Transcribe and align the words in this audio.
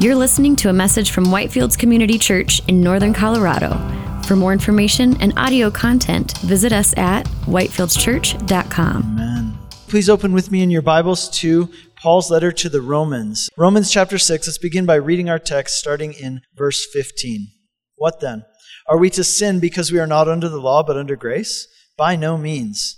You're 0.00 0.14
listening 0.14 0.54
to 0.56 0.68
a 0.68 0.72
message 0.72 1.10
from 1.10 1.24
Whitefields 1.24 1.76
Community 1.76 2.18
Church 2.18 2.62
in 2.68 2.80
Northern 2.80 3.12
Colorado. 3.12 3.70
For 4.28 4.36
more 4.36 4.52
information 4.52 5.20
and 5.20 5.36
audio 5.36 5.72
content, 5.72 6.38
visit 6.38 6.72
us 6.72 6.96
at 6.96 7.26
whitefieldschurch.com. 7.46 9.02
Amen. 9.02 9.58
Please 9.88 10.08
open 10.08 10.32
with 10.32 10.52
me 10.52 10.62
in 10.62 10.70
your 10.70 10.82
Bibles 10.82 11.28
to 11.40 11.68
Paul's 12.00 12.30
letter 12.30 12.52
to 12.52 12.68
the 12.68 12.80
Romans. 12.80 13.50
Romans 13.56 13.90
chapter 13.90 14.18
6. 14.18 14.46
Let's 14.46 14.56
begin 14.56 14.86
by 14.86 14.94
reading 14.94 15.28
our 15.28 15.40
text 15.40 15.78
starting 15.78 16.12
in 16.12 16.42
verse 16.54 16.86
15. 16.92 17.48
What 17.96 18.20
then? 18.20 18.44
Are 18.86 18.98
we 18.98 19.10
to 19.10 19.24
sin 19.24 19.58
because 19.58 19.90
we 19.90 19.98
are 19.98 20.06
not 20.06 20.28
under 20.28 20.48
the 20.48 20.60
law 20.60 20.84
but 20.84 20.96
under 20.96 21.16
grace? 21.16 21.66
By 21.96 22.14
no 22.14 22.38
means. 22.38 22.97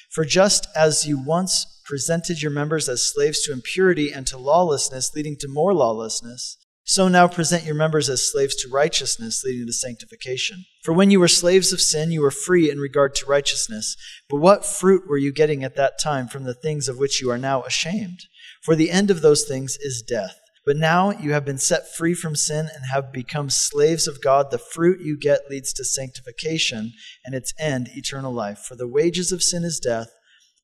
For 0.11 0.25
just 0.25 0.67
as 0.75 1.07
you 1.07 1.17
once 1.17 1.81
presented 1.85 2.41
your 2.41 2.51
members 2.51 2.89
as 2.89 3.05
slaves 3.05 3.41
to 3.43 3.53
impurity 3.53 4.11
and 4.11 4.27
to 4.27 4.37
lawlessness, 4.37 5.15
leading 5.15 5.37
to 5.37 5.47
more 5.47 5.73
lawlessness, 5.73 6.57
so 6.83 7.07
now 7.07 7.29
present 7.29 7.63
your 7.63 7.75
members 7.75 8.09
as 8.09 8.29
slaves 8.29 8.55
to 8.57 8.69
righteousness, 8.69 9.43
leading 9.45 9.67
to 9.67 9.71
sanctification. 9.71 10.65
For 10.83 10.93
when 10.93 11.11
you 11.11 11.21
were 11.21 11.29
slaves 11.29 11.71
of 11.71 11.79
sin, 11.79 12.11
you 12.11 12.21
were 12.21 12.31
free 12.31 12.69
in 12.69 12.79
regard 12.79 13.15
to 13.15 13.25
righteousness. 13.25 13.95
But 14.29 14.41
what 14.41 14.65
fruit 14.65 15.07
were 15.07 15.17
you 15.17 15.31
getting 15.31 15.63
at 15.63 15.77
that 15.77 15.97
time 15.97 16.27
from 16.27 16.43
the 16.43 16.55
things 16.55 16.89
of 16.89 16.97
which 16.97 17.21
you 17.21 17.31
are 17.31 17.37
now 17.37 17.63
ashamed? 17.63 18.25
For 18.63 18.75
the 18.75 18.91
end 18.91 19.09
of 19.09 19.21
those 19.21 19.45
things 19.45 19.77
is 19.79 20.03
death. 20.05 20.40
But 20.65 20.77
now 20.77 21.11
you 21.11 21.33
have 21.33 21.45
been 21.45 21.57
set 21.57 21.93
free 21.95 22.13
from 22.13 22.35
sin 22.35 22.69
and 22.73 22.85
have 22.91 23.11
become 23.11 23.49
slaves 23.49 24.07
of 24.07 24.21
God. 24.21 24.51
The 24.51 24.57
fruit 24.57 25.01
you 25.01 25.17
get 25.17 25.49
leads 25.49 25.73
to 25.73 25.83
sanctification, 25.83 26.93
and 27.25 27.33
its 27.33 27.53
end, 27.59 27.89
eternal 27.93 28.33
life. 28.33 28.59
For 28.59 28.75
the 28.75 28.87
wages 28.87 29.31
of 29.31 29.41
sin 29.41 29.63
is 29.63 29.79
death 29.79 30.09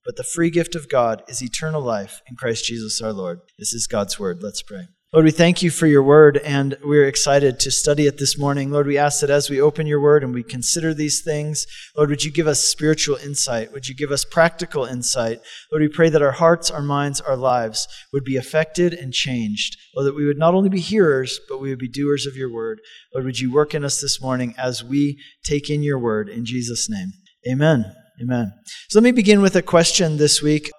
but 0.08 0.16
the 0.16 0.24
free 0.24 0.50
gift 0.50 0.74
of 0.74 0.88
God 0.88 1.22
is 1.28 1.44
eternal 1.44 1.82
life 1.82 2.22
in 2.30 2.38
Christ 2.38 2.64
Jesus 2.64 3.02
our 3.02 3.12
Lord. 3.12 3.42
This 3.60 3.74
is 3.74 3.88
God's 3.88 4.18
word. 4.18 4.42
Let's 4.42 4.62
pray. 4.62 4.88
Lord, 5.14 5.24
we 5.24 5.32
thank 5.32 5.64
you 5.64 5.72
for 5.72 5.88
your 5.88 6.04
word, 6.04 6.36
and 6.36 6.78
we're 6.84 7.08
excited 7.08 7.62
to 7.62 7.72
study 7.72 8.08
it 8.08 8.18
this 8.18 8.38
morning. 8.38 8.72
Lord, 8.72 8.88
we 8.88 8.98
ask 8.98 9.22
that 9.22 9.30
as 9.30 9.50
we 9.50 9.62
open 9.62 9.88
your 9.88 10.02
word 10.02 10.22
and 10.22 10.34
we 10.34 10.44
consider 10.44 10.94
these 10.94 11.22
things, 11.22 11.66
Lord, 11.96 12.10
would 12.10 12.26
you 12.26 12.32
give 12.32 12.46
us 12.46 12.62
spiritual 12.62 13.16
insight? 13.16 13.72
Would 13.72 13.88
you 13.88 13.96
give 13.96 14.12
us 14.12 14.26
practical 14.26 14.84
insight? 14.84 15.40
Lord, 15.72 15.82
we 15.82 15.88
pray 15.88 16.10
that 16.10 16.22
our 16.22 16.34
hearts, 16.34 16.70
our 16.70 16.82
minds, 16.82 17.22
our 17.22 17.38
lives 17.38 17.88
would 18.12 18.26
be 18.26 18.36
affected 18.36 18.94
and 18.94 19.14
changed. 19.14 19.78
Lord, 19.96 20.08
that 20.08 20.16
we 20.18 20.26
would 20.26 20.38
not 20.38 20.54
only 20.54 20.68
be 20.68 20.82
hearers, 20.82 21.40
but 21.48 21.62
we 21.62 21.70
would 21.70 21.80
be 21.80 21.88
doers 21.88 22.26
of 22.26 22.36
your 22.36 22.52
word. 22.52 22.82
Lord, 23.14 23.24
would 23.24 23.40
you 23.40 23.50
work 23.50 23.74
in 23.74 23.86
us 23.86 24.02
this 24.02 24.22
morning 24.22 24.56
as 24.58 24.84
we 24.84 25.24
take 25.46 25.70
in 25.70 25.84
your 25.84 26.00
word? 26.00 26.28
In 26.28 26.44
Jesus' 26.44 26.90
name, 26.90 27.14
amen. 27.50 27.96
Amen. 28.22 28.52
So 28.90 29.00
let 29.00 29.06
me 29.06 29.12
begin 29.12 29.42
with 29.42 29.56
a 29.56 29.62
question 29.62 30.18
this 30.18 30.42
week. 30.42 30.70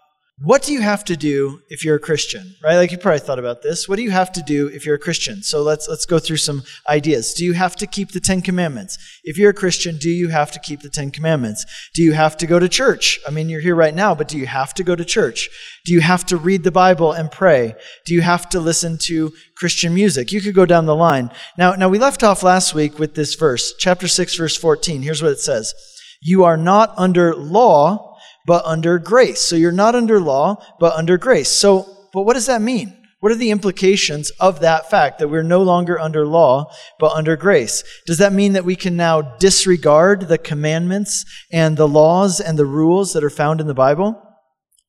What 0.40 0.62
do 0.62 0.72
you 0.72 0.82
have 0.82 1.02
to 1.06 1.16
do 1.16 1.62
if 1.68 1.84
you're 1.84 1.96
a 1.96 2.00
Christian? 2.00 2.54
Right? 2.62 2.76
Like 2.76 2.92
you 2.92 2.98
probably 2.98 3.18
thought 3.18 3.40
about 3.40 3.62
this. 3.62 3.88
What 3.88 3.96
do 3.96 4.02
you 4.02 4.12
have 4.12 4.30
to 4.32 4.42
do 4.42 4.68
if 4.68 4.86
you're 4.86 4.94
a 4.94 4.98
Christian? 4.98 5.42
So 5.42 5.62
let's 5.62 5.88
let's 5.88 6.06
go 6.06 6.20
through 6.20 6.36
some 6.36 6.62
ideas. 6.88 7.34
Do 7.34 7.44
you 7.44 7.54
have 7.54 7.74
to 7.76 7.88
keep 7.88 8.12
the 8.12 8.20
10 8.20 8.42
commandments? 8.42 8.98
If 9.24 9.36
you're 9.36 9.50
a 9.50 9.54
Christian, 9.54 9.96
do 9.96 10.08
you 10.08 10.28
have 10.28 10.52
to 10.52 10.60
keep 10.60 10.80
the 10.82 10.90
10 10.90 11.10
commandments? 11.10 11.66
Do 11.92 12.04
you 12.04 12.12
have 12.12 12.36
to 12.36 12.46
go 12.46 12.60
to 12.60 12.68
church? 12.68 13.18
I 13.26 13.32
mean, 13.32 13.48
you're 13.48 13.60
here 13.60 13.74
right 13.74 13.94
now, 13.94 14.14
but 14.14 14.28
do 14.28 14.38
you 14.38 14.46
have 14.46 14.74
to 14.74 14.84
go 14.84 14.94
to 14.94 15.04
church? 15.04 15.50
Do 15.84 15.92
you 15.92 16.00
have 16.00 16.24
to 16.26 16.36
read 16.36 16.62
the 16.62 16.70
Bible 16.70 17.10
and 17.10 17.32
pray? 17.32 17.74
Do 18.06 18.14
you 18.14 18.20
have 18.20 18.48
to 18.50 18.60
listen 18.60 18.96
to 19.02 19.32
Christian 19.56 19.92
music? 19.92 20.30
You 20.30 20.40
could 20.40 20.54
go 20.54 20.66
down 20.66 20.86
the 20.86 20.94
line. 20.94 21.32
Now, 21.56 21.74
now 21.74 21.88
we 21.88 21.98
left 21.98 22.22
off 22.22 22.44
last 22.44 22.74
week 22.74 23.00
with 23.00 23.16
this 23.16 23.34
verse, 23.34 23.74
chapter 23.76 24.06
6 24.06 24.36
verse 24.36 24.56
14. 24.56 25.02
Here's 25.02 25.22
what 25.22 25.32
it 25.32 25.40
says. 25.40 25.74
You 26.20 26.44
are 26.44 26.56
not 26.56 26.94
under 26.96 27.34
law, 27.34 28.07
but 28.48 28.64
under 28.64 28.98
grace. 28.98 29.42
So 29.42 29.56
you're 29.56 29.70
not 29.70 29.94
under 29.94 30.18
law, 30.18 30.64
but 30.80 30.94
under 30.94 31.18
grace. 31.18 31.50
So, 31.50 32.08
but 32.14 32.22
what 32.22 32.32
does 32.32 32.46
that 32.46 32.62
mean? 32.62 32.96
What 33.20 33.30
are 33.30 33.36
the 33.36 33.50
implications 33.50 34.30
of 34.40 34.60
that 34.60 34.88
fact 34.88 35.18
that 35.18 35.28
we're 35.28 35.42
no 35.42 35.62
longer 35.62 36.00
under 36.00 36.26
law, 36.26 36.72
but 36.98 37.12
under 37.12 37.36
grace? 37.36 37.84
Does 38.06 38.16
that 38.18 38.32
mean 38.32 38.54
that 38.54 38.64
we 38.64 38.74
can 38.74 38.96
now 38.96 39.36
disregard 39.36 40.28
the 40.28 40.38
commandments 40.38 41.26
and 41.52 41.76
the 41.76 41.86
laws 41.86 42.40
and 42.40 42.58
the 42.58 42.64
rules 42.64 43.12
that 43.12 43.22
are 43.22 43.28
found 43.28 43.60
in 43.60 43.66
the 43.66 43.74
Bible? 43.74 44.18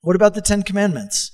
What 0.02 0.16
about 0.16 0.36
the 0.36 0.42
Ten 0.42 0.64
Commandments? 0.64 1.30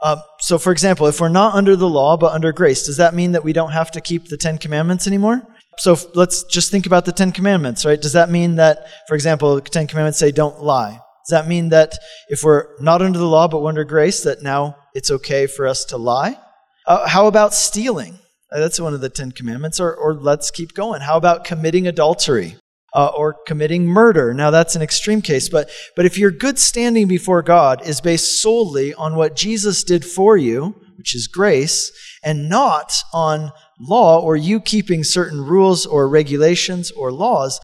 Uh, 0.00 0.18
so, 0.38 0.58
for 0.58 0.70
example, 0.70 1.08
if 1.08 1.20
we're 1.20 1.28
not 1.28 1.54
under 1.54 1.74
the 1.74 1.88
law, 1.88 2.16
but 2.16 2.32
under 2.32 2.52
grace, 2.52 2.86
does 2.86 2.98
that 2.98 3.14
mean 3.14 3.32
that 3.32 3.42
we 3.42 3.52
don't 3.52 3.72
have 3.72 3.90
to 3.92 4.00
keep 4.00 4.28
the 4.28 4.36
Ten 4.36 4.58
Commandments 4.58 5.08
anymore? 5.08 5.42
So 5.78 5.96
let's 6.14 6.44
just 6.44 6.70
think 6.70 6.86
about 6.86 7.04
the 7.04 7.10
Ten 7.10 7.32
Commandments, 7.32 7.84
right? 7.84 8.00
Does 8.00 8.12
that 8.12 8.30
mean 8.30 8.56
that, 8.56 8.86
for 9.08 9.16
example, 9.16 9.56
the 9.56 9.62
Ten 9.62 9.88
Commandments 9.88 10.20
say 10.20 10.30
don't 10.30 10.62
lie? 10.62 11.00
Does 11.26 11.30
that 11.30 11.48
mean 11.48 11.70
that 11.70 11.94
if 12.28 12.44
we're 12.44 12.66
not 12.80 13.00
under 13.00 13.18
the 13.18 13.26
law 13.26 13.48
but 13.48 13.62
we're 13.62 13.70
under 13.70 13.84
grace, 13.84 14.22
that 14.24 14.42
now 14.42 14.76
it's 14.94 15.10
okay 15.10 15.46
for 15.46 15.66
us 15.66 15.84
to 15.86 15.96
lie? 15.96 16.38
Uh, 16.86 17.08
how 17.08 17.26
about 17.26 17.54
stealing? 17.54 18.18
Uh, 18.52 18.60
that's 18.60 18.78
one 18.78 18.92
of 18.92 19.00
the 19.00 19.08
Ten 19.08 19.32
Commandments. 19.32 19.80
Or, 19.80 19.94
or 19.94 20.14
let's 20.14 20.50
keep 20.50 20.74
going. 20.74 21.00
How 21.00 21.16
about 21.16 21.44
committing 21.44 21.86
adultery? 21.86 22.56
Uh, 22.94 23.10
or 23.16 23.34
committing 23.46 23.86
murder. 23.86 24.32
Now 24.32 24.52
that's 24.52 24.76
an 24.76 24.82
extreme 24.82 25.20
case, 25.20 25.48
but 25.48 25.68
but 25.96 26.06
if 26.06 26.16
your 26.16 26.30
good 26.30 26.60
standing 26.60 27.08
before 27.08 27.42
God 27.42 27.84
is 27.84 28.00
based 28.00 28.40
solely 28.40 28.94
on 28.94 29.16
what 29.16 29.34
Jesus 29.34 29.82
did 29.82 30.04
for 30.04 30.36
you, 30.36 30.76
which 30.96 31.12
is 31.12 31.26
grace, 31.26 31.90
and 32.22 32.48
not 32.48 33.02
on 33.12 33.50
law 33.80 34.20
or 34.20 34.36
you 34.36 34.60
keeping 34.60 35.02
certain 35.02 35.40
rules 35.40 35.84
or 35.86 36.08
regulations 36.08 36.92
or 36.92 37.10
laws, 37.10 37.60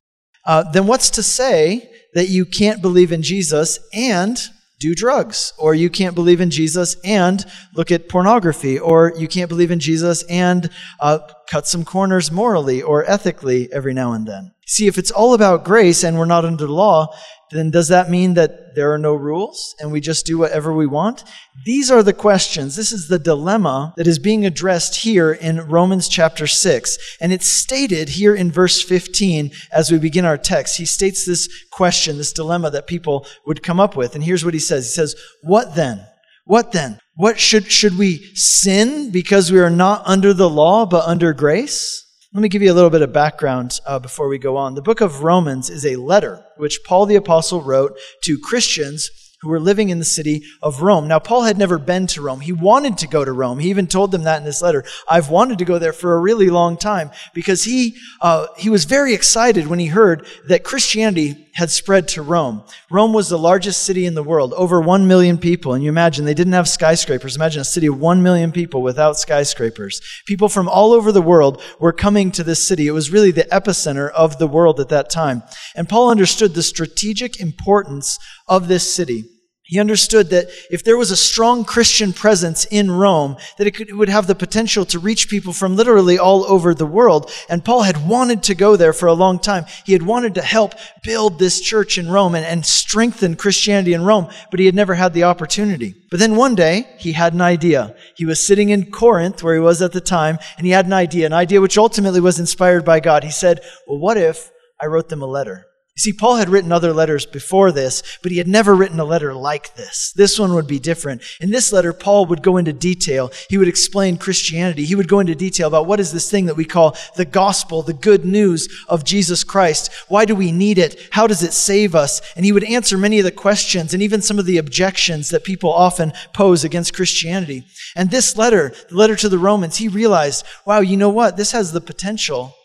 uh, 0.47 0.65
then 0.73 0.89
what's 0.89 1.11
to 1.11 1.23
say 1.23 1.89
that 2.15 2.29
you 2.29 2.45
can't 2.45 2.83
believe 2.83 3.13
in 3.13 3.23
Jesus 3.23 3.79
and 3.93 4.39
do 4.81 4.95
drugs, 4.95 5.53
or 5.59 5.75
you 5.75 5.91
can't 5.91 6.15
believe 6.15 6.41
in 6.41 6.51
Jesus 6.51 6.97
and 7.05 7.45
look 7.75 7.93
at 7.93 8.09
pornography, 8.09 8.79
or 8.79 9.13
you 9.17 9.29
can't 9.29 9.51
believe 9.51 9.71
in 9.71 9.79
Jesus 9.79 10.23
and 10.25 10.71
uh, 11.01 11.19
cut 11.51 11.67
some 11.67 11.85
corners 11.85 12.31
morally 12.31 12.81
or 12.81 13.09
ethically 13.11 13.69
every 13.73 13.93
now 13.93 14.13
and 14.13 14.27
then? 14.27 14.53
See, 14.67 14.87
if 14.87 14.99
it's 14.99 15.11
all 15.11 15.35
about 15.35 15.65
grace 15.65 16.05
and 16.05 16.17
we're 16.17 16.25
not 16.25 16.45
under 16.45 16.69
law, 16.69 17.13
then 17.51 17.71
does 17.71 17.89
that 17.89 18.09
mean 18.09 18.35
that 18.35 18.77
there 18.77 18.93
are 18.93 18.99
no 18.99 19.15
rules 19.15 19.75
and 19.81 19.91
we 19.91 20.01
just 20.01 20.25
do 20.25 20.39
whatever 20.39 20.73
we 20.73 20.87
want? 20.87 21.25
These 21.67 21.91
are 21.91 22.05
the 22.05 22.13
questions. 22.13 22.77
This 22.77 22.93
is 22.93 23.09
the 23.09 23.19
dilemma 23.19 23.93
that 23.97 24.07
is 24.07 24.21
being 24.21 24.47
addressed 24.47 24.95
here 25.03 25.33
in 25.33 25.67
Romans 25.69 26.09
chapter 26.09 26.47
6. 26.47 26.99
And 27.21 27.33
it's 27.33 27.49
stated 27.49 28.11
here 28.11 28.35
in 28.35 28.53
verse 28.53 28.81
15 28.81 29.51
as 29.73 29.91
we 29.91 29.99
begin 29.99 30.25
our 30.25 30.39
text. 30.39 30.77
He 30.77 30.85
states 30.85 31.27
this 31.27 31.49
question, 31.73 32.17
this 32.17 32.33
dilemma 32.33 32.71
that 32.71 32.87
people 32.87 33.27
would 33.47 33.65
come 33.65 33.81
up 33.81 33.97
with. 33.97 34.15
And 34.15 34.23
here's 34.23 34.45
what 34.45 34.55
he 34.55 34.61
says 34.61 34.87
He 34.87 34.93
says, 34.93 35.17
What 35.43 35.75
then? 35.75 36.07
What 36.45 36.71
then? 36.73 37.01
What 37.21 37.39
should, 37.39 37.71
should 37.71 37.99
we 37.99 38.33
sin 38.35 39.11
because 39.11 39.53
we 39.53 39.61
are 39.61 39.69
not 39.69 40.03
under 40.07 40.33
the 40.33 40.49
law 40.49 40.87
but 40.87 41.05
under 41.05 41.35
grace? 41.35 42.03
Let 42.33 42.41
me 42.41 42.49
give 42.49 42.63
you 42.63 42.73
a 42.73 42.75
little 42.75 42.89
bit 42.89 43.03
of 43.03 43.13
background 43.13 43.79
uh, 43.85 43.99
before 43.99 44.27
we 44.27 44.39
go 44.39 44.57
on. 44.57 44.75
The 44.75 44.81
book 44.81 45.03
of 45.03 45.23
Romans 45.23 45.69
is 45.69 45.85
a 45.85 45.97
letter 45.97 46.43
which 46.57 46.81
Paul 46.87 47.05
the 47.05 47.17
Apostle 47.17 47.61
wrote 47.61 47.99
to 48.23 48.39
Christians 48.43 49.11
who 49.43 49.51
were 49.51 49.61
living 49.61 49.91
in 49.91 49.99
the 49.99 50.05
city 50.07 50.45
of 50.63 50.81
Rome. 50.81 51.09
Now, 51.09 51.19
Paul 51.19 51.43
had 51.43 51.59
never 51.59 51.79
been 51.79 52.07
to 52.07 52.23
Rome. 52.23 52.41
He 52.41 52.53
wanted 52.53 52.97
to 52.97 53.07
go 53.07 53.23
to 53.23 53.33
Rome. 53.33 53.59
He 53.59 53.69
even 53.69 53.87
told 53.87 54.13
them 54.13 54.23
that 54.23 54.39
in 54.39 54.45
this 54.45 54.63
letter. 54.63 54.83
I've 55.07 55.29
wanted 55.29 55.59
to 55.59 55.67
go 55.67 55.79
there 55.79 55.93
for 55.93 56.15
a 56.15 56.21
really 56.21 56.49
long 56.49 56.79
time 56.79 57.11
because 57.35 57.65
he, 57.65 57.97
uh, 58.23 58.47
he 58.57 58.71
was 58.71 58.87
very 58.87 59.13
excited 59.13 59.67
when 59.67 59.79
he 59.79 59.87
heard 59.89 60.27
that 60.49 60.65
Christianity 60.65 61.50
had 61.55 61.71
spread 61.71 62.09
to 62.09 62.23
Rome. 62.23 62.63
Rome 62.91 63.13
was 63.13 63.29
the 63.29 63.39
largest 63.39 63.83
city 63.83 64.07
in 64.07 64.15
the 64.15 64.23
world, 64.23 64.53
over 64.55 64.81
1 64.81 65.07
million 65.07 65.39
people. 65.39 65.75
And 65.75 65.83
you 65.83 65.89
imagine 65.89 66.25
they 66.25 66.35
didn't 66.35 66.53
have 66.53 66.69
skyscrapers. 66.69 67.37
Imagine 67.37 67.63
a 67.63 67.65
city 67.65 67.87
of 67.87 67.99
1 67.99 68.23
million 68.23 68.53
people 68.53 68.83
without 68.83 69.19
skyscrapers. 69.19 70.01
People 70.27 70.49
from 70.49 70.69
all 70.69 70.93
over 70.93 71.13
the 71.13 71.23
world 71.23 71.63
were 71.79 71.93
coming 71.93 72.31
to 72.33 72.45
this 72.45 72.67
city. 72.67 72.87
It 72.87 72.93
was 72.93 73.11
really 73.11 73.31
the 73.31 73.45
epicenter 73.45 74.11
of 74.11 74.39
the 74.39 74.47
world 74.47 74.81
at 74.81 74.89
that 74.91 75.11
time. 75.11 75.43
And 75.75 75.89
Paul 75.89 76.11
understood 76.11 76.55
the 76.55 76.63
strategic 76.63 77.41
importance 77.41 78.19
of 78.47 78.69
this 78.69 78.95
city. 78.95 79.25
He 79.71 79.79
understood 79.79 80.31
that 80.31 80.49
if 80.69 80.83
there 80.83 80.97
was 80.97 81.13
a 81.13 81.17
strong 81.17 81.65
Christian 81.65 82.13
presence 82.13 82.65
in 82.73 82.91
Rome, 82.91 83.37
that 83.57 83.69
it, 83.69 83.71
could, 83.71 83.89
it, 83.89 83.95
would 83.95 84.09
have 84.09 84.27
the 84.27 84.35
potential 84.35 84.85
to 84.87 84.99
reach 84.99 85.29
people 85.29 85.53
from 85.53 85.77
literally 85.77 86.19
all 86.19 86.45
over 86.51 86.75
the 86.75 86.85
world. 86.85 87.31
And 87.49 87.65
Paul 87.65 87.83
had 87.83 88.09
wanted 88.09 88.43
to 88.43 88.57
go 88.57 88.75
there 88.75 88.93
for 88.93 89.07
a 89.07 89.13
long 89.13 89.39
time. 89.39 89.67
He 89.87 89.93
had 89.93 90.03
wanted 90.03 90.35
to 90.35 90.43
help 90.43 90.75
build 91.05 91.39
this 91.39 91.61
church 91.61 91.99
in 91.99 92.11
Rome 92.11 92.35
and, 92.35 92.45
and 92.45 92.67
strengthen 92.67 93.37
Christianity 93.37 93.93
in 93.93 94.03
Rome, 94.03 94.27
but 94.51 94.59
he 94.59 94.67
had 94.67 94.75
never 94.75 94.95
had 94.95 95.15
the 95.15 95.23
opportunity. 95.23 95.95
But 96.11 96.19
then 96.19 96.35
one 96.35 96.57
day, 96.57 96.89
he 96.99 97.13
had 97.13 97.33
an 97.33 97.41
idea. 97.41 97.95
He 98.17 98.27
was 98.27 98.45
sitting 98.45 98.71
in 98.71 98.91
Corinth, 98.91 99.41
where 99.41 99.55
he 99.55 99.61
was 99.61 99.81
at 99.83 99.93
the 99.93 100.01
time, 100.01 100.41
and 100.59 100.67
he 100.67 100.73
had 100.73 100.87
an 100.87 100.93
idea, 100.93 101.27
an 101.27 101.33
idea 101.33 101.61
which 101.61 101.79
ultimately 101.79 102.21
was 102.21 102.41
inspired 102.41 102.85
by 102.85 102.99
God. 102.99 103.23
He 103.23 103.31
said, 103.31 103.61
Well, 103.87 104.01
what 104.01 104.17
if 104.17 104.51
I 104.81 104.87
wrote 104.87 105.11
them 105.11 105.23
a 105.23 105.27
letter? 105.27 105.69
You 106.01 106.13
see, 106.13 106.17
Paul 106.17 106.37
had 106.37 106.49
written 106.49 106.73
other 106.73 106.95
letters 106.95 107.27
before 107.27 107.73
this, 107.73 108.03
but 108.23 108.33
he 108.33 108.39
had 108.39 108.49
never 108.49 108.75
written 108.75 108.99
a 108.99 109.05
letter 109.05 109.35
like 109.35 109.75
this. 109.75 110.15
This 110.17 110.39
one 110.39 110.55
would 110.55 110.67
be 110.67 110.79
different. 110.79 111.21
In 111.43 111.51
this 111.51 111.75
letter, 111.75 111.93
Paul 111.93 112.25
would 112.25 112.43
go 112.43 112.57
into 112.57 112.73
detail. 112.73 113.31
He 113.51 113.59
would 113.59 113.69
explain 113.69 114.17
Christianity. 114.17 114.87
He 114.87 114.95
would 114.95 115.09
go 115.09 115.21
into 115.21 115.35
detail 115.35 115.69
about 115.69 115.87
what 115.87 116.01
is 116.01 116.11
this 116.11 116.31
thing 116.31 116.47
that 116.47 116.57
we 116.57 116.65
call 116.65 116.97
the 117.17 117.27
gospel, 117.27 117.83
the 117.83 117.93
good 117.93 118.25
news 118.25 118.67
of 118.89 119.05
Jesus 119.05 119.45
Christ. 119.45 119.93
Why 120.09 120.25
do 120.25 120.35
we 120.35 120.53
need 120.53 120.79
it? 120.79 120.99
How 121.11 121.27
does 121.27 121.43
it 121.43 121.53
save 121.53 121.95
us? 121.95 122.23
And 122.35 122.47
he 122.47 122.53
would 122.53 122.65
answer 122.65 122.97
many 122.97 123.19
of 123.19 123.27
the 123.27 123.31
questions 123.31 123.93
and 123.93 124.03
even 124.03 124.23
some 124.23 124.39
of 124.39 124.47
the 124.47 124.57
objections 124.57 125.29
that 125.29 125.45
people 125.45 125.71
often 125.71 126.15
pose 126.33 126.65
against 126.65 126.97
Christianity. 126.97 127.67
And 127.95 128.11
this 128.11 128.39
letter, 128.39 128.73
the 128.89 128.97
letter 128.97 129.17
to 129.17 129.29
the 129.29 129.39
Romans, 129.39 129.77
he 129.77 129.89
realized, 129.89 130.47
wow, 130.65 130.81
you 130.81 130.97
know 130.97 131.11
what? 131.11 131.37
This 131.37 131.53
has 131.53 131.73
the 131.73 131.81
potential 131.83 132.57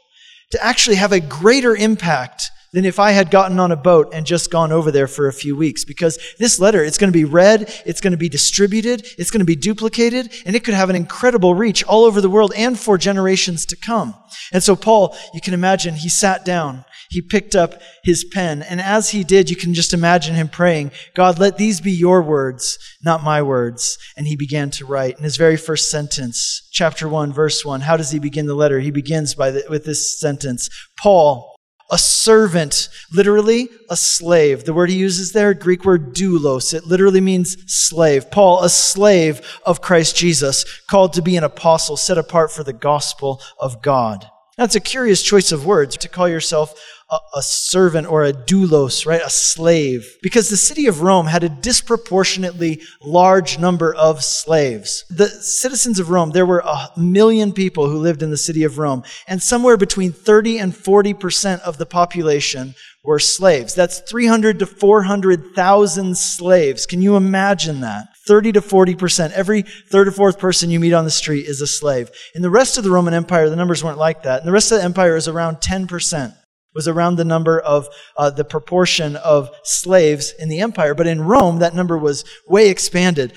to 0.51 0.63
actually 0.63 0.95
have 0.95 1.11
a 1.11 1.19
greater 1.19 1.75
impact 1.75 2.51
than 2.75 2.83
if 2.83 2.99
I 2.99 3.11
had 3.11 3.31
gotten 3.31 3.57
on 3.57 3.71
a 3.71 3.77
boat 3.77 4.09
and 4.11 4.25
just 4.25 4.51
gone 4.51 4.73
over 4.73 4.91
there 4.91 5.07
for 5.07 5.29
a 5.29 5.33
few 5.33 5.55
weeks. 5.55 5.85
Because 5.85 6.19
this 6.39 6.59
letter, 6.59 6.83
it's 6.83 6.97
going 6.97 7.11
to 7.11 7.17
be 7.17 7.23
read, 7.23 7.73
it's 7.85 8.01
going 8.01 8.11
to 8.11 8.17
be 8.17 8.27
distributed, 8.27 9.07
it's 9.17 9.31
going 9.31 9.39
to 9.39 9.45
be 9.45 9.55
duplicated, 9.55 10.29
and 10.45 10.57
it 10.57 10.65
could 10.65 10.73
have 10.73 10.89
an 10.89 10.95
incredible 10.97 11.55
reach 11.55 11.85
all 11.85 12.03
over 12.03 12.19
the 12.19 12.29
world 12.29 12.51
and 12.53 12.77
for 12.77 12.97
generations 12.97 13.65
to 13.67 13.77
come. 13.77 14.13
And 14.51 14.61
so, 14.61 14.75
Paul, 14.75 15.15
you 15.33 15.39
can 15.39 15.53
imagine, 15.53 15.95
he 15.95 16.09
sat 16.09 16.43
down, 16.43 16.83
he 17.09 17.21
picked 17.21 17.55
up 17.55 17.81
his 18.03 18.25
pen, 18.25 18.61
and 18.61 18.81
as 18.81 19.11
he 19.11 19.23
did, 19.23 19.49
you 19.49 19.55
can 19.55 19.73
just 19.73 19.93
imagine 19.93 20.35
him 20.35 20.49
praying, 20.49 20.91
God, 21.13 21.39
let 21.39 21.57
these 21.57 21.79
be 21.79 21.93
your 21.93 22.21
words, 22.21 22.77
not 23.01 23.23
my 23.23 23.41
words. 23.41 23.97
And 24.17 24.27
he 24.27 24.35
began 24.35 24.69
to 24.71 24.85
write 24.85 25.17
in 25.17 25.23
his 25.23 25.37
very 25.37 25.55
first 25.55 25.89
sentence, 25.89 26.67
chapter 26.73 27.07
1, 27.07 27.31
verse 27.31 27.63
1. 27.63 27.81
How 27.81 27.95
does 27.95 28.11
he 28.11 28.19
begin 28.19 28.47
the 28.47 28.53
letter? 28.53 28.81
He 28.81 28.91
begins 28.91 29.33
by 29.33 29.51
the, 29.51 29.63
with 29.69 29.85
this 29.85 30.19
sentence 30.19 30.69
Paul, 30.97 31.54
a 31.91 31.97
servant, 31.97 32.89
literally 33.13 33.69
a 33.89 33.95
slave. 33.95 34.65
The 34.65 34.73
word 34.73 34.89
he 34.89 34.97
uses 34.97 35.31
there, 35.31 35.53
Greek 35.53 35.85
word 35.85 36.15
doulos, 36.15 36.73
it 36.73 36.85
literally 36.85 37.21
means 37.21 37.57
slave. 37.71 38.31
Paul, 38.31 38.63
a 38.63 38.69
slave 38.69 39.41
of 39.65 39.81
Christ 39.81 40.15
Jesus, 40.15 40.65
called 40.89 41.13
to 41.13 41.21
be 41.21 41.37
an 41.37 41.43
apostle, 41.43 41.97
set 41.97 42.17
apart 42.17 42.51
for 42.51 42.63
the 42.63 42.73
gospel 42.73 43.41
of 43.59 43.81
God. 43.81 44.29
That's 44.57 44.75
a 44.75 44.79
curious 44.79 45.21
choice 45.21 45.51
of 45.51 45.65
words 45.65 45.97
to 45.97 46.07
call 46.07 46.29
yourself 46.29 46.73
a, 47.11 47.17
a, 47.35 47.41
servant 47.41 48.07
or 48.07 48.23
a 48.23 48.31
doulos, 48.31 49.05
right? 49.05 49.21
A 49.21 49.29
slave. 49.29 50.17
Because 50.21 50.49
the 50.49 50.55
city 50.57 50.87
of 50.87 51.01
Rome 51.01 51.27
had 51.27 51.43
a 51.43 51.49
disproportionately 51.49 52.81
large 53.03 53.59
number 53.59 53.93
of 53.93 54.23
slaves. 54.23 55.03
The 55.09 55.27
citizens 55.27 55.99
of 55.99 56.09
Rome, 56.09 56.31
there 56.31 56.45
were 56.45 56.63
a 56.65 56.89
million 56.97 57.51
people 57.51 57.89
who 57.89 57.97
lived 57.97 58.23
in 58.23 58.31
the 58.31 58.37
city 58.37 58.63
of 58.63 58.77
Rome, 58.77 59.03
and 59.27 59.43
somewhere 59.43 59.77
between 59.77 60.13
30 60.13 60.57
and 60.57 60.73
40% 60.73 61.59
of 61.59 61.77
the 61.77 61.85
population 61.85 62.75
were 63.03 63.19
slaves. 63.19 63.75
That's 63.75 63.99
300 63.99 64.59
to 64.59 64.65
400,000 64.65 66.17
slaves. 66.17 66.85
Can 66.85 67.01
you 67.01 67.17
imagine 67.17 67.81
that? 67.81 68.07
30 68.27 68.53
to 68.53 68.61
40%. 68.61 69.31
Every 69.31 69.61
third 69.61 70.07
or 70.07 70.11
fourth 70.11 70.39
person 70.39 70.69
you 70.69 70.79
meet 70.79 70.93
on 70.93 71.05
the 71.05 71.11
street 71.11 71.45
is 71.45 71.61
a 71.61 71.67
slave. 71.67 72.09
In 72.33 72.41
the 72.41 72.49
rest 72.49 72.77
of 72.77 72.83
the 72.83 72.91
Roman 72.91 73.13
Empire, 73.13 73.49
the 73.49 73.55
numbers 73.55 73.83
weren't 73.83 73.97
like 73.97 74.23
that. 74.23 74.39
And 74.39 74.47
the 74.47 74.53
rest 74.53 74.71
of 74.71 74.79
the 74.79 74.83
empire 74.83 75.15
is 75.15 75.27
around 75.27 75.57
10% 75.57 76.35
was 76.75 76.87
around 76.87 77.15
the 77.15 77.25
number 77.25 77.59
of 77.59 77.87
uh, 78.17 78.29
the 78.29 78.43
proportion 78.43 79.15
of 79.15 79.49
slaves 79.63 80.33
in 80.37 80.49
the 80.49 80.59
empire. 80.59 80.93
But 80.93 81.07
in 81.07 81.21
Rome, 81.21 81.59
that 81.59 81.73
number 81.73 81.97
was 81.97 82.25
way 82.47 82.69
expanded 82.69 83.33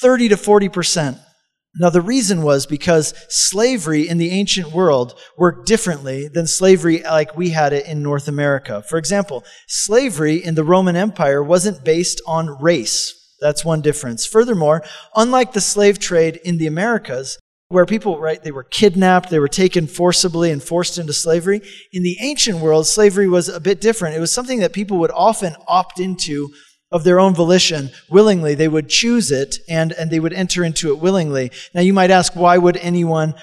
30 0.00 0.28
to 0.28 0.36
40 0.36 0.68
percent. 0.68 1.18
Now, 1.74 1.88
the 1.88 2.02
reason 2.02 2.42
was 2.42 2.66
because 2.66 3.14
slavery 3.30 4.06
in 4.06 4.18
the 4.18 4.30
ancient 4.30 4.72
world 4.72 5.18
worked 5.38 5.66
differently 5.66 6.28
than 6.28 6.46
slavery 6.46 7.02
like 7.02 7.34
we 7.34 7.48
had 7.48 7.72
it 7.72 7.86
in 7.86 8.02
North 8.02 8.28
America. 8.28 8.84
For 8.86 8.98
example, 8.98 9.42
slavery 9.66 10.36
in 10.36 10.54
the 10.54 10.64
Roman 10.64 10.96
Empire 10.96 11.42
wasn't 11.42 11.82
based 11.82 12.20
on 12.26 12.60
race. 12.62 13.18
That's 13.42 13.64
one 13.64 13.82
difference. 13.82 14.24
Furthermore, 14.24 14.82
unlike 15.14 15.52
the 15.52 15.60
slave 15.60 15.98
trade 15.98 16.40
in 16.44 16.58
the 16.58 16.66
Americas, 16.66 17.38
where 17.68 17.86
people, 17.86 18.20
right, 18.20 18.42
they 18.42 18.52
were 18.52 18.64
kidnapped, 18.64 19.30
they 19.30 19.38
were 19.38 19.48
taken 19.48 19.86
forcibly 19.86 20.50
and 20.50 20.62
forced 20.62 20.98
into 20.98 21.12
slavery. 21.12 21.60
In 21.92 22.02
the 22.02 22.18
ancient 22.20 22.58
world, 22.58 22.86
slavery 22.86 23.28
was 23.28 23.48
a 23.48 23.60
bit 23.60 23.80
different. 23.80 24.14
It 24.14 24.20
was 24.20 24.32
something 24.32 24.60
that 24.60 24.72
people 24.72 24.98
would 24.98 25.10
often 25.10 25.56
opt 25.66 25.98
into 25.98 26.50
of 26.92 27.04
their 27.04 27.18
own 27.18 27.34
volition, 27.34 27.90
willingly. 28.10 28.54
They 28.54 28.68
would 28.68 28.90
choose 28.90 29.30
it 29.30 29.56
and, 29.68 29.92
and 29.92 30.10
they 30.10 30.20
would 30.20 30.34
enter 30.34 30.62
into 30.62 30.90
it 30.90 30.98
willingly. 30.98 31.50
Now 31.74 31.80
you 31.80 31.94
might 31.94 32.10
ask, 32.10 32.36
why 32.36 32.58
would 32.58 32.76
anyone 32.76 33.34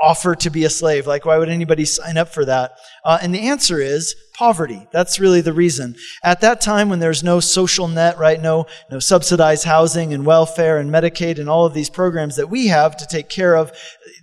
offer 0.00 0.34
to 0.36 0.50
be 0.50 0.64
a 0.64 0.70
slave? 0.70 1.06
Like, 1.06 1.24
why 1.24 1.38
would 1.38 1.48
anybody 1.48 1.86
sign 1.86 2.18
up 2.18 2.28
for 2.28 2.44
that? 2.44 2.72
Uh, 3.04 3.18
and 3.22 3.34
the 3.34 3.48
answer 3.48 3.80
is 3.80 4.14
poverty. 4.38 4.86
That's 4.92 5.18
really 5.18 5.40
the 5.40 5.52
reason. 5.52 5.96
At 6.22 6.40
that 6.42 6.60
time, 6.60 6.88
when 6.88 7.00
there's 7.00 7.24
no 7.24 7.40
social 7.40 7.88
net, 7.88 8.18
right? 8.18 8.40
No, 8.40 8.66
no 8.88 9.00
subsidized 9.00 9.64
housing 9.64 10.14
and 10.14 10.24
welfare 10.24 10.78
and 10.78 10.90
Medicaid 10.90 11.40
and 11.40 11.48
all 11.48 11.66
of 11.66 11.74
these 11.74 11.90
programs 11.90 12.36
that 12.36 12.48
we 12.48 12.68
have 12.68 12.96
to 12.98 13.06
take 13.06 13.28
care 13.28 13.56
of 13.56 13.72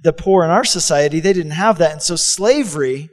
the 0.03 0.13
poor 0.13 0.45
in 0.45 0.49
our 0.49 0.63
society, 0.63 1.19
they 1.19 1.33
didn't 1.33 1.51
have 1.51 1.79
that. 1.79 1.91
And 1.91 2.01
so 2.01 2.15
slavery 2.15 3.09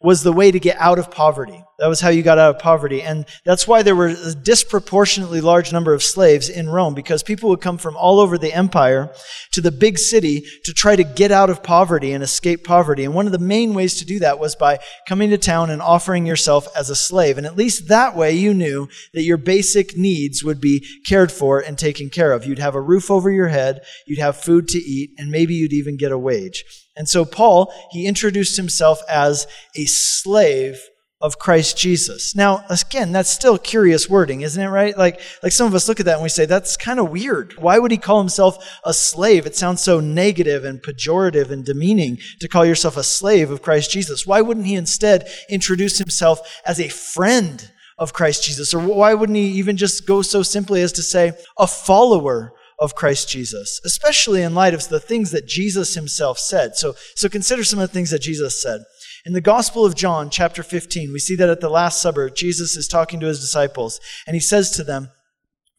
was 0.00 0.22
the 0.22 0.32
way 0.32 0.50
to 0.50 0.58
get 0.58 0.78
out 0.78 0.98
of 0.98 1.10
poverty. 1.10 1.62
That 1.78 1.88
was 1.88 2.00
how 2.00 2.08
you 2.08 2.22
got 2.22 2.38
out 2.38 2.54
of 2.54 2.62
poverty. 2.62 3.02
And 3.02 3.26
that's 3.44 3.68
why 3.68 3.82
there 3.82 3.94
were 3.94 4.08
a 4.08 4.34
disproportionately 4.34 5.42
large 5.42 5.72
number 5.72 5.92
of 5.92 6.02
slaves 6.02 6.48
in 6.48 6.70
Rome, 6.70 6.94
because 6.94 7.22
people 7.22 7.50
would 7.50 7.60
come 7.60 7.76
from 7.76 7.96
all 7.96 8.18
over 8.18 8.38
the 8.38 8.54
empire 8.54 9.12
to 9.52 9.60
the 9.60 9.70
big 9.70 9.98
city 9.98 10.42
to 10.64 10.72
try 10.72 10.96
to 10.96 11.04
get 11.04 11.30
out 11.30 11.50
of 11.50 11.62
poverty 11.62 12.12
and 12.12 12.22
escape 12.24 12.64
poverty. 12.64 13.04
And 13.04 13.14
one 13.14 13.26
of 13.26 13.32
the 13.32 13.38
main 13.38 13.74
ways 13.74 13.98
to 13.98 14.06
do 14.06 14.18
that 14.20 14.38
was 14.38 14.56
by 14.56 14.78
coming 15.06 15.28
to 15.30 15.38
town 15.38 15.68
and 15.68 15.82
offering 15.82 16.24
yourself 16.24 16.66
as 16.74 16.88
a 16.88 16.96
slave. 16.96 17.36
And 17.36 17.46
at 17.46 17.56
least 17.56 17.88
that 17.88 18.16
way 18.16 18.32
you 18.32 18.54
knew 18.54 18.88
that 19.12 19.24
your 19.24 19.36
basic 19.36 19.98
needs 19.98 20.42
would 20.42 20.62
be 20.62 20.82
cared 21.06 21.30
for 21.30 21.60
and 21.60 21.78
taken 21.78 22.08
care 22.08 22.32
of. 22.32 22.46
You'd 22.46 22.58
have 22.58 22.74
a 22.74 22.80
roof 22.80 23.10
over 23.10 23.30
your 23.30 23.48
head, 23.48 23.82
you'd 24.06 24.18
have 24.18 24.38
food 24.38 24.66
to 24.68 24.78
eat, 24.78 25.10
and 25.18 25.30
maybe 25.30 25.54
you'd 25.54 25.74
even 25.74 25.98
get 25.98 26.10
a 26.10 26.18
wage. 26.18 26.64
And 26.96 27.06
so 27.06 27.26
Paul, 27.26 27.70
he 27.90 28.06
introduced 28.06 28.56
himself 28.56 29.02
as 29.10 29.46
a 29.76 29.84
slave 29.84 30.80
of 31.20 31.38
Christ 31.38 31.78
Jesus. 31.78 32.36
Now, 32.36 32.64
again, 32.68 33.10
that's 33.10 33.30
still 33.30 33.56
curious 33.56 34.08
wording, 34.08 34.42
isn't 34.42 34.62
it, 34.62 34.68
right? 34.68 34.96
Like, 34.96 35.20
like 35.42 35.52
some 35.52 35.66
of 35.66 35.74
us 35.74 35.88
look 35.88 35.98
at 35.98 36.06
that 36.06 36.14
and 36.14 36.22
we 36.22 36.28
say, 36.28 36.44
that's 36.44 36.76
kind 36.76 37.00
of 37.00 37.10
weird. 37.10 37.54
Why 37.56 37.78
would 37.78 37.90
he 37.90 37.96
call 37.96 38.18
himself 38.18 38.58
a 38.84 38.92
slave? 38.92 39.46
It 39.46 39.56
sounds 39.56 39.80
so 39.80 39.98
negative 39.98 40.64
and 40.64 40.82
pejorative 40.82 41.50
and 41.50 41.64
demeaning 41.64 42.18
to 42.40 42.48
call 42.48 42.66
yourself 42.66 42.98
a 42.98 43.02
slave 43.02 43.50
of 43.50 43.62
Christ 43.62 43.90
Jesus. 43.90 44.26
Why 44.26 44.42
wouldn't 44.42 44.66
he 44.66 44.74
instead 44.74 45.26
introduce 45.48 45.98
himself 45.98 46.60
as 46.66 46.78
a 46.78 46.88
friend 46.88 47.70
of 47.98 48.12
Christ 48.12 48.44
Jesus? 48.44 48.74
Or 48.74 48.80
why 48.80 49.14
wouldn't 49.14 49.36
he 49.36 49.46
even 49.52 49.78
just 49.78 50.06
go 50.06 50.20
so 50.20 50.42
simply 50.42 50.82
as 50.82 50.92
to 50.92 51.02
say, 51.02 51.32
a 51.58 51.66
follower 51.66 52.52
of 52.78 52.94
Christ 52.94 53.28
Jesus, 53.28 53.80
especially 53.84 54.42
in 54.42 54.54
light 54.54 54.74
of 54.74 54.88
the 54.88 55.00
things 55.00 55.30
that 55.30 55.46
Jesus 55.46 55.94
himself 55.94 56.38
said. 56.38 56.76
So, 56.76 56.94
so 57.14 57.28
consider 57.28 57.64
some 57.64 57.78
of 57.78 57.88
the 57.88 57.94
things 57.94 58.10
that 58.10 58.20
Jesus 58.20 58.60
said. 58.60 58.82
In 59.26 59.32
the 59.32 59.40
Gospel 59.40 59.84
of 59.84 59.96
John, 59.96 60.30
chapter 60.30 60.62
15, 60.62 61.12
we 61.12 61.18
see 61.18 61.34
that 61.34 61.48
at 61.48 61.60
the 61.60 61.68
Last 61.68 62.00
Supper, 62.00 62.30
Jesus 62.30 62.76
is 62.76 62.86
talking 62.86 63.18
to 63.18 63.26
his 63.26 63.40
disciples, 63.40 63.98
and 64.24 64.36
he 64.36 64.40
says 64.40 64.70
to 64.70 64.84
them, 64.84 65.10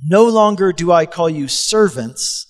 No 0.05 0.25
longer 0.25 0.73
do 0.73 0.91
I 0.91 1.05
call 1.05 1.29
you 1.29 1.47
servants, 1.47 2.45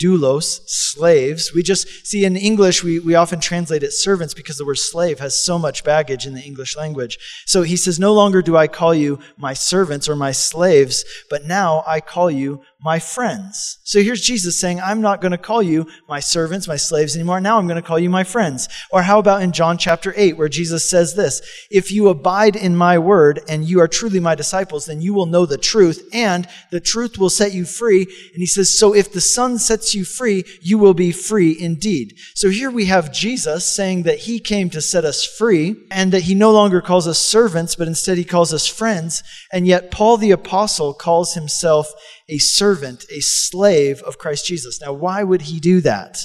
doulos, 0.00 0.60
slaves. 0.66 1.52
We 1.52 1.64
just 1.64 2.06
see 2.06 2.24
in 2.24 2.36
English, 2.36 2.84
we, 2.84 3.00
we 3.00 3.16
often 3.16 3.40
translate 3.40 3.82
it 3.82 3.92
servants 3.92 4.32
because 4.32 4.58
the 4.58 4.64
word 4.64 4.78
slave 4.78 5.18
has 5.18 5.44
so 5.44 5.58
much 5.58 5.82
baggage 5.82 6.24
in 6.24 6.34
the 6.34 6.40
English 6.40 6.76
language. 6.76 7.18
So 7.46 7.62
he 7.62 7.76
says, 7.76 7.98
No 7.98 8.12
longer 8.12 8.42
do 8.42 8.56
I 8.56 8.68
call 8.68 8.94
you 8.94 9.18
my 9.36 9.54
servants 9.54 10.08
or 10.08 10.14
my 10.14 10.30
slaves, 10.30 11.04
but 11.30 11.46
now 11.46 11.82
I 11.84 12.00
call 12.00 12.30
you 12.30 12.62
my 12.82 12.98
friends. 12.98 13.78
So 13.84 14.02
here's 14.02 14.20
Jesus 14.20 14.58
saying, 14.58 14.80
I'm 14.80 15.00
not 15.00 15.20
going 15.20 15.30
to 15.30 15.38
call 15.38 15.62
you 15.62 15.86
my 16.08 16.18
servants, 16.18 16.66
my 16.66 16.76
slaves 16.76 17.14
anymore. 17.14 17.40
Now 17.40 17.58
I'm 17.58 17.68
going 17.68 17.80
to 17.80 17.86
call 17.86 17.98
you 17.98 18.10
my 18.10 18.24
friends. 18.24 18.68
Or 18.90 19.02
how 19.02 19.20
about 19.20 19.42
in 19.42 19.52
John 19.52 19.78
chapter 19.78 20.12
8, 20.16 20.36
where 20.36 20.48
Jesus 20.48 20.88
says 20.88 21.14
this 21.14 21.40
If 21.70 21.92
you 21.92 22.08
abide 22.08 22.56
in 22.56 22.76
my 22.76 22.98
word 22.98 23.40
and 23.48 23.64
you 23.64 23.80
are 23.80 23.88
truly 23.88 24.18
my 24.18 24.34
disciples, 24.34 24.86
then 24.86 25.00
you 25.00 25.14
will 25.14 25.26
know 25.26 25.46
the 25.46 25.58
truth, 25.58 26.08
and 26.12 26.48
the 26.70 26.80
truth 26.80 27.18
will 27.18 27.30
set 27.30 27.52
you 27.52 27.64
free. 27.64 28.02
And 28.02 28.38
he 28.38 28.46
says, 28.46 28.76
So 28.76 28.94
if 28.94 29.12
the 29.12 29.20
Son 29.20 29.58
sets 29.58 29.94
you 29.94 30.04
free, 30.04 30.44
you 30.60 30.78
will 30.78 30.94
be 30.94 31.12
free 31.12 31.56
indeed. 31.58 32.16
So 32.34 32.50
here 32.50 32.70
we 32.70 32.86
have 32.86 33.12
Jesus 33.12 33.64
saying 33.64 34.02
that 34.04 34.20
he 34.20 34.40
came 34.40 34.70
to 34.70 34.80
set 34.80 35.04
us 35.04 35.24
free, 35.24 35.76
and 35.90 36.12
that 36.12 36.22
he 36.22 36.34
no 36.34 36.50
longer 36.50 36.80
calls 36.80 37.06
us 37.06 37.18
servants, 37.18 37.76
but 37.76 37.86
instead 37.86 38.18
he 38.18 38.24
calls 38.24 38.52
us 38.52 38.66
friends. 38.66 39.22
And 39.52 39.66
yet 39.66 39.90
Paul 39.92 40.16
the 40.16 40.32
Apostle 40.32 40.94
calls 40.94 41.34
himself 41.34 41.92
a 42.28 42.38
servant, 42.38 43.04
a 43.10 43.20
slave 43.20 44.02
of 44.02 44.18
Christ 44.18 44.46
Jesus. 44.46 44.80
Now, 44.80 44.92
why 44.92 45.22
would 45.22 45.42
he 45.42 45.60
do 45.60 45.80
that? 45.82 46.18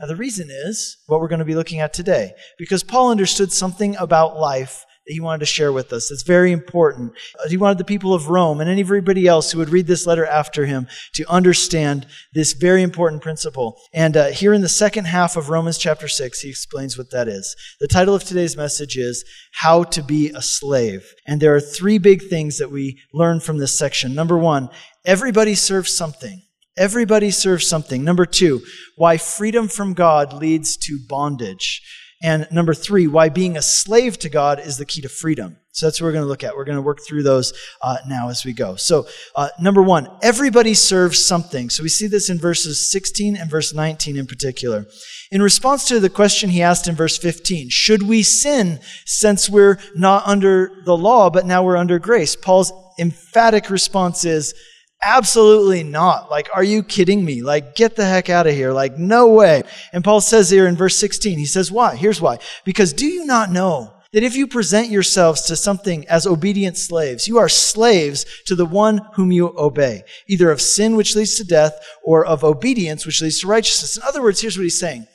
Now, 0.00 0.06
the 0.06 0.16
reason 0.16 0.48
is 0.50 0.96
what 1.06 1.20
we're 1.20 1.28
going 1.28 1.40
to 1.40 1.44
be 1.44 1.54
looking 1.54 1.80
at 1.80 1.92
today, 1.92 2.32
because 2.58 2.82
Paul 2.82 3.10
understood 3.10 3.52
something 3.52 3.96
about 3.96 4.38
life 4.38 4.86
that 5.06 5.14
he 5.14 5.20
wanted 5.20 5.40
to 5.40 5.46
share 5.46 5.72
with 5.72 5.92
us. 5.92 6.10
It's 6.10 6.22
very 6.22 6.52
important. 6.52 7.12
Uh, 7.38 7.48
he 7.48 7.56
wanted 7.56 7.78
the 7.78 7.84
people 7.84 8.14
of 8.14 8.28
Rome 8.28 8.60
and 8.60 8.78
everybody 8.78 9.26
else 9.26 9.50
who 9.50 9.58
would 9.58 9.70
read 9.70 9.86
this 9.86 10.06
letter 10.06 10.24
after 10.24 10.66
him 10.66 10.86
to 11.14 11.28
understand 11.28 12.06
this 12.32 12.52
very 12.52 12.82
important 12.82 13.22
principle. 13.22 13.76
And 13.92 14.16
uh, 14.16 14.28
here 14.28 14.52
in 14.52 14.60
the 14.60 14.68
second 14.68 15.06
half 15.06 15.36
of 15.36 15.48
Romans 15.48 15.78
chapter 15.78 16.06
6, 16.06 16.40
he 16.40 16.50
explains 16.50 16.96
what 16.96 17.10
that 17.10 17.28
is. 17.28 17.56
The 17.80 17.88
title 17.88 18.14
of 18.14 18.24
today's 18.24 18.56
message 18.56 18.96
is 18.96 19.24
How 19.52 19.84
to 19.84 20.02
Be 20.02 20.30
a 20.30 20.42
Slave. 20.42 21.12
And 21.26 21.40
there 21.40 21.54
are 21.54 21.60
three 21.60 21.98
big 21.98 22.22
things 22.28 22.58
that 22.58 22.70
we 22.70 23.00
learn 23.12 23.40
from 23.40 23.58
this 23.58 23.76
section. 23.76 24.14
Number 24.14 24.38
one, 24.38 24.68
everybody 25.04 25.54
serves 25.54 25.94
something. 25.94 26.42
Everybody 26.76 27.30
serves 27.30 27.66
something. 27.66 28.04
Number 28.04 28.24
two, 28.24 28.62
why 28.96 29.16
freedom 29.16 29.68
from 29.68 29.92
God 29.92 30.32
leads 30.32 30.76
to 30.78 30.98
bondage. 31.08 31.82
And 32.22 32.46
number 32.50 32.74
three, 32.74 33.06
why 33.06 33.28
being 33.28 33.56
a 33.56 33.62
slave 33.62 34.18
to 34.18 34.28
God 34.28 34.60
is 34.60 34.76
the 34.76 34.84
key 34.84 35.00
to 35.00 35.08
freedom. 35.08 35.56
So 35.72 35.86
that's 35.86 36.00
what 36.00 36.06
we're 36.06 36.12
going 36.12 36.24
to 36.24 36.28
look 36.28 36.44
at. 36.44 36.56
We're 36.56 36.64
going 36.64 36.76
to 36.76 36.82
work 36.82 36.98
through 37.06 37.22
those 37.22 37.54
uh, 37.80 37.98
now 38.06 38.28
as 38.28 38.44
we 38.44 38.52
go. 38.52 38.76
So, 38.76 39.06
uh, 39.36 39.48
number 39.60 39.82
one, 39.82 40.08
everybody 40.20 40.74
serves 40.74 41.24
something. 41.24 41.70
So 41.70 41.82
we 41.82 41.88
see 41.88 42.08
this 42.08 42.28
in 42.28 42.38
verses 42.38 42.90
16 42.90 43.36
and 43.36 43.48
verse 43.48 43.72
19 43.72 44.18
in 44.18 44.26
particular. 44.26 44.86
In 45.30 45.40
response 45.40 45.86
to 45.88 46.00
the 46.00 46.10
question 46.10 46.50
he 46.50 46.60
asked 46.60 46.88
in 46.88 46.96
verse 46.96 47.16
15, 47.16 47.68
should 47.70 48.02
we 48.02 48.22
sin 48.22 48.80
since 49.06 49.48
we're 49.48 49.78
not 49.94 50.26
under 50.26 50.72
the 50.84 50.96
law, 50.96 51.30
but 51.30 51.46
now 51.46 51.62
we're 51.62 51.76
under 51.76 51.98
grace? 51.98 52.34
Paul's 52.34 52.72
emphatic 52.98 53.70
response 53.70 54.24
is, 54.24 54.54
Absolutely 55.02 55.82
not. 55.82 56.30
Like, 56.30 56.48
are 56.54 56.64
you 56.64 56.82
kidding 56.82 57.24
me? 57.24 57.42
Like, 57.42 57.74
get 57.74 57.96
the 57.96 58.04
heck 58.04 58.28
out 58.28 58.46
of 58.46 58.54
here. 58.54 58.72
Like, 58.72 58.98
no 58.98 59.28
way. 59.28 59.62
And 59.92 60.04
Paul 60.04 60.20
says 60.20 60.50
here 60.50 60.66
in 60.66 60.76
verse 60.76 60.96
16, 60.96 61.38
he 61.38 61.46
says, 61.46 61.72
why? 61.72 61.96
Here's 61.96 62.20
why. 62.20 62.38
Because 62.64 62.92
do 62.92 63.06
you 63.06 63.24
not 63.24 63.50
know 63.50 63.94
that 64.12 64.22
if 64.22 64.36
you 64.36 64.46
present 64.46 64.90
yourselves 64.90 65.42
to 65.42 65.56
something 65.56 66.06
as 66.08 66.26
obedient 66.26 66.76
slaves, 66.76 67.28
you 67.28 67.38
are 67.38 67.48
slaves 67.48 68.26
to 68.46 68.54
the 68.54 68.66
one 68.66 69.00
whom 69.14 69.32
you 69.32 69.54
obey, 69.56 70.02
either 70.28 70.50
of 70.50 70.60
sin, 70.60 70.96
which 70.96 71.16
leads 71.16 71.36
to 71.36 71.44
death, 71.44 71.78
or 72.04 72.26
of 72.26 72.44
obedience, 72.44 73.06
which 73.06 73.22
leads 73.22 73.40
to 73.40 73.46
righteousness. 73.46 73.96
In 73.96 74.02
other 74.02 74.20
words, 74.20 74.40
here's 74.40 74.58
what 74.58 74.64
he's 74.64 74.80
saying. 74.80 75.06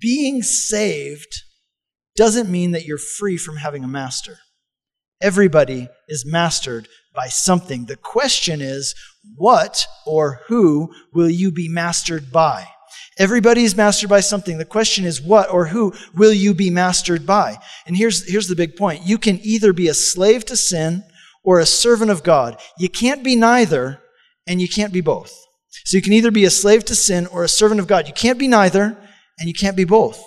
Being 0.00 0.42
saved 0.42 1.42
doesn't 2.16 2.50
mean 2.50 2.70
that 2.70 2.84
you're 2.84 2.96
free 2.96 3.36
from 3.36 3.56
having 3.56 3.84
a 3.84 3.88
master. 3.88 4.38
Everybody 5.20 5.88
is 6.08 6.24
mastered 6.24 6.88
by 7.18 7.26
something. 7.26 7.86
The 7.86 7.96
question 7.96 8.60
is, 8.60 8.94
what 9.34 9.88
or 10.06 10.42
who 10.46 10.94
will 11.12 11.28
you 11.28 11.50
be 11.50 11.68
mastered 11.68 12.30
by? 12.30 12.68
Everybody 13.18 13.64
is 13.64 13.76
mastered 13.76 14.08
by 14.08 14.20
something. 14.20 14.56
The 14.56 14.64
question 14.64 15.04
is, 15.04 15.20
what 15.20 15.50
or 15.50 15.66
who 15.66 15.92
will 16.14 16.32
you 16.32 16.54
be 16.54 16.70
mastered 16.70 17.26
by? 17.26 17.56
And 17.86 17.96
here's, 17.96 18.30
here's 18.30 18.46
the 18.46 18.54
big 18.54 18.76
point. 18.76 19.02
You 19.04 19.18
can 19.18 19.40
either 19.42 19.72
be 19.72 19.88
a 19.88 19.94
slave 19.94 20.44
to 20.44 20.56
sin 20.56 21.02
or 21.42 21.58
a 21.58 21.66
servant 21.66 22.12
of 22.12 22.22
God. 22.22 22.60
You 22.78 22.88
can't 22.88 23.24
be 23.24 23.34
neither, 23.34 24.00
and 24.46 24.62
you 24.62 24.68
can't 24.68 24.92
be 24.92 25.00
both. 25.00 25.36
So 25.86 25.96
you 25.96 26.02
can 26.04 26.12
either 26.12 26.30
be 26.30 26.44
a 26.44 26.50
slave 26.50 26.84
to 26.84 26.94
sin 26.94 27.26
or 27.26 27.42
a 27.42 27.48
servant 27.48 27.80
of 27.80 27.88
God. 27.88 28.06
You 28.06 28.14
can't 28.14 28.38
be 28.38 28.46
neither, 28.46 28.96
and 29.40 29.48
you 29.48 29.54
can't 29.54 29.76
be 29.76 29.82
both. 29.82 30.22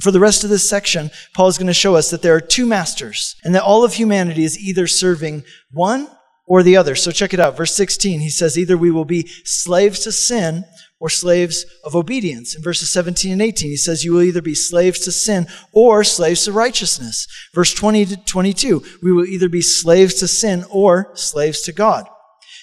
For 0.00 0.12
the 0.12 0.20
rest 0.20 0.44
of 0.44 0.50
this 0.50 0.68
section, 0.68 1.10
Paul 1.34 1.48
is 1.48 1.58
going 1.58 1.66
to 1.66 1.74
show 1.74 1.96
us 1.96 2.10
that 2.10 2.22
there 2.22 2.34
are 2.36 2.40
two 2.40 2.64
masters, 2.64 3.34
and 3.42 3.54
that 3.54 3.64
all 3.64 3.84
of 3.84 3.94
humanity 3.94 4.44
is 4.44 4.58
either 4.58 4.86
serving 4.86 5.42
one 5.72 6.08
or 6.46 6.62
the 6.62 6.76
other. 6.76 6.94
So 6.94 7.10
check 7.10 7.34
it 7.34 7.40
out. 7.40 7.56
Verse 7.56 7.74
16, 7.74 8.20
he 8.20 8.30
says, 8.30 8.56
either 8.56 8.76
we 8.76 8.90
will 8.90 9.04
be 9.04 9.26
slaves 9.44 10.00
to 10.00 10.12
sin 10.12 10.64
or 11.00 11.08
slaves 11.08 11.64
of 11.84 11.96
obedience. 11.96 12.54
In 12.54 12.62
verses 12.62 12.92
17 12.92 13.32
and 13.32 13.42
18, 13.42 13.70
he 13.70 13.76
says, 13.76 14.04
you 14.04 14.12
will 14.12 14.22
either 14.22 14.42
be 14.42 14.54
slaves 14.54 15.00
to 15.00 15.12
sin 15.12 15.46
or 15.72 16.04
slaves 16.04 16.44
to 16.44 16.52
righteousness. 16.52 17.26
Verse 17.54 17.72
20 17.74 18.04
to 18.06 18.16
22, 18.16 18.84
we 19.02 19.12
will 19.12 19.24
either 19.24 19.48
be 19.48 19.62
slaves 19.62 20.14
to 20.14 20.28
sin 20.28 20.64
or 20.70 21.10
slaves 21.14 21.62
to 21.62 21.72
God. 21.72 22.06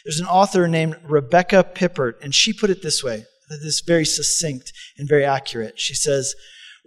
There's 0.05 0.19
an 0.19 0.27
author 0.27 0.67
named 0.67 0.97
Rebecca 1.03 1.65
Pippert, 1.73 2.13
and 2.21 2.33
she 2.33 2.53
put 2.53 2.69
it 2.69 2.81
this 2.81 3.03
way, 3.03 3.25
this 3.49 3.59
is 3.59 3.83
very 3.85 4.05
succinct 4.05 4.71
and 4.97 5.09
very 5.09 5.25
accurate. 5.25 5.79
She 5.79 5.95
says, 5.95 6.35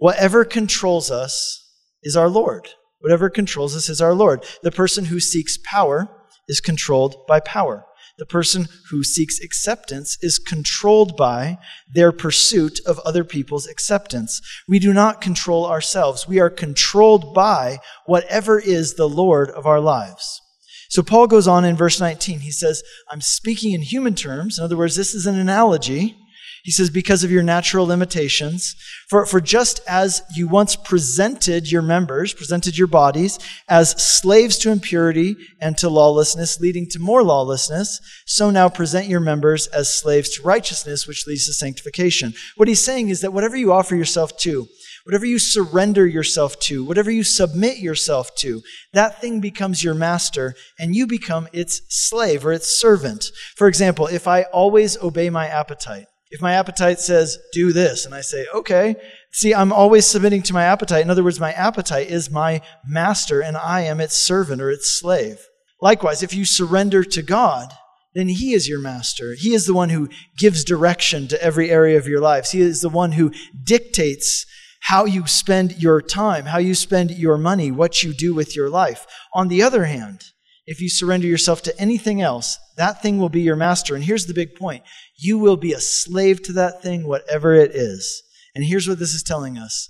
whatever 0.01 0.43
controls 0.43 1.11
us 1.11 1.63
is 2.01 2.15
our 2.15 2.27
Lord. 2.27 2.67
Whatever 3.01 3.29
controls 3.29 3.75
us 3.75 3.87
is 3.87 4.01
our 4.01 4.15
Lord. 4.15 4.43
The 4.63 4.71
person 4.71 5.05
who 5.05 5.19
seeks 5.19 5.59
power 5.63 6.09
is 6.47 6.59
controlled 6.59 7.27
by 7.27 7.39
power. 7.39 7.85
The 8.17 8.25
person 8.25 8.67
who 8.89 9.03
seeks 9.03 9.39
acceptance 9.39 10.17
is 10.21 10.39
controlled 10.39 11.15
by 11.15 11.59
their 11.93 12.11
pursuit 12.11 12.79
of 12.83 12.97
other 13.05 13.23
people's 13.23 13.67
acceptance. 13.67 14.41
We 14.67 14.79
do 14.79 14.91
not 14.91 15.21
control 15.21 15.67
ourselves. 15.67 16.27
We 16.27 16.39
are 16.39 16.49
controlled 16.49 17.35
by 17.35 17.77
whatever 18.07 18.59
is 18.59 18.95
the 18.95 19.07
Lord 19.07 19.51
of 19.51 19.67
our 19.67 19.79
lives. 19.79 20.41
So 20.89 21.03
Paul 21.03 21.27
goes 21.27 21.47
on 21.47 21.63
in 21.63 21.75
verse 21.75 21.99
19. 21.99 22.39
He 22.39 22.51
says, 22.51 22.81
I'm 23.11 23.21
speaking 23.21 23.73
in 23.73 23.83
human 23.83 24.15
terms. 24.15 24.57
In 24.57 24.63
other 24.63 24.77
words, 24.77 24.95
this 24.95 25.13
is 25.13 25.27
an 25.27 25.37
analogy. 25.37 26.17
He 26.63 26.71
says, 26.71 26.89
because 26.89 27.23
of 27.23 27.31
your 27.31 27.43
natural 27.43 27.87
limitations. 27.87 28.75
For, 29.09 29.25
for 29.25 29.41
just 29.41 29.79
as 29.87 30.21
you 30.35 30.47
once 30.47 30.75
presented 30.75 31.71
your 31.71 31.81
members, 31.81 32.33
presented 32.33 32.77
your 32.77 32.87
bodies 32.87 33.39
as 33.67 33.91
slaves 33.91 34.57
to 34.59 34.71
impurity 34.71 35.35
and 35.59 35.77
to 35.79 35.89
lawlessness, 35.89 36.59
leading 36.59 36.87
to 36.89 36.99
more 36.99 37.23
lawlessness, 37.23 37.99
so 38.25 38.51
now 38.51 38.69
present 38.69 39.07
your 39.07 39.19
members 39.19 39.67
as 39.67 39.93
slaves 39.93 40.29
to 40.35 40.43
righteousness, 40.43 41.07
which 41.07 41.25
leads 41.25 41.47
to 41.47 41.53
sanctification. 41.53 42.33
What 42.57 42.67
he's 42.67 42.83
saying 42.83 43.09
is 43.09 43.21
that 43.21 43.33
whatever 43.33 43.57
you 43.57 43.73
offer 43.73 43.95
yourself 43.95 44.37
to, 44.37 44.67
whatever 45.03 45.25
you 45.25 45.39
surrender 45.39 46.05
yourself 46.05 46.59
to, 46.59 46.83
whatever 46.85 47.09
you 47.09 47.23
submit 47.23 47.79
yourself 47.79 48.35
to, 48.35 48.61
that 48.93 49.19
thing 49.19 49.39
becomes 49.39 49.83
your 49.83 49.95
master 49.95 50.53
and 50.79 50.95
you 50.95 51.07
become 51.07 51.47
its 51.53 51.81
slave 51.89 52.45
or 52.45 52.53
its 52.53 52.67
servant. 52.67 53.31
For 53.55 53.67
example, 53.67 54.05
if 54.07 54.27
I 54.27 54.43
always 54.43 55.01
obey 55.01 55.29
my 55.31 55.47
appetite, 55.47 56.05
if 56.31 56.41
my 56.41 56.53
appetite 56.53 56.99
says, 56.99 57.37
do 57.51 57.73
this, 57.73 58.05
and 58.05 58.15
I 58.15 58.21
say, 58.21 58.45
okay, 58.53 58.95
see, 59.31 59.53
I'm 59.53 59.73
always 59.73 60.05
submitting 60.05 60.41
to 60.43 60.53
my 60.53 60.63
appetite. 60.63 61.03
In 61.03 61.09
other 61.09 61.23
words, 61.23 61.41
my 61.41 61.51
appetite 61.51 62.09
is 62.09 62.31
my 62.31 62.61
master, 62.87 63.41
and 63.41 63.57
I 63.57 63.81
am 63.81 63.99
its 63.99 64.15
servant 64.15 64.61
or 64.61 64.71
its 64.71 64.97
slave. 64.97 65.45
Likewise, 65.81 66.23
if 66.23 66.33
you 66.33 66.45
surrender 66.45 67.03
to 67.03 67.21
God, 67.21 67.73
then 68.15 68.29
He 68.29 68.53
is 68.53 68.69
your 68.69 68.79
master. 68.79 69.35
He 69.37 69.53
is 69.53 69.65
the 69.65 69.73
one 69.73 69.89
who 69.89 70.09
gives 70.37 70.63
direction 70.63 71.27
to 71.27 71.43
every 71.43 71.69
area 71.69 71.97
of 71.97 72.07
your 72.07 72.21
lives. 72.21 72.51
He 72.51 72.61
is 72.61 72.81
the 72.81 72.89
one 72.89 73.11
who 73.11 73.31
dictates 73.63 74.45
how 74.83 75.05
you 75.05 75.27
spend 75.27 75.81
your 75.81 76.01
time, 76.01 76.45
how 76.45 76.57
you 76.59 76.75
spend 76.75 77.11
your 77.11 77.37
money, 77.37 77.71
what 77.71 78.03
you 78.03 78.13
do 78.13 78.33
with 78.33 78.55
your 78.55 78.69
life. 78.69 79.05
On 79.33 79.49
the 79.49 79.61
other 79.61 79.85
hand, 79.85 80.30
if 80.65 80.79
you 80.79 80.89
surrender 80.89 81.27
yourself 81.27 81.61
to 81.63 81.79
anything 81.79 82.21
else, 82.21 82.57
that 82.77 83.01
thing 83.01 83.17
will 83.17 83.29
be 83.29 83.41
your 83.41 83.55
master. 83.55 83.95
And 83.95 84.03
here's 84.03 84.25
the 84.25 84.33
big 84.33 84.55
point 84.55 84.83
you 85.17 85.37
will 85.37 85.57
be 85.57 85.73
a 85.73 85.79
slave 85.79 86.41
to 86.43 86.53
that 86.53 86.81
thing, 86.81 87.07
whatever 87.07 87.53
it 87.53 87.71
is. 87.73 88.23
And 88.53 88.65
here's 88.65 88.87
what 88.87 88.99
this 88.99 89.13
is 89.13 89.23
telling 89.23 89.57
us 89.57 89.89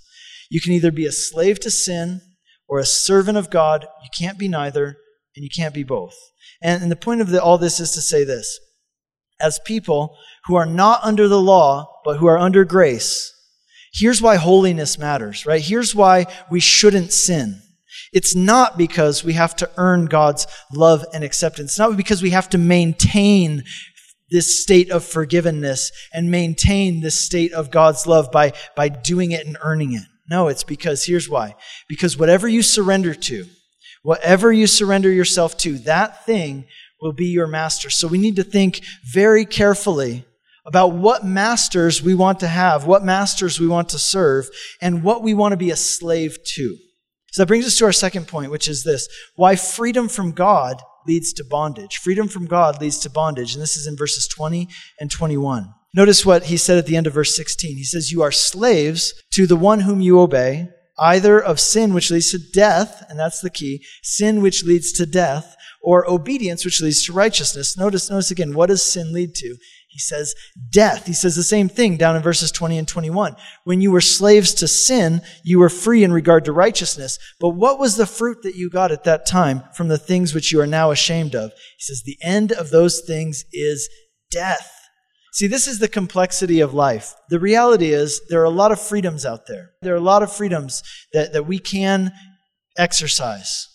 you 0.49 0.61
can 0.61 0.73
either 0.73 0.91
be 0.91 1.05
a 1.05 1.11
slave 1.11 1.59
to 1.61 1.71
sin 1.71 2.21
or 2.67 2.79
a 2.79 2.85
servant 2.85 3.37
of 3.37 3.49
God. 3.49 3.85
You 4.03 4.09
can't 4.17 4.37
be 4.37 4.47
neither, 4.47 4.97
and 5.35 5.43
you 5.43 5.49
can't 5.49 5.73
be 5.73 5.83
both. 5.83 6.15
And, 6.61 6.83
and 6.83 6.91
the 6.91 6.95
point 6.95 7.21
of 7.21 7.29
the, 7.29 7.41
all 7.41 7.57
this 7.57 7.79
is 7.79 7.91
to 7.91 8.01
say 8.01 8.23
this 8.23 8.59
as 9.41 9.59
people 9.65 10.17
who 10.45 10.55
are 10.55 10.65
not 10.65 11.03
under 11.03 11.27
the 11.27 11.41
law, 11.41 11.99
but 12.05 12.17
who 12.17 12.27
are 12.27 12.37
under 12.37 12.63
grace, 12.63 13.33
here's 13.93 14.21
why 14.21 14.35
holiness 14.35 14.97
matters, 14.97 15.45
right? 15.45 15.61
Here's 15.61 15.95
why 15.95 16.25
we 16.49 16.59
shouldn't 16.59 17.11
sin. 17.11 17.60
It's 18.11 18.35
not 18.35 18.77
because 18.77 19.23
we 19.23 19.33
have 19.33 19.55
to 19.57 19.69
earn 19.77 20.05
God's 20.05 20.45
love 20.73 21.05
and 21.13 21.23
acceptance. 21.23 21.71
It's 21.71 21.79
not 21.79 21.95
because 21.95 22.21
we 22.21 22.31
have 22.31 22.49
to 22.49 22.57
maintain 22.57 23.63
this 24.29 24.61
state 24.61 24.91
of 24.91 25.03
forgiveness 25.03 25.91
and 26.13 26.31
maintain 26.31 27.01
this 27.01 27.19
state 27.19 27.53
of 27.53 27.71
God's 27.71 28.07
love 28.07 28.31
by, 28.31 28.53
by 28.75 28.89
doing 28.89 29.31
it 29.31 29.45
and 29.45 29.57
earning 29.61 29.93
it. 29.93 30.03
No, 30.29 30.47
it's 30.47 30.63
because 30.63 31.05
here's 31.05 31.29
why. 31.29 31.55
Because 31.87 32.17
whatever 32.17 32.47
you 32.47 32.61
surrender 32.61 33.13
to, 33.13 33.45
whatever 34.03 34.51
you 34.51 34.67
surrender 34.67 35.11
yourself 35.11 35.57
to, 35.57 35.77
that 35.79 36.25
thing 36.25 36.65
will 37.01 37.13
be 37.13 37.27
your 37.27 37.47
master. 37.47 37.89
So 37.89 38.07
we 38.07 38.17
need 38.17 38.37
to 38.37 38.43
think 38.43 38.81
very 39.05 39.45
carefully 39.45 40.25
about 40.65 40.93
what 40.93 41.25
masters 41.25 42.01
we 42.01 42.13
want 42.13 42.39
to 42.41 42.47
have, 42.47 42.85
what 42.85 43.03
masters 43.03 43.59
we 43.59 43.67
want 43.67 43.89
to 43.89 43.99
serve, 43.99 44.49
and 44.79 45.03
what 45.03 45.23
we 45.23 45.33
want 45.33 45.53
to 45.53 45.57
be 45.57 45.71
a 45.71 45.75
slave 45.75 46.37
to. 46.43 46.77
So 47.31 47.41
that 47.41 47.47
brings 47.47 47.65
us 47.65 47.77
to 47.77 47.85
our 47.85 47.91
second 47.91 48.27
point, 48.27 48.51
which 48.51 48.67
is 48.67 48.83
this 48.83 49.07
why 49.35 49.55
freedom 49.55 50.07
from 50.07 50.31
God 50.31 50.81
leads 51.07 51.33
to 51.33 51.43
bondage. 51.43 51.97
Freedom 51.97 52.27
from 52.27 52.45
God 52.45 52.79
leads 52.81 52.99
to 52.99 53.09
bondage. 53.09 53.53
And 53.53 53.61
this 53.61 53.75
is 53.75 53.87
in 53.87 53.97
verses 53.97 54.27
20 54.27 54.67
and 54.99 55.09
21. 55.09 55.73
Notice 55.93 56.25
what 56.25 56.45
he 56.45 56.57
said 56.57 56.77
at 56.77 56.85
the 56.85 56.95
end 56.95 57.07
of 57.07 57.13
verse 57.13 57.35
16. 57.35 57.75
He 57.75 57.83
says, 57.83 58.11
You 58.11 58.21
are 58.21 58.31
slaves 58.31 59.13
to 59.31 59.45
the 59.45 59.57
one 59.57 59.81
whom 59.81 59.99
you 59.99 60.19
obey, 60.19 60.69
either 60.97 61.39
of 61.39 61.59
sin, 61.59 61.93
which 61.93 62.11
leads 62.11 62.31
to 62.31 62.51
death, 62.53 63.03
and 63.09 63.19
that's 63.19 63.41
the 63.41 63.49
key, 63.49 63.83
sin, 64.03 64.41
which 64.41 64.63
leads 64.63 64.91
to 64.93 65.05
death, 65.05 65.55
or 65.81 66.09
obedience, 66.09 66.63
which 66.63 66.81
leads 66.81 67.05
to 67.05 67.13
righteousness. 67.13 67.77
Notice, 67.77 68.09
notice 68.09 68.31
again, 68.31 68.53
what 68.53 68.67
does 68.67 68.83
sin 68.83 69.11
lead 69.11 69.35
to? 69.35 69.57
He 69.91 69.99
says 69.99 70.33
death. 70.69 71.05
He 71.05 71.13
says 71.13 71.35
the 71.35 71.43
same 71.43 71.67
thing 71.67 71.97
down 71.97 72.15
in 72.15 72.21
verses 72.21 72.49
20 72.49 72.77
and 72.77 72.87
21. 72.87 73.35
When 73.65 73.81
you 73.81 73.91
were 73.91 73.99
slaves 73.99 74.53
to 74.55 74.67
sin, 74.67 75.21
you 75.43 75.59
were 75.59 75.69
free 75.69 76.05
in 76.05 76.13
regard 76.13 76.45
to 76.45 76.53
righteousness. 76.53 77.19
But 77.41 77.49
what 77.49 77.77
was 77.77 77.97
the 77.97 78.05
fruit 78.05 78.37
that 78.43 78.55
you 78.55 78.69
got 78.69 78.93
at 78.93 79.03
that 79.03 79.25
time 79.25 79.63
from 79.75 79.89
the 79.89 79.97
things 79.97 80.33
which 80.33 80.49
you 80.49 80.61
are 80.61 80.67
now 80.67 80.91
ashamed 80.91 81.35
of? 81.35 81.51
He 81.77 81.83
says 81.83 82.03
the 82.03 82.17
end 82.23 82.53
of 82.53 82.69
those 82.69 83.01
things 83.01 83.43
is 83.51 83.89
death. 84.31 84.71
See, 85.33 85.47
this 85.47 85.67
is 85.67 85.79
the 85.79 85.89
complexity 85.89 86.61
of 86.61 86.73
life. 86.73 87.13
The 87.29 87.39
reality 87.39 87.91
is 87.91 88.21
there 88.29 88.41
are 88.41 88.45
a 88.45 88.49
lot 88.49 88.71
of 88.71 88.79
freedoms 88.79 89.25
out 89.25 89.45
there. 89.45 89.71
There 89.81 89.93
are 89.93 89.97
a 89.97 90.01
lot 90.01 90.23
of 90.23 90.31
freedoms 90.31 90.83
that, 91.11 91.33
that 91.33 91.47
we 91.47 91.59
can 91.59 92.13
exercise. 92.77 93.67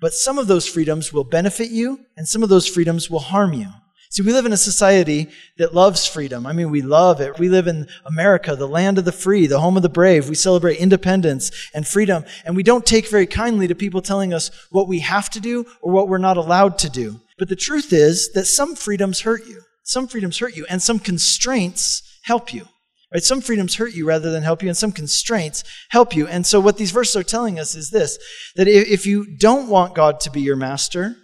But 0.00 0.12
some 0.12 0.38
of 0.38 0.46
those 0.46 0.68
freedoms 0.68 1.12
will 1.12 1.24
benefit 1.24 1.70
you, 1.70 1.98
and 2.16 2.28
some 2.28 2.44
of 2.44 2.48
those 2.48 2.68
freedoms 2.68 3.10
will 3.10 3.20
harm 3.20 3.52
you. 3.54 3.68
See, 4.14 4.22
we 4.22 4.32
live 4.32 4.46
in 4.46 4.52
a 4.52 4.56
society 4.56 5.26
that 5.58 5.74
loves 5.74 6.06
freedom. 6.06 6.46
I 6.46 6.52
mean, 6.52 6.70
we 6.70 6.82
love 6.82 7.20
it. 7.20 7.36
We 7.40 7.48
live 7.48 7.66
in 7.66 7.88
America, 8.04 8.54
the 8.54 8.68
land 8.68 8.96
of 8.96 9.04
the 9.04 9.10
free, 9.10 9.48
the 9.48 9.58
home 9.58 9.76
of 9.76 9.82
the 9.82 9.88
brave. 9.88 10.28
We 10.28 10.36
celebrate 10.36 10.76
independence 10.76 11.50
and 11.74 11.84
freedom, 11.84 12.24
and 12.44 12.54
we 12.54 12.62
don't 12.62 12.86
take 12.86 13.08
very 13.08 13.26
kindly 13.26 13.66
to 13.66 13.74
people 13.74 14.00
telling 14.00 14.32
us 14.32 14.52
what 14.70 14.86
we 14.86 15.00
have 15.00 15.30
to 15.30 15.40
do 15.40 15.66
or 15.82 15.90
what 15.92 16.06
we're 16.06 16.18
not 16.18 16.36
allowed 16.36 16.78
to 16.78 16.88
do. 16.88 17.22
But 17.40 17.48
the 17.48 17.56
truth 17.56 17.92
is 17.92 18.30
that 18.34 18.44
some 18.44 18.76
freedoms 18.76 19.22
hurt 19.22 19.48
you. 19.48 19.62
Some 19.82 20.06
freedoms 20.06 20.38
hurt 20.38 20.56
you, 20.56 20.64
and 20.70 20.80
some 20.80 21.00
constraints 21.00 22.00
help 22.22 22.54
you. 22.54 22.68
Right? 23.12 23.24
Some 23.24 23.40
freedoms 23.40 23.74
hurt 23.74 23.94
you 23.94 24.06
rather 24.06 24.30
than 24.30 24.44
help 24.44 24.62
you, 24.62 24.68
and 24.68 24.76
some 24.76 24.92
constraints 24.92 25.64
help 25.88 26.14
you. 26.14 26.28
And 26.28 26.46
so, 26.46 26.60
what 26.60 26.76
these 26.76 26.92
verses 26.92 27.16
are 27.16 27.24
telling 27.24 27.58
us 27.58 27.74
is 27.74 27.90
this 27.90 28.20
that 28.54 28.68
if 28.68 29.06
you 29.06 29.36
don't 29.38 29.68
want 29.68 29.96
God 29.96 30.20
to 30.20 30.30
be 30.30 30.40
your 30.40 30.54
master, 30.54 31.16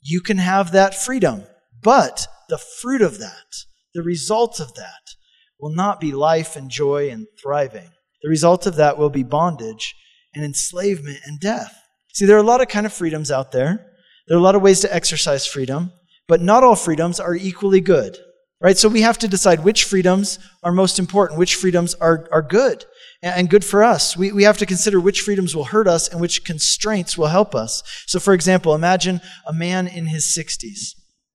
you 0.00 0.22
can 0.22 0.38
have 0.38 0.72
that 0.72 0.94
freedom. 0.94 1.44
But 1.82 2.26
the 2.48 2.58
fruit 2.58 3.02
of 3.02 3.18
that, 3.18 3.64
the 3.94 4.02
result 4.02 4.60
of 4.60 4.74
that, 4.74 5.14
will 5.60 5.74
not 5.74 6.00
be 6.00 6.12
life 6.12 6.56
and 6.56 6.70
joy 6.70 7.10
and 7.10 7.26
thriving. 7.40 7.90
The 8.22 8.28
result 8.28 8.66
of 8.66 8.76
that 8.76 8.98
will 8.98 9.10
be 9.10 9.22
bondage 9.22 9.94
and 10.34 10.44
enslavement 10.44 11.18
and 11.24 11.40
death. 11.40 11.76
See, 12.14 12.26
there 12.26 12.36
are 12.36 12.40
a 12.40 12.44
lot 12.44 12.60
of 12.60 12.68
kind 12.68 12.86
of 12.86 12.92
freedoms 12.92 13.30
out 13.30 13.52
there. 13.52 13.86
There 14.28 14.36
are 14.36 14.40
a 14.40 14.42
lot 14.42 14.54
of 14.54 14.62
ways 14.62 14.80
to 14.80 14.94
exercise 14.94 15.46
freedom, 15.46 15.92
but 16.28 16.40
not 16.40 16.62
all 16.62 16.76
freedoms 16.76 17.20
are 17.20 17.34
equally 17.34 17.80
good 17.80 18.18
right? 18.62 18.78
So 18.78 18.88
we 18.88 19.02
have 19.02 19.18
to 19.18 19.28
decide 19.28 19.64
which 19.64 19.84
freedoms 19.84 20.38
are 20.62 20.72
most 20.72 20.98
important, 20.98 21.38
which 21.38 21.56
freedoms 21.56 21.94
are, 21.94 22.28
are 22.30 22.42
good 22.42 22.84
and 23.20 23.50
good 23.50 23.64
for 23.64 23.82
us. 23.82 24.16
We, 24.16 24.30
we 24.30 24.44
have 24.44 24.58
to 24.58 24.66
consider 24.66 25.00
which 25.00 25.20
freedoms 25.20 25.54
will 25.54 25.64
hurt 25.64 25.88
us 25.88 26.08
and 26.08 26.20
which 26.20 26.44
constraints 26.44 27.18
will 27.18 27.26
help 27.26 27.54
us. 27.54 27.82
So, 28.06 28.20
for 28.20 28.32
example, 28.32 28.74
imagine 28.74 29.20
a 29.46 29.52
man 29.52 29.88
in 29.88 30.06
his 30.06 30.24
60s, 30.26 30.94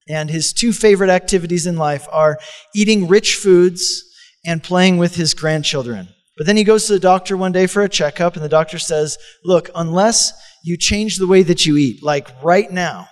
and 0.09 0.29
his 0.29 0.53
two 0.53 0.73
favorite 0.73 1.09
activities 1.09 1.65
in 1.65 1.77
life 1.77 2.07
are 2.11 2.39
eating 2.75 3.07
rich 3.07 3.35
foods 3.35 4.03
and 4.45 4.63
playing 4.63 4.97
with 4.97 5.15
his 5.15 5.33
grandchildren. 5.33 6.09
But 6.37 6.45
then 6.45 6.57
he 6.57 6.63
goes 6.63 6.85
to 6.85 6.93
the 6.93 6.99
doctor 6.99 7.35
one 7.35 7.51
day 7.51 7.65
for 7.67 7.81
a 7.81 7.89
checkup, 7.89 8.35
and 8.35 8.45
the 8.45 8.49
doctor 8.49 8.77
says, 8.77 9.17
Look, 9.43 9.69
unless 9.75 10.33
you 10.63 10.77
change 10.77 11.17
the 11.17 11.27
way 11.27 11.43
that 11.43 11.65
you 11.65 11.77
eat, 11.77 12.03
like 12.03 12.29
right 12.43 12.71
now, 12.71 13.09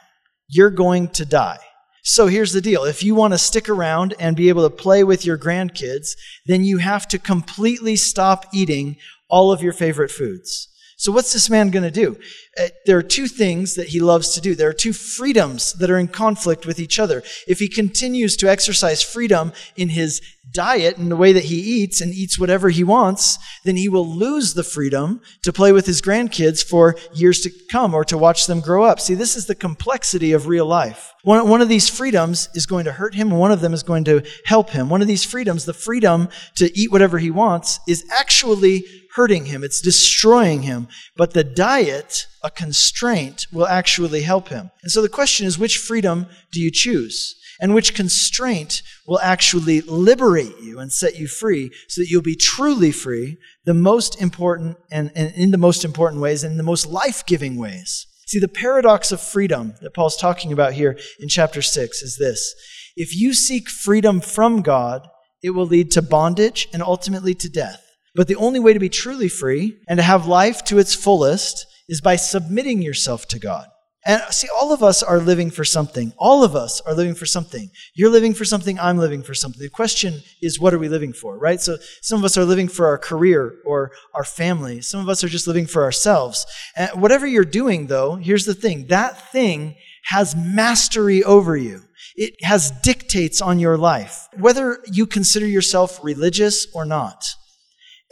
you're 0.48 0.70
going 0.70 1.10
to 1.10 1.26
die. 1.26 1.60
So 2.04 2.28
here's 2.28 2.54
the 2.54 2.62
deal. 2.62 2.84
If 2.84 3.04
you 3.04 3.16
want 3.16 3.34
to 3.34 3.40
stick 3.40 3.68
around 3.68 4.14
and 4.20 4.36
be 4.36 4.50
able 4.50 4.70
to 4.70 4.76
play 4.76 5.04
with 5.04 5.26
your 5.26 5.40
grandkids, 5.40 6.12
then 6.46 6.64
you 6.64 6.78
have 6.78 7.08
to 7.08 7.18
completely 7.18 7.96
stop 7.96 8.46
eating 8.54 8.98
all 9.28 9.52
of 9.52 9.64
your 9.64 9.74
favorite 9.74 10.12
foods. 10.12 10.70
So 10.98 11.12
what's 11.12 11.34
this 11.34 11.50
man 11.50 11.72
going 11.72 11.84
to 11.84 11.92
do? 11.92 12.18
Uh, 12.58 12.68
there 12.86 12.98
are 12.98 13.04
two 13.04 13.28
things 13.28 13.76
that 13.76 13.90
he 13.90 14.00
loves 14.00 14.34
to 14.34 14.42
do. 14.42 14.56
There 14.56 14.70
are 14.70 14.74
two 14.74 14.94
freedoms 14.94 15.74
that 15.74 15.90
are 15.90 16.00
in 16.00 16.08
conflict 16.08 16.66
with 16.66 16.80
each 16.80 17.00
other. 17.00 17.22
If 17.48 17.60
he 17.60 17.68
continues 17.68 18.38
to 18.38 18.50
exercise 18.50 19.04
freedom 19.04 19.52
in 19.76 19.90
his 19.90 20.22
diet 20.52 20.98
and 20.98 21.12
the 21.12 21.18
way 21.18 21.34
that 21.34 21.46
he 21.46 21.58
eats 21.58 22.00
and 22.00 22.14
eats 22.14 22.40
whatever 22.40 22.70
he 22.70 22.84
wants, 22.84 23.38
then 23.66 23.76
he 23.76 23.90
will 23.90 24.08
lose 24.08 24.54
the 24.54 24.64
freedom 24.64 25.20
to 25.44 25.52
play 25.52 25.74
with 25.74 25.86
his 25.86 26.02
grandkids 26.02 26.64
for 26.64 26.96
years 27.14 27.42
to 27.42 27.52
come 27.70 27.94
or 27.94 28.06
to 28.06 28.18
watch 28.18 28.48
them 28.48 28.62
grow 28.62 28.84
up. 28.84 29.02
See, 29.02 29.16
this 29.16 29.36
is 29.36 29.48
the 29.48 29.56
complexity 29.56 30.32
of 30.32 30.48
real 30.48 30.66
life. 30.66 31.14
One, 31.24 31.50
one 31.50 31.62
of 31.62 31.70
these 31.70 31.90
freedoms 31.90 32.48
is 32.54 32.66
going 32.66 32.86
to 32.86 32.92
hurt 32.92 33.16
him, 33.16 33.32
and 33.32 33.40
one 33.40 33.52
of 33.52 33.60
them 33.60 33.74
is 33.74 33.84
going 33.84 34.06
to 34.06 34.24
help 34.46 34.70
him. 34.70 34.90
One 34.90 35.02
of 35.02 35.08
these 35.08 35.26
freedoms, 35.26 35.66
the 35.66 35.74
freedom 35.74 36.30
to 36.56 36.72
eat 36.80 36.92
whatever 36.92 37.18
he 37.18 37.32
wants, 37.32 37.80
is 37.88 38.06
actually 38.14 38.84
hurting 39.16 39.46
him. 39.46 39.64
It's 39.64 39.82
destroying 39.82 40.62
him. 40.62 40.88
But 41.16 41.34
the 41.34 41.44
diet, 41.44 42.28
a 42.44 42.52
constraint, 42.52 43.48
will 43.52 43.68
actually 43.68 44.22
help 44.22 44.50
him. 44.50 44.72
And 44.84 44.92
so 44.92 45.02
the 45.02 45.10
question 45.10 45.46
is, 45.46 45.58
which 45.58 45.78
freedom 45.78 46.28
do 46.52 46.62
you 46.62 46.72
choose? 46.72 47.36
and 47.60 47.74
which 47.74 47.96
constraint 47.96 48.82
will 49.08 49.20
actually 49.20 49.82
liberate 49.82 50.60
you 50.62 50.80
and 50.80 50.92
set 50.92 51.18
you 51.18 51.28
free 51.28 51.72
so 51.88 52.02
that 52.02 52.10
you'll 52.10 52.22
be 52.22 52.36
truly 52.36 52.92
free, 52.92 53.38
the 53.66 53.74
most 53.74 54.22
important 54.22 54.78
and, 54.92 55.12
and 55.16 55.34
in 55.36 55.52
the 55.52 55.58
most 55.58 55.86
important 55.86 56.22
ways 56.22 56.44
and 56.44 56.52
in 56.52 56.58
the 56.58 56.64
most 56.64 56.86
life 56.86 57.26
giving 57.26 57.58
ways. 57.58 58.08
See, 58.28 58.40
the 58.40 58.48
paradox 58.48 59.12
of 59.12 59.22
freedom 59.22 59.76
that 59.82 59.94
Paul's 59.94 60.18
talking 60.18 60.52
about 60.52 60.74
here 60.74 60.98
in 61.20 61.30
chapter 61.30 61.62
6 61.62 62.02
is 62.02 62.18
this 62.18 62.56
if 62.96 63.16
you 63.16 63.34
seek 63.34 63.70
freedom 63.70 64.22
from 64.22 64.62
God, 64.62 65.08
it 65.44 65.52
will 65.52 65.66
lead 65.66 65.92
to 65.92 66.02
bondage 66.02 66.68
and 66.74 66.82
ultimately 66.82 67.36
to 67.36 67.50
death. 67.50 67.85
But 68.16 68.28
the 68.28 68.36
only 68.36 68.60
way 68.60 68.74
to 68.74 68.80
be 68.80 68.90
truly 68.90 69.28
free 69.28 69.78
and 69.88 69.98
to 69.98 70.04
have 70.04 70.26
life 70.28 70.64
to 70.66 70.80
its 70.80 70.96
fullest 70.96 71.66
is 71.88 72.02
by 72.02 72.16
submitting 72.16 72.82
yourself 72.82 73.28
to 73.28 73.40
God. 73.40 73.68
And 74.08 74.22
see, 74.30 74.48
all 74.56 74.72
of 74.72 74.84
us 74.84 75.02
are 75.02 75.20
living 75.20 75.50
for 75.50 75.66
something. 75.66 76.14
All 76.18 76.44
of 76.44 76.56
us 76.56 76.80
are 76.82 76.94
living 76.94 77.16
for 77.16 77.26
something. 77.26 77.72
You're 77.96 78.12
living 78.12 78.36
for 78.36 78.46
something. 78.46 78.80
I'm 78.80 79.00
living 79.00 79.24
for 79.24 79.34
something. 79.34 79.60
The 79.60 79.70
question 79.70 80.22
is, 80.44 80.60
what 80.60 80.76
are 80.76 80.80
we 80.80 80.90
living 80.90 81.12
for, 81.12 81.40
right? 81.40 81.60
So 81.60 81.78
some 82.02 82.20
of 82.20 82.26
us 82.26 82.38
are 82.38 82.46
living 82.46 82.68
for 82.68 82.86
our 82.86 83.00
career 83.00 83.56
or 83.66 83.92
our 84.14 84.24
family. 84.24 84.82
Some 84.82 85.00
of 85.00 85.10
us 85.10 85.24
are 85.24 85.28
just 85.28 85.48
living 85.48 85.66
for 85.66 85.84
ourselves. 85.84 86.46
And 86.76 87.02
whatever 87.02 87.26
you're 87.26 87.44
doing, 87.46 87.88
though, 87.88 88.16
here's 88.16 88.46
the 88.46 88.54
thing 88.54 88.88
that 88.88 89.32
thing 89.32 89.76
has 90.06 90.36
mastery 90.36 91.24
over 91.24 91.58
you. 91.58 91.82
It 92.16 92.36
has 92.44 92.70
dictates 92.84 93.42
on 93.42 93.58
your 93.58 93.76
life, 93.76 94.30
whether 94.38 94.84
you 94.86 95.08
consider 95.08 95.48
yourself 95.48 96.00
religious 96.04 96.68
or 96.76 96.86
not. 96.86 97.26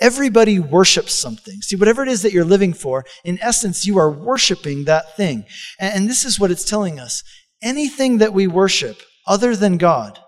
Everybody 0.03 0.59
worships 0.59 1.15
something. 1.15 1.61
See, 1.61 1.77
whatever 1.77 2.03
it 2.03 2.09
is 2.09 2.21
that 2.23 2.33
you're 2.33 2.43
living 2.43 2.73
for, 2.73 3.05
in 3.23 3.39
essence, 3.41 3.85
you 3.85 3.97
are 3.97 4.11
worshiping 4.11 4.83
that 4.83 5.15
thing. 5.15 5.45
And 5.79 6.09
this 6.09 6.25
is 6.25 6.37
what 6.39 6.51
it's 6.51 6.65
telling 6.65 6.99
us. 6.99 7.23
Anything 7.61 8.17
that 8.17 8.33
we 8.33 8.45
worship 8.45 8.97
other 9.25 9.55
than 9.55 9.77
God 9.77 10.19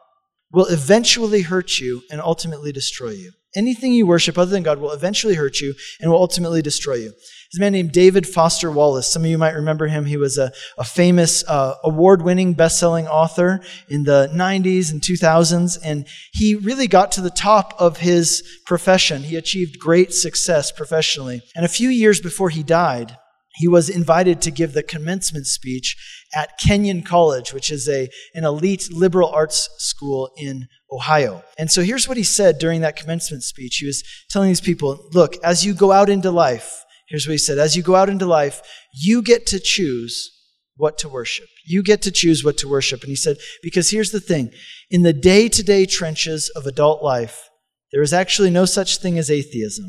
will 0.51 0.67
eventually 0.67 1.41
hurt 1.41 1.79
you 1.79 2.03
and 2.09 2.21
ultimately 2.21 2.71
destroy 2.71 3.09
you. 3.09 3.33
Anything 3.55 3.93
you 3.93 4.05
worship 4.05 4.37
other 4.37 4.51
than 4.51 4.63
God 4.63 4.79
will 4.79 4.91
eventually 4.91 5.35
hurt 5.35 5.59
you 5.59 5.73
and 5.99 6.11
will 6.11 6.19
ultimately 6.19 6.61
destroy 6.61 6.95
you. 6.95 7.13
A 7.55 7.59
man 7.59 7.71
named 7.71 7.93
David 7.93 8.27
Foster 8.27 8.69
Wallace. 8.69 9.07
Some 9.07 9.23
of 9.23 9.29
you 9.29 9.37
might 9.37 9.55
remember 9.55 9.87
him. 9.87 10.05
He 10.05 10.17
was 10.17 10.37
a, 10.37 10.51
a 10.77 10.83
famous 10.83 11.43
uh, 11.47 11.75
award 11.85 12.21
winning 12.21 12.53
best 12.53 12.77
selling 12.79 13.07
author 13.07 13.61
in 13.87 14.03
the 14.03 14.29
90s 14.33 14.91
and 14.91 15.01
2000s, 15.01 15.79
and 15.81 16.05
he 16.33 16.55
really 16.55 16.87
got 16.87 17.13
to 17.13 17.21
the 17.21 17.29
top 17.29 17.73
of 17.79 17.97
his 17.97 18.43
profession. 18.65 19.23
He 19.23 19.37
achieved 19.37 19.79
great 19.79 20.13
success 20.13 20.71
professionally. 20.71 21.41
And 21.55 21.63
a 21.63 21.69
few 21.69 21.87
years 21.87 22.19
before 22.19 22.49
he 22.49 22.61
died, 22.61 23.17
he 23.55 23.67
was 23.67 23.89
invited 23.89 24.41
to 24.41 24.51
give 24.51 24.73
the 24.73 24.83
commencement 24.83 25.47
speech 25.47 25.95
at 26.35 26.57
Kenyon 26.59 27.03
College, 27.03 27.53
which 27.53 27.71
is 27.71 27.87
a, 27.87 28.09
an 28.33 28.43
elite 28.43 28.89
liberal 28.91 29.29
arts 29.29 29.69
school 29.77 30.29
in 30.37 30.67
Ohio. 30.91 31.43
And 31.57 31.69
so 31.71 31.81
here's 31.81 32.07
what 32.07 32.17
he 32.17 32.23
said 32.23 32.57
during 32.57 32.81
that 32.81 32.95
commencement 32.95 33.43
speech. 33.43 33.77
He 33.77 33.87
was 33.87 34.03
telling 34.29 34.49
these 34.49 34.61
people, 34.61 35.09
look, 35.13 35.35
as 35.43 35.65
you 35.65 35.73
go 35.73 35.91
out 35.91 36.09
into 36.09 36.31
life, 36.31 36.83
here's 37.07 37.27
what 37.27 37.33
he 37.33 37.37
said, 37.37 37.57
as 37.57 37.75
you 37.75 37.83
go 37.83 37.95
out 37.95 38.09
into 38.09 38.25
life, 38.25 38.61
you 38.93 39.21
get 39.21 39.45
to 39.47 39.59
choose 39.59 40.31
what 40.77 40.97
to 40.99 41.09
worship. 41.09 41.47
You 41.65 41.83
get 41.83 42.01
to 42.03 42.11
choose 42.11 42.43
what 42.43 42.57
to 42.59 42.69
worship. 42.69 43.01
And 43.01 43.09
he 43.09 43.15
said, 43.15 43.37
because 43.63 43.89
here's 43.89 44.11
the 44.11 44.19
thing 44.19 44.51
in 44.89 45.03
the 45.03 45.13
day 45.13 45.49
to 45.49 45.63
day 45.63 45.85
trenches 45.85 46.49
of 46.55 46.65
adult 46.65 47.03
life, 47.03 47.49
there 47.91 48.01
is 48.01 48.13
actually 48.13 48.49
no 48.49 48.65
such 48.65 48.97
thing 48.97 49.17
as 49.17 49.31
atheism. 49.31 49.85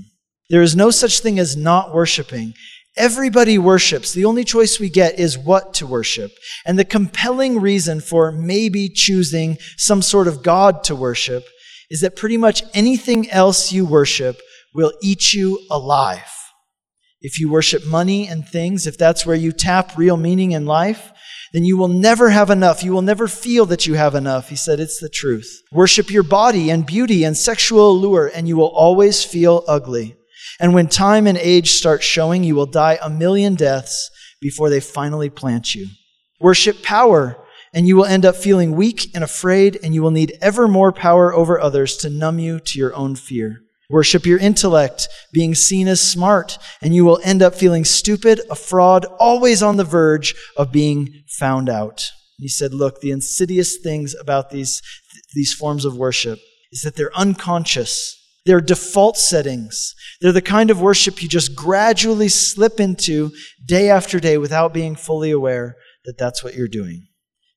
There 0.49 0.63
is 0.63 0.77
no 0.77 0.91
such 0.91 1.21
thing 1.21 1.39
as 1.39 1.57
not 1.57 1.93
worshiping. 1.93 2.55
Everybody 2.97 3.59
worships. 3.59 4.13
The 4.13 4.25
only 4.25 4.43
choice 4.43 4.81
we 4.81 4.89
get 4.89 5.19
is 5.19 5.37
what 5.37 5.75
to 5.75 5.87
worship. 5.87 6.33
And 6.65 6.79
the 6.79 6.85
compelling 6.85 7.61
reason 7.61 8.01
for 8.01 8.33
maybe 8.33 8.89
choosing 8.89 9.59
some 9.77 10.01
sort 10.01 10.29
of 10.29 10.43
God 10.43 10.83
to 10.85 10.97
worship 10.97 11.45
is 11.91 12.01
that 12.01 12.17
pretty 12.17 12.39
much 12.39 12.63
anything 12.73 13.31
else 13.31 13.71
you 13.71 13.85
worship 13.85 14.41
will 14.75 14.93
eat 15.03 15.35
you 15.35 15.61
alive. 15.71 16.33
If 17.21 17.39
you 17.39 17.51
worship 17.51 17.85
money 17.87 18.29
and 18.29 18.47
things, 18.47 18.87
if 18.87 18.97
that's 18.97 19.27
where 19.27 19.37
you 19.37 19.53
tap 19.53 19.97
real 19.97 20.17
meaning 20.17 20.53
in 20.53 20.65
life, 20.65 21.13
then 21.53 21.65
you 21.65 21.77
will 21.77 21.89
never 21.89 22.31
have 22.31 22.51
enough. 22.51 22.83
You 22.83 22.93
will 22.93 23.03
never 23.03 23.29
feel 23.29 23.67
that 23.67 23.87
you 23.87 23.95
have 23.95 24.15
enough. 24.15 24.49
He 24.49 24.57
said, 24.57 24.81
It's 24.81 25.01
the 25.01 25.09
truth. 25.09 25.63
Worship 25.73 26.11
your 26.11 26.23
body 26.23 26.71
and 26.71 26.85
beauty 26.85 27.25
and 27.25 27.37
sexual 27.37 27.91
allure, 27.91 28.31
and 28.35 28.49
you 28.49 28.57
will 28.57 28.75
always 28.75 29.25
feel 29.25 29.65
ugly. 29.67 30.17
And 30.59 30.75
when 30.75 30.89
time 30.89 31.27
and 31.27 31.39
age 31.39 31.73
start 31.73 32.03
showing, 32.03 32.45
you 32.45 32.55
will 32.55 32.67
die 32.67 32.99
a 33.03 33.11
million 33.11 33.55
deaths 33.55 34.11
before 34.41 34.71
they 34.71 34.81
finally 34.81 35.31
plant 35.31 35.75
you. 35.75 35.89
Worship 36.41 36.83
power, 36.83 37.37
and 37.75 37.87
you 37.87 37.97
will 37.97 38.05
end 38.05 38.25
up 38.25 38.37
feeling 38.37 38.77
weak 38.77 39.15
and 39.15 39.23
afraid, 39.23 39.79
and 39.83 39.95
you 39.95 40.03
will 40.03 40.11
need 40.11 40.37
ever 40.41 40.67
more 40.69 40.93
power 40.93 41.33
over 41.35 41.61
others 41.61 41.97
to 41.99 42.11
numb 42.11 42.39
you 42.39 42.59
to 42.61 42.79
your 42.79 42.95
own 42.95 43.17
fear. 43.17 43.61
Worship 43.89 44.27
your 44.27 44.39
intellect, 44.39 45.09
being 45.33 45.55
seen 45.55 45.87
as 45.87 46.01
smart, 46.01 46.59
and 46.83 46.95
you 46.95 47.05
will 47.05 47.21
end 47.23 47.41
up 47.41 47.55
feeling 47.55 47.85
stupid, 47.85 48.41
a 48.51 48.57
fraud, 48.57 49.05
always 49.19 49.63
on 49.63 49.77
the 49.77 49.85
verge 49.85 50.35
of 50.57 50.73
being 50.73 51.23
found 51.39 51.69
out. 51.69 52.11
He 52.39 52.49
said, 52.49 52.75
Look, 52.75 53.01
the 53.01 53.13
insidious 53.13 53.77
things 53.77 54.15
about 54.21 54.51
these, 54.51 54.83
these 55.35 55.55
forms 55.55 55.85
of 55.85 55.97
worship 55.97 56.41
is 56.73 56.81
that 56.83 56.97
they're 56.97 57.17
unconscious. 57.17 58.15
They're 58.47 58.61
default 58.61 59.19
settings. 59.19 59.95
They're 60.21 60.33
the 60.33 60.41
kind 60.41 60.71
of 60.71 60.81
worship 60.81 61.23
you 61.23 61.29
just 61.29 61.55
gradually 61.55 62.29
slip 62.29 62.81
into 62.81 63.33
day 63.65 63.91
after 63.91 64.21
day 64.21 64.39
without 64.39 64.73
being 64.73 64.95
fully 64.95 65.33
aware 65.33 65.77
that 66.05 66.17
that's 66.17 66.43
what 66.43 66.55
you're 66.55 66.69
doing. 66.69 67.09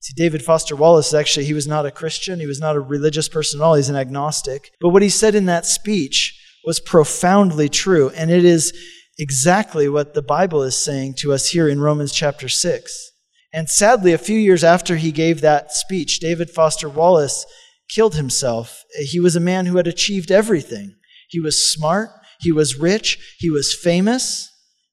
See, 0.02 0.14
David 0.16 0.44
Foster 0.44 0.76
Wallace, 0.76 1.14
actually, 1.14 1.46
he 1.46 1.54
was 1.54 1.68
not 1.68 1.86
a 1.86 1.92
Christian. 1.92 2.40
He 2.40 2.48
was 2.48 2.60
not 2.60 2.76
a 2.76 2.80
religious 2.80 3.30
person 3.30 3.62
at 3.62 3.64
all. 3.64 3.76
He's 3.76 3.90
an 3.90 3.96
agnostic. 3.96 4.72
But 4.82 4.90
what 4.90 5.02
he 5.02 5.10
said 5.10 5.36
in 5.36 5.46
that 5.46 5.66
speech 5.66 6.36
was 6.66 6.80
profoundly 6.80 7.70
true. 7.70 8.10
And 8.10 8.32
it 8.32 8.44
is 8.44 8.74
exactly 9.20 9.88
what 9.90 10.14
the 10.14 10.22
Bible 10.22 10.64
is 10.64 10.80
saying 10.80 11.16
to 11.20 11.34
us 11.34 11.50
here 11.50 11.70
in 11.70 11.82
Romans 11.82 12.14
chapter 12.14 12.50
6. 12.50 13.12
And 13.54 13.70
sadly, 13.70 14.14
a 14.14 14.18
few 14.18 14.40
years 14.40 14.64
after 14.64 14.96
he 14.96 15.12
gave 15.12 15.42
that 15.42 15.72
speech, 15.74 16.20
David 16.20 16.50
Foster 16.50 16.90
Wallace 16.90 17.46
killed 17.90 18.16
himself. 18.16 18.84
He 19.00 19.20
was 19.20 19.36
a 19.36 19.42
man 19.42 19.66
who 19.66 19.78
had 19.78 19.88
achieved 19.88 20.32
everything. 20.32 20.96
He 21.30 21.40
was 21.40 21.72
smart, 21.72 22.10
he 22.40 22.52
was 22.52 22.80
rich, 22.80 23.36
he 23.40 23.50
was 23.50 23.76
famous. 23.76 24.50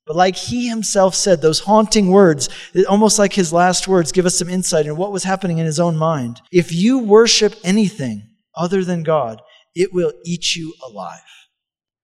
But 0.07 0.17
like 0.17 0.37
he 0.37 0.69
himself 0.69 1.15
said, 1.15 1.43
those 1.43 1.61
haunting 1.61 2.11
words, 2.11 2.49
almost 2.89 3.19
like 3.19 3.33
his 3.33 3.53
last 3.53 3.89
words, 3.89 4.13
give 4.13 4.25
us 4.25 4.37
some 4.37 4.49
insight 4.49 4.87
into 4.87 4.95
what 4.95 5.13
was 5.13 5.25
happening 5.25 5.59
in 5.59 5.67
his 5.67 5.81
own 5.81 5.97
mind. 5.97 6.41
If 6.53 6.73
you 6.73 7.01
worship 7.01 7.57
anything 7.65 8.23
other 8.55 8.85
than 8.85 9.03
God, 9.03 9.43
it 9.75 9.93
will 9.93 10.13
eat 10.25 10.55
you 10.55 10.75
alive. 10.87 11.21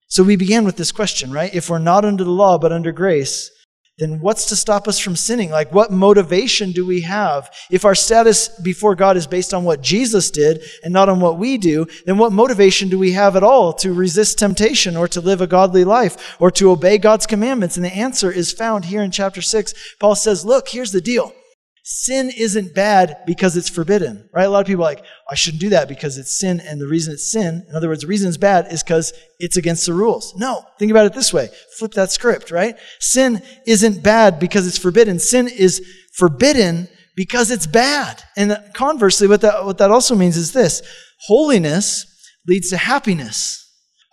So 0.08 0.22
we 0.22 0.36
began 0.36 0.64
with 0.64 0.76
this 0.76 0.92
question, 0.92 1.32
right? 1.32 1.54
If 1.54 1.70
we're 1.70 1.78
not 1.78 2.04
under 2.04 2.24
the 2.24 2.30
law 2.30 2.58
but 2.58 2.72
under 2.72 2.92
grace, 2.92 3.50
then 3.98 4.20
what's 4.20 4.46
to 4.46 4.56
stop 4.56 4.88
us 4.88 4.98
from 4.98 5.16
sinning? 5.16 5.50
Like, 5.50 5.72
what 5.72 5.92
motivation 5.92 6.72
do 6.72 6.86
we 6.86 7.02
have? 7.02 7.54
If 7.70 7.84
our 7.84 7.94
status 7.94 8.48
before 8.48 8.94
God 8.94 9.18
is 9.18 9.26
based 9.26 9.52
on 9.52 9.64
what 9.64 9.82
Jesus 9.82 10.30
did 10.30 10.62
and 10.82 10.92
not 10.92 11.10
on 11.10 11.20
what 11.20 11.38
we 11.38 11.58
do, 11.58 11.86
then 12.06 12.16
what 12.16 12.32
motivation 12.32 12.88
do 12.88 12.98
we 12.98 13.12
have 13.12 13.36
at 13.36 13.42
all 13.42 13.72
to 13.74 13.92
resist 13.92 14.38
temptation 14.38 14.96
or 14.96 15.06
to 15.08 15.20
live 15.20 15.42
a 15.42 15.46
godly 15.46 15.84
life 15.84 16.36
or 16.40 16.50
to 16.52 16.70
obey 16.70 16.96
God's 16.96 17.26
commandments? 17.26 17.76
And 17.76 17.84
the 17.84 17.94
answer 17.94 18.32
is 18.32 18.50
found 18.50 18.86
here 18.86 19.02
in 19.02 19.10
chapter 19.10 19.42
6. 19.42 19.74
Paul 20.00 20.14
says, 20.14 20.44
Look, 20.44 20.68
here's 20.70 20.92
the 20.92 21.00
deal. 21.02 21.34
Sin 21.84 22.30
isn't 22.36 22.74
bad 22.74 23.18
because 23.26 23.56
it's 23.56 23.68
forbidden, 23.68 24.28
right? 24.32 24.44
A 24.44 24.48
lot 24.48 24.60
of 24.60 24.66
people 24.66 24.84
like, 24.84 25.04
I 25.28 25.34
shouldn't 25.34 25.60
do 25.60 25.70
that 25.70 25.88
because 25.88 26.16
it's 26.16 26.38
sin, 26.38 26.60
and 26.60 26.80
the 26.80 26.86
reason 26.86 27.12
it's 27.12 27.32
sin, 27.32 27.66
in 27.68 27.74
other 27.74 27.88
words, 27.88 28.02
the 28.02 28.06
reason 28.06 28.28
it's 28.28 28.36
bad 28.36 28.72
is 28.72 28.84
because 28.84 29.12
it's 29.40 29.56
against 29.56 29.86
the 29.86 29.92
rules. 29.92 30.32
No, 30.36 30.64
think 30.78 30.92
about 30.92 31.06
it 31.06 31.12
this 31.12 31.32
way. 31.32 31.48
Flip 31.78 31.92
that 31.94 32.12
script, 32.12 32.52
right? 32.52 32.76
Sin 33.00 33.42
isn't 33.66 34.02
bad 34.02 34.38
because 34.38 34.66
it's 34.66 34.78
forbidden. 34.78 35.18
Sin 35.18 35.48
is 35.48 35.84
forbidden 36.14 36.88
because 37.16 37.50
it's 37.50 37.66
bad. 37.66 38.22
And 38.36 38.56
conversely, 38.74 39.26
what 39.26 39.40
that, 39.40 39.64
what 39.64 39.78
that 39.78 39.90
also 39.90 40.14
means 40.14 40.36
is 40.36 40.52
this 40.52 40.82
holiness 41.26 42.06
leads 42.46 42.70
to 42.70 42.76
happiness. 42.76 43.61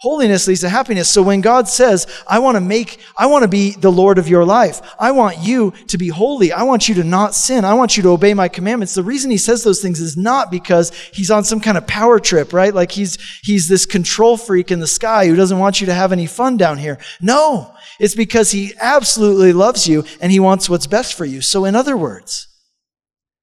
Holiness 0.02 0.48
leads 0.48 0.62
to 0.62 0.70
happiness. 0.70 1.10
So 1.10 1.22
when 1.22 1.42
God 1.42 1.68
says, 1.68 2.08
I 2.26 2.40
want 2.40 2.56
to 2.56 2.62
make, 2.62 3.02
I 3.18 3.26
want 3.26 3.44
to 3.44 3.50
be 3.50 3.72
the 3.72 3.92
Lord 3.92 4.18
of 4.18 4.30
your 4.30 4.46
life. 4.46 4.82
I 4.98 5.12
want 5.12 5.40
you 5.40 5.74
to 5.88 5.98
be 5.98 6.08
holy. 6.08 6.54
I 6.54 6.64
want 6.64 6.88
you 6.88 6.96
to 6.96 7.04
not 7.04 7.36
sin. 7.36 7.66
I 7.66 7.74
want 7.74 7.98
you 7.98 8.04
to 8.04 8.10
obey 8.10 8.34
my 8.34 8.48
commandments. 8.48 8.94
The 8.94 9.04
reason 9.04 9.30
he 9.30 9.38
says 9.38 9.62
those 9.62 9.82
things 9.82 10.00
is 10.00 10.16
not 10.16 10.52
because 10.52 10.94
he's 11.12 11.30
on 11.30 11.44
some 11.44 11.60
kind 11.60 11.78
of 11.78 11.86
power 11.86 12.18
trip, 12.18 12.54
right? 12.54 12.74
Like 12.74 12.92
he's, 12.92 13.18
he's 13.44 13.68
this 13.68 13.86
control 13.86 14.38
freak 14.38 14.72
in 14.72 14.80
the 14.80 14.88
sky 14.88 15.28
who 15.28 15.36
doesn't 15.36 15.60
want 15.60 15.82
you 15.82 15.88
to 15.88 15.94
have 15.94 16.14
any 16.14 16.28
fun 16.28 16.56
down 16.56 16.78
here. 16.78 16.98
No, 17.20 17.76
it's 18.00 18.16
because 18.16 18.52
he 18.52 18.72
absolutely 18.80 19.52
loves 19.52 19.86
you 19.86 20.06
and 20.22 20.32
he 20.32 20.40
wants 20.40 20.70
what's 20.70 20.88
best 20.88 21.14
for 21.14 21.26
you. 21.26 21.42
So 21.42 21.66
in 21.66 21.76
other 21.76 21.98
words, 21.98 22.48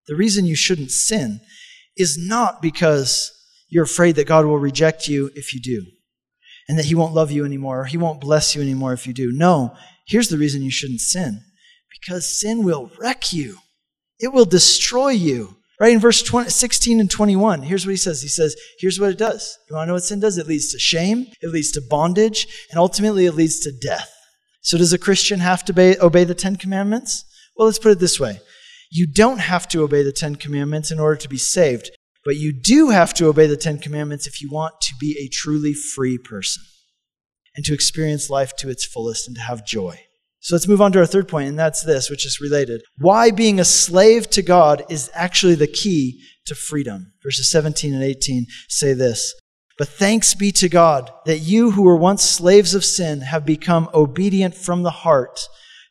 the 0.07 0.17
reason 0.17 0.47
you 0.47 0.57
shouldn't 0.57 0.91
sin 0.91 1.41
is 1.99 2.17
not 2.19 2.63
because 2.63 3.31
you're 3.69 3.85
afraid 3.85 4.17
that 4.17 4.27
God 4.27 4.47
will 4.47 4.59
reject 4.59 5.07
you 5.07 5.31
if 5.35 5.53
you 5.53 5.61
do 5.61 5.85
and 6.69 6.79
that 6.79 6.87
he 6.87 6.95
won't 6.95 7.15
love 7.15 7.31
you 7.31 7.45
anymore 7.45 7.81
or 7.81 7.85
he 7.85 7.97
won't 7.97 8.21
bless 8.21 8.55
you 8.55 8.63
anymore 8.63 8.93
if 8.93 9.07
you 9.07 9.13
do. 9.13 9.33
No, 9.33 9.75
here's 10.07 10.29
the 10.29 10.39
reason 10.39 10.63
you 10.63 10.71
shouldn't 10.71 11.01
sin 11.01 11.43
because 12.01 12.39
sin 12.39 12.63
will 12.63 12.91
wreck 12.99 13.33
you, 13.33 13.59
it 14.19 14.33
will 14.33 14.45
destroy 14.45 15.11
you. 15.11 15.57
Right 15.79 15.93
in 15.93 16.01
verse 16.01 16.23
20, 16.23 16.49
16 16.49 17.01
and 17.01 17.11
21, 17.11 17.63
here's 17.63 17.85
what 17.85 17.91
he 17.91 17.99
says. 17.99 18.23
He 18.23 18.29
says, 18.29 18.57
Here's 18.79 18.99
what 18.99 19.11
it 19.11 19.19
does. 19.19 19.59
You 19.69 19.77
want 19.77 19.85
to 19.85 19.89
know 19.89 19.93
what 19.93 20.05
sin 20.05 20.21
does? 20.21 20.39
It 20.39 20.47
leads 20.47 20.73
to 20.73 20.79
shame, 20.79 21.27
it 21.43 21.51
leads 21.51 21.71
to 21.73 21.83
bondage, 21.83 22.47
and 22.71 22.79
ultimately 22.79 23.27
it 23.27 23.35
leads 23.35 23.61
to 23.61 23.73
death. 23.73 24.11
So, 24.63 24.79
does 24.79 24.95
a 24.95 24.99
Christian 24.99 25.41
have 25.41 25.67
to 25.67 25.73
obey, 25.73 25.99
obey 25.99 26.25
the 26.25 26.35
Ten 26.35 26.57
Commandments? 26.57 27.27
Well, 27.57 27.67
let's 27.67 27.79
put 27.79 27.93
it 27.93 27.99
this 27.99 28.19
way 28.19 28.41
you 28.91 29.07
don't 29.07 29.39
have 29.39 29.69
to 29.69 29.83
obey 29.83 30.03
the 30.03 30.13
Ten 30.13 30.37
Commandments 30.37 30.91
in 30.91 30.99
order 30.99 31.17
to 31.17 31.29
be 31.29 31.37
saved. 31.37 31.91
But 32.27 32.37
you 32.37 32.53
do 32.53 32.91
have 32.91 33.15
to 33.15 33.29
obey 33.29 33.47
the 33.47 33.57
Ten 33.57 33.79
Commandments 33.79 34.27
if 34.27 34.43
you 34.43 34.51
want 34.51 34.81
to 34.81 34.95
be 34.99 35.17
a 35.17 35.33
truly 35.33 35.73
free 35.73 36.19
person 36.19 36.65
and 37.55 37.65
to 37.65 37.73
experience 37.73 38.29
life 38.29 38.57
to 38.57 38.69
its 38.69 38.85
fullest 38.85 39.29
and 39.29 39.37
to 39.37 39.43
have 39.43 39.65
joy. 39.65 40.01
So 40.41 40.57
let's 40.57 40.67
move 40.67 40.83
on 40.83 40.91
to 40.93 40.99
our 40.99 41.07
third 41.07 41.29
point, 41.29 41.49
and 41.49 41.59
that's 41.59 41.85
this, 41.85 42.11
which 42.11 42.27
is 42.27 42.41
related. 42.41 42.83
Why 42.99 43.31
being 43.31 43.61
a 43.61 43.65
slave 43.65 44.29
to 44.31 44.43
God 44.43 44.83
is 44.91 45.09
actually 45.15 45.55
the 45.55 45.69
key 45.69 46.21
to 46.47 46.57
freedom. 46.57 47.13
Verses 47.23 47.49
17 47.49 47.95
and 47.95 48.03
18 48.03 48.47
say 48.69 48.93
this 48.93 49.33
But 49.79 49.89
thanks 49.89 50.35
be 50.35 50.51
to 50.53 50.69
God 50.69 51.13
that 51.27 51.39
you 51.39 51.71
who 51.71 51.83
were 51.83 51.97
once 51.97 52.25
slaves 52.25 52.75
of 52.75 52.85
sin 52.85 53.21
have 53.21 53.47
become 53.47 53.89
obedient 53.95 54.57
from 54.57 54.83
the 54.83 54.91
heart 54.91 55.39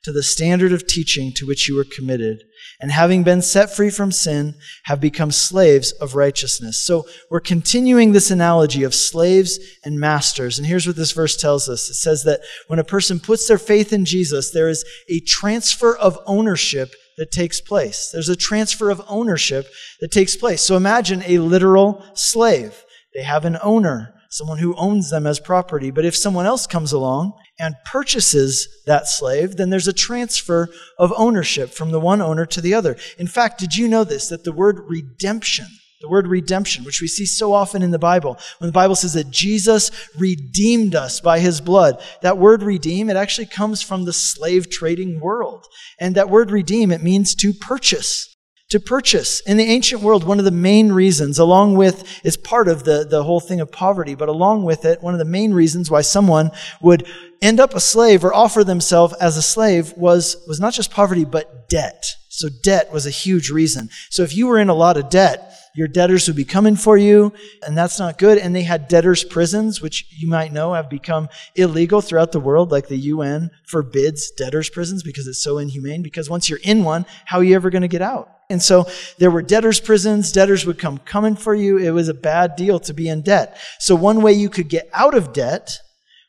to 0.04 0.12
the 0.12 0.24
standard 0.24 0.74
of 0.74 0.86
teaching 0.86 1.32
to 1.36 1.46
which 1.48 1.70
you 1.70 1.78
were 1.78 1.86
committed 1.86 2.44
and 2.80 2.92
having 2.92 3.24
been 3.24 3.42
set 3.42 3.76
free 3.76 3.90
from 3.90 4.12
sin, 4.12 4.56
have 4.84 5.00
become 5.00 5.32
slaves 5.32 5.92
of 5.94 6.16
righteousness. 6.16 6.82
So 6.82 7.06
we're 7.30 7.40
continuing 7.40 8.12
this 8.12 8.32
analogy 8.32 8.84
of 8.84 8.94
slaves 8.94 9.60
and 9.84 10.00
masters. 10.00 10.58
And 10.58 10.68
here's 10.68 10.88
what 10.88 10.96
this 10.96 11.12
verse 11.12 11.38
tells 11.38 11.70
us 11.70 11.90
it 11.90 11.96
says 11.96 12.24
that 12.24 12.42
when 12.68 12.80
a 12.80 12.84
person 12.84 13.20
puts 13.20 13.48
their 13.48 13.58
faith 13.58 13.94
in 13.94 14.06
Jesus, 14.06 14.52
there 14.52 14.70
is 14.70 14.86
a 15.10 15.20
transfer 15.22 15.96
of 15.96 16.20
ownership 16.26 16.94
that 17.18 17.32
takes 17.32 17.62
place. 17.62 18.10
There's 18.12 18.30
a 18.30 18.36
transfer 18.36 18.90
of 18.90 19.02
ownership 19.08 19.68
that 20.02 20.12
takes 20.12 20.36
place. 20.36 20.62
So 20.62 20.76
imagine 20.76 21.24
a 21.26 21.40
literal 21.40 22.04
slave. 22.14 22.84
They 23.14 23.24
have 23.24 23.46
an 23.46 23.58
owner, 23.64 24.14
someone 24.36 24.58
who 24.58 24.76
owns 24.76 25.10
them 25.10 25.26
as 25.26 25.40
property. 25.40 25.92
But 25.92 26.04
if 26.04 26.14
someone 26.14 26.46
else 26.46 26.68
comes 26.68 26.92
along 26.92 27.34
and 27.58 27.76
purchases 27.86 28.68
that 28.86 29.08
slave, 29.08 29.56
then 29.56 29.70
there's 29.70 29.88
a 29.88 29.94
transfer 29.94 30.68
of 31.00 31.14
ownership 31.16 31.70
from 31.70 31.92
the 31.92 32.02
one 32.02 32.22
owner 32.22 32.46
to 32.48 32.60
the 32.60 32.74
other. 32.74 32.98
In 33.18 33.28
fact, 33.28 33.60
did 33.60 33.78
you 33.78 33.88
know 33.88 34.04
this? 34.04 34.28
That 34.28 34.44
the 34.44 34.52
word 34.52 34.82
redemption, 34.90 35.68
the 36.02 36.10
word 36.10 36.28
redemption, 36.28 36.84
which 36.84 37.00
we 37.02 37.08
see 37.08 37.26
so 37.26 37.54
often 37.54 37.82
in 37.82 37.92
the 37.92 37.98
Bible, 37.98 38.38
when 38.58 38.68
the 38.68 38.74
Bible 38.74 38.96
says 38.96 39.14
that 39.14 39.32
Jesus 39.32 39.90
redeemed 40.20 40.96
us 40.96 41.22
by 41.22 41.40
his 41.40 41.62
blood, 41.62 42.04
that 42.22 42.38
word 42.38 42.62
redeem, 42.62 43.10
it 43.10 43.16
actually 43.16 43.48
comes 43.48 43.82
from 43.82 44.04
the 44.04 44.12
slave 44.12 44.70
trading 44.70 45.22
world. 45.22 45.66
And 45.98 46.14
that 46.16 46.30
word 46.30 46.52
redeem, 46.52 46.92
it 46.92 47.02
means 47.02 47.36
to 47.36 47.54
purchase 47.54 48.35
to 48.76 48.80
purchase. 48.82 49.40
In 49.42 49.56
the 49.56 49.64
ancient 49.64 50.02
world, 50.02 50.26
one 50.26 50.38
of 50.38 50.44
the 50.44 50.52
main 50.52 50.92
reasons, 50.92 51.40
along 51.40 51.76
with, 51.76 52.04
is 52.26 52.36
part 52.36 52.68
of 52.68 52.84
the, 52.84 53.08
the 53.10 53.24
whole 53.24 53.40
thing 53.40 53.62
of 53.62 53.72
poverty, 53.72 54.16
but 54.16 54.28
along 54.28 54.64
with 54.64 54.84
it, 54.84 55.02
one 55.02 55.14
of 55.14 55.18
the 55.18 55.26
main 55.26 55.54
reasons 55.54 55.90
why 55.90 56.02
someone 56.02 56.52
would 56.82 57.08
end 57.42 57.62
up 57.62 57.74
a 57.74 57.80
slave 57.80 58.26
or 58.26 58.34
offer 58.34 58.66
themselves 58.66 59.14
as 59.16 59.38
a 59.38 59.42
slave 59.42 59.94
was, 59.96 60.36
was 60.46 60.60
not 60.60 60.74
just 60.74 60.92
poverty, 60.92 61.24
but 61.24 61.70
debt. 61.70 62.16
So 62.38 62.50
debt 62.50 62.92
was 62.92 63.06
a 63.06 63.12
huge 63.12 63.50
reason. 63.50 63.90
So 64.10 64.24
if 64.24 64.36
you 64.36 64.48
were 64.48 64.60
in 64.60 64.70
a 64.70 64.74
lot 64.74 64.98
of 64.98 65.10
debt, 65.10 65.52
your 65.76 65.88
debtors 65.90 66.28
would 66.28 66.38
be 66.38 66.46
coming 66.46 66.78
for 66.78 66.98
you, 66.98 67.34
and 67.68 67.78
that's 67.78 68.00
not 68.00 68.18
good. 68.18 68.38
And 68.38 68.56
they 68.56 68.64
had 68.64 68.88
debtors' 68.88 69.26
prisons, 69.26 69.82
which 69.82 70.06
you 70.10 70.28
might 70.28 70.54
know 70.54 70.74
have 70.74 70.90
become 70.90 71.28
illegal 71.56 72.00
throughout 72.00 72.32
the 72.32 72.40
world, 72.40 72.72
like 72.72 72.88
the 72.88 72.98
UN 72.98 73.52
forbids 73.66 74.32
debtors' 74.32 74.70
prisons 74.70 75.04
because 75.04 75.28
it's 75.28 75.44
so 75.44 75.58
inhumane. 75.58 76.02
Because 76.02 76.30
once 76.30 76.50
you're 76.50 76.60
in 76.64 76.86
one, 76.86 77.06
how 77.26 77.40
are 77.40 77.44
you 77.44 77.56
ever 77.56 77.70
going 77.70 77.82
to 77.82 77.90
get 77.90 78.02
out? 78.02 78.32
And 78.50 78.62
so 78.62 78.88
there 79.18 79.32
were 79.32 79.42
debtors' 79.42 79.80
prisons. 79.82 80.32
Debtors 80.32 80.66
would 80.66 80.78
come 80.78 80.98
coming 81.00 81.36
for 81.36 81.54
you. 81.54 81.78
It 81.78 81.92
was 81.92 82.08
a 82.08 82.14
bad 82.14 82.56
deal 82.56 82.80
to 82.82 82.94
be 82.94 83.10
in 83.10 83.22
debt. 83.22 83.58
So 83.80 83.96
one 83.96 84.22
way 84.22 84.34
you 84.34 84.50
could 84.50 84.70
get 84.70 84.90
out 84.94 85.14
of 85.14 85.34
debt 85.34 85.80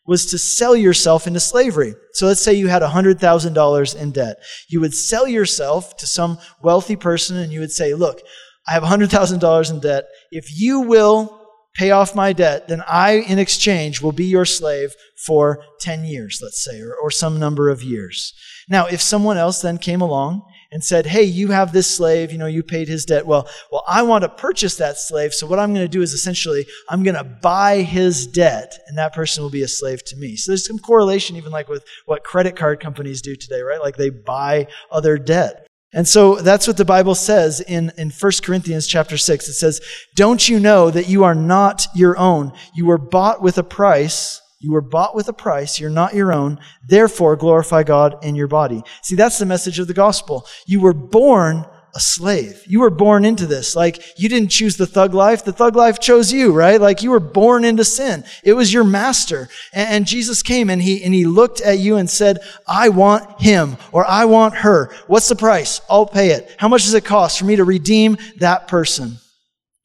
was 0.06 0.26
to 0.26 0.38
sell 0.38 0.76
yourself 0.76 1.26
into 1.26 1.40
slavery. 1.40 1.94
So 2.12 2.26
let's 2.26 2.42
say 2.42 2.54
you 2.54 2.68
had 2.68 2.82
$100,000 2.82 3.96
in 4.00 4.10
debt. 4.12 4.36
You 4.68 4.80
would 4.80 4.94
sell 4.94 5.26
yourself 5.26 5.96
to 5.98 6.06
some 6.06 6.38
wealthy 6.62 6.96
person 6.96 7.36
and 7.36 7.52
you 7.52 7.60
would 7.60 7.72
say, 7.72 7.94
look, 7.94 8.20
I 8.68 8.72
have 8.72 8.82
$100,000 8.82 9.70
in 9.70 9.80
debt. 9.80 10.04
If 10.30 10.58
you 10.58 10.80
will 10.80 11.42
pay 11.74 11.90
off 11.90 12.14
my 12.14 12.32
debt, 12.32 12.68
then 12.68 12.82
I, 12.86 13.16
in 13.16 13.38
exchange, 13.38 14.00
will 14.00 14.12
be 14.12 14.24
your 14.24 14.44
slave 14.46 14.94
for 15.26 15.62
10 15.80 16.04
years, 16.04 16.40
let's 16.42 16.64
say, 16.64 16.80
or, 16.80 16.94
or 16.94 17.10
some 17.10 17.38
number 17.38 17.68
of 17.68 17.82
years. 17.82 18.32
Now, 18.68 18.86
if 18.86 19.00
someone 19.00 19.36
else 19.36 19.60
then 19.60 19.78
came 19.78 20.00
along 20.00 20.42
and 20.72 20.82
said, 20.82 21.06
Hey, 21.06 21.22
you 21.22 21.48
have 21.48 21.72
this 21.72 21.94
slave, 21.94 22.32
you 22.32 22.38
know, 22.38 22.46
you 22.46 22.62
paid 22.62 22.88
his 22.88 23.04
debt. 23.04 23.26
Well, 23.26 23.48
well, 23.70 23.84
I 23.88 24.02
want 24.02 24.22
to 24.22 24.28
purchase 24.28 24.76
that 24.76 24.98
slave. 24.98 25.32
So 25.32 25.46
what 25.46 25.58
I'm 25.58 25.72
going 25.72 25.84
to 25.84 25.88
do 25.88 26.02
is 26.02 26.12
essentially, 26.12 26.66
I'm 26.88 27.02
going 27.02 27.16
to 27.16 27.24
buy 27.24 27.82
his 27.82 28.26
debt 28.26 28.78
and 28.86 28.98
that 28.98 29.14
person 29.14 29.42
will 29.42 29.50
be 29.50 29.62
a 29.62 29.68
slave 29.68 30.04
to 30.04 30.16
me. 30.16 30.36
So 30.36 30.52
there's 30.52 30.66
some 30.66 30.78
correlation 30.78 31.36
even 31.36 31.52
like 31.52 31.68
with 31.68 31.84
what 32.06 32.24
credit 32.24 32.56
card 32.56 32.80
companies 32.80 33.22
do 33.22 33.36
today, 33.36 33.60
right? 33.60 33.80
Like 33.80 33.96
they 33.96 34.10
buy 34.10 34.68
other 34.90 35.18
debt. 35.18 35.66
And 35.92 36.06
so 36.06 36.36
that's 36.36 36.66
what 36.66 36.76
the 36.76 36.84
Bible 36.84 37.14
says 37.14 37.60
in, 37.60 37.90
in 37.96 38.10
1 38.10 38.32
Corinthians 38.42 38.86
chapter 38.86 39.16
6. 39.16 39.48
It 39.48 39.54
says, 39.54 39.80
Don't 40.14 40.46
you 40.48 40.60
know 40.60 40.90
that 40.90 41.08
you 41.08 41.24
are 41.24 41.34
not 41.34 41.86
your 41.94 42.18
own? 42.18 42.52
You 42.74 42.86
were 42.86 42.98
bought 42.98 43.40
with 43.40 43.56
a 43.56 43.62
price. 43.62 44.42
You 44.58 44.72
were 44.72 44.80
bought 44.80 45.14
with 45.14 45.28
a 45.28 45.32
price. 45.32 45.78
You're 45.78 45.90
not 45.90 46.14
your 46.14 46.32
own. 46.32 46.58
Therefore, 46.88 47.36
glorify 47.36 47.82
God 47.82 48.24
in 48.24 48.34
your 48.34 48.48
body. 48.48 48.82
See, 49.02 49.14
that's 49.14 49.38
the 49.38 49.46
message 49.46 49.78
of 49.78 49.86
the 49.86 49.94
gospel. 49.94 50.46
You 50.66 50.80
were 50.80 50.94
born 50.94 51.66
a 51.96 52.00
slave. 52.00 52.62
You 52.66 52.80
were 52.80 52.90
born 52.90 53.24
into 53.24 53.46
this. 53.46 53.74
Like, 53.74 54.02
you 54.18 54.28
didn't 54.28 54.50
choose 54.50 54.76
the 54.76 54.86
thug 54.86 55.14
life. 55.14 55.44
The 55.44 55.52
thug 55.52 55.74
life 55.76 55.98
chose 55.98 56.30
you, 56.30 56.52
right? 56.52 56.78
Like, 56.78 57.02
you 57.02 57.10
were 57.10 57.20
born 57.20 57.64
into 57.64 57.86
sin. 57.86 58.22
It 58.44 58.52
was 58.52 58.72
your 58.72 58.84
master. 58.84 59.48
And, 59.72 59.88
and, 59.88 60.06
Jesus 60.06 60.42
came 60.42 60.68
and 60.68 60.80
he, 60.80 61.02
and 61.02 61.14
he 61.14 61.24
looked 61.24 61.62
at 61.62 61.78
you 61.78 61.96
and 61.96 62.08
said, 62.08 62.38
I 62.68 62.90
want 62.90 63.40
him 63.40 63.78
or 63.92 64.04
I 64.04 64.26
want 64.26 64.56
her. 64.56 64.92
What's 65.06 65.28
the 65.28 65.36
price? 65.36 65.80
I'll 65.88 66.06
pay 66.06 66.30
it. 66.32 66.54
How 66.58 66.68
much 66.68 66.84
does 66.84 66.92
it 66.92 67.06
cost 67.06 67.38
for 67.38 67.46
me 67.46 67.56
to 67.56 67.64
redeem 67.64 68.18
that 68.40 68.68
person? 68.68 69.16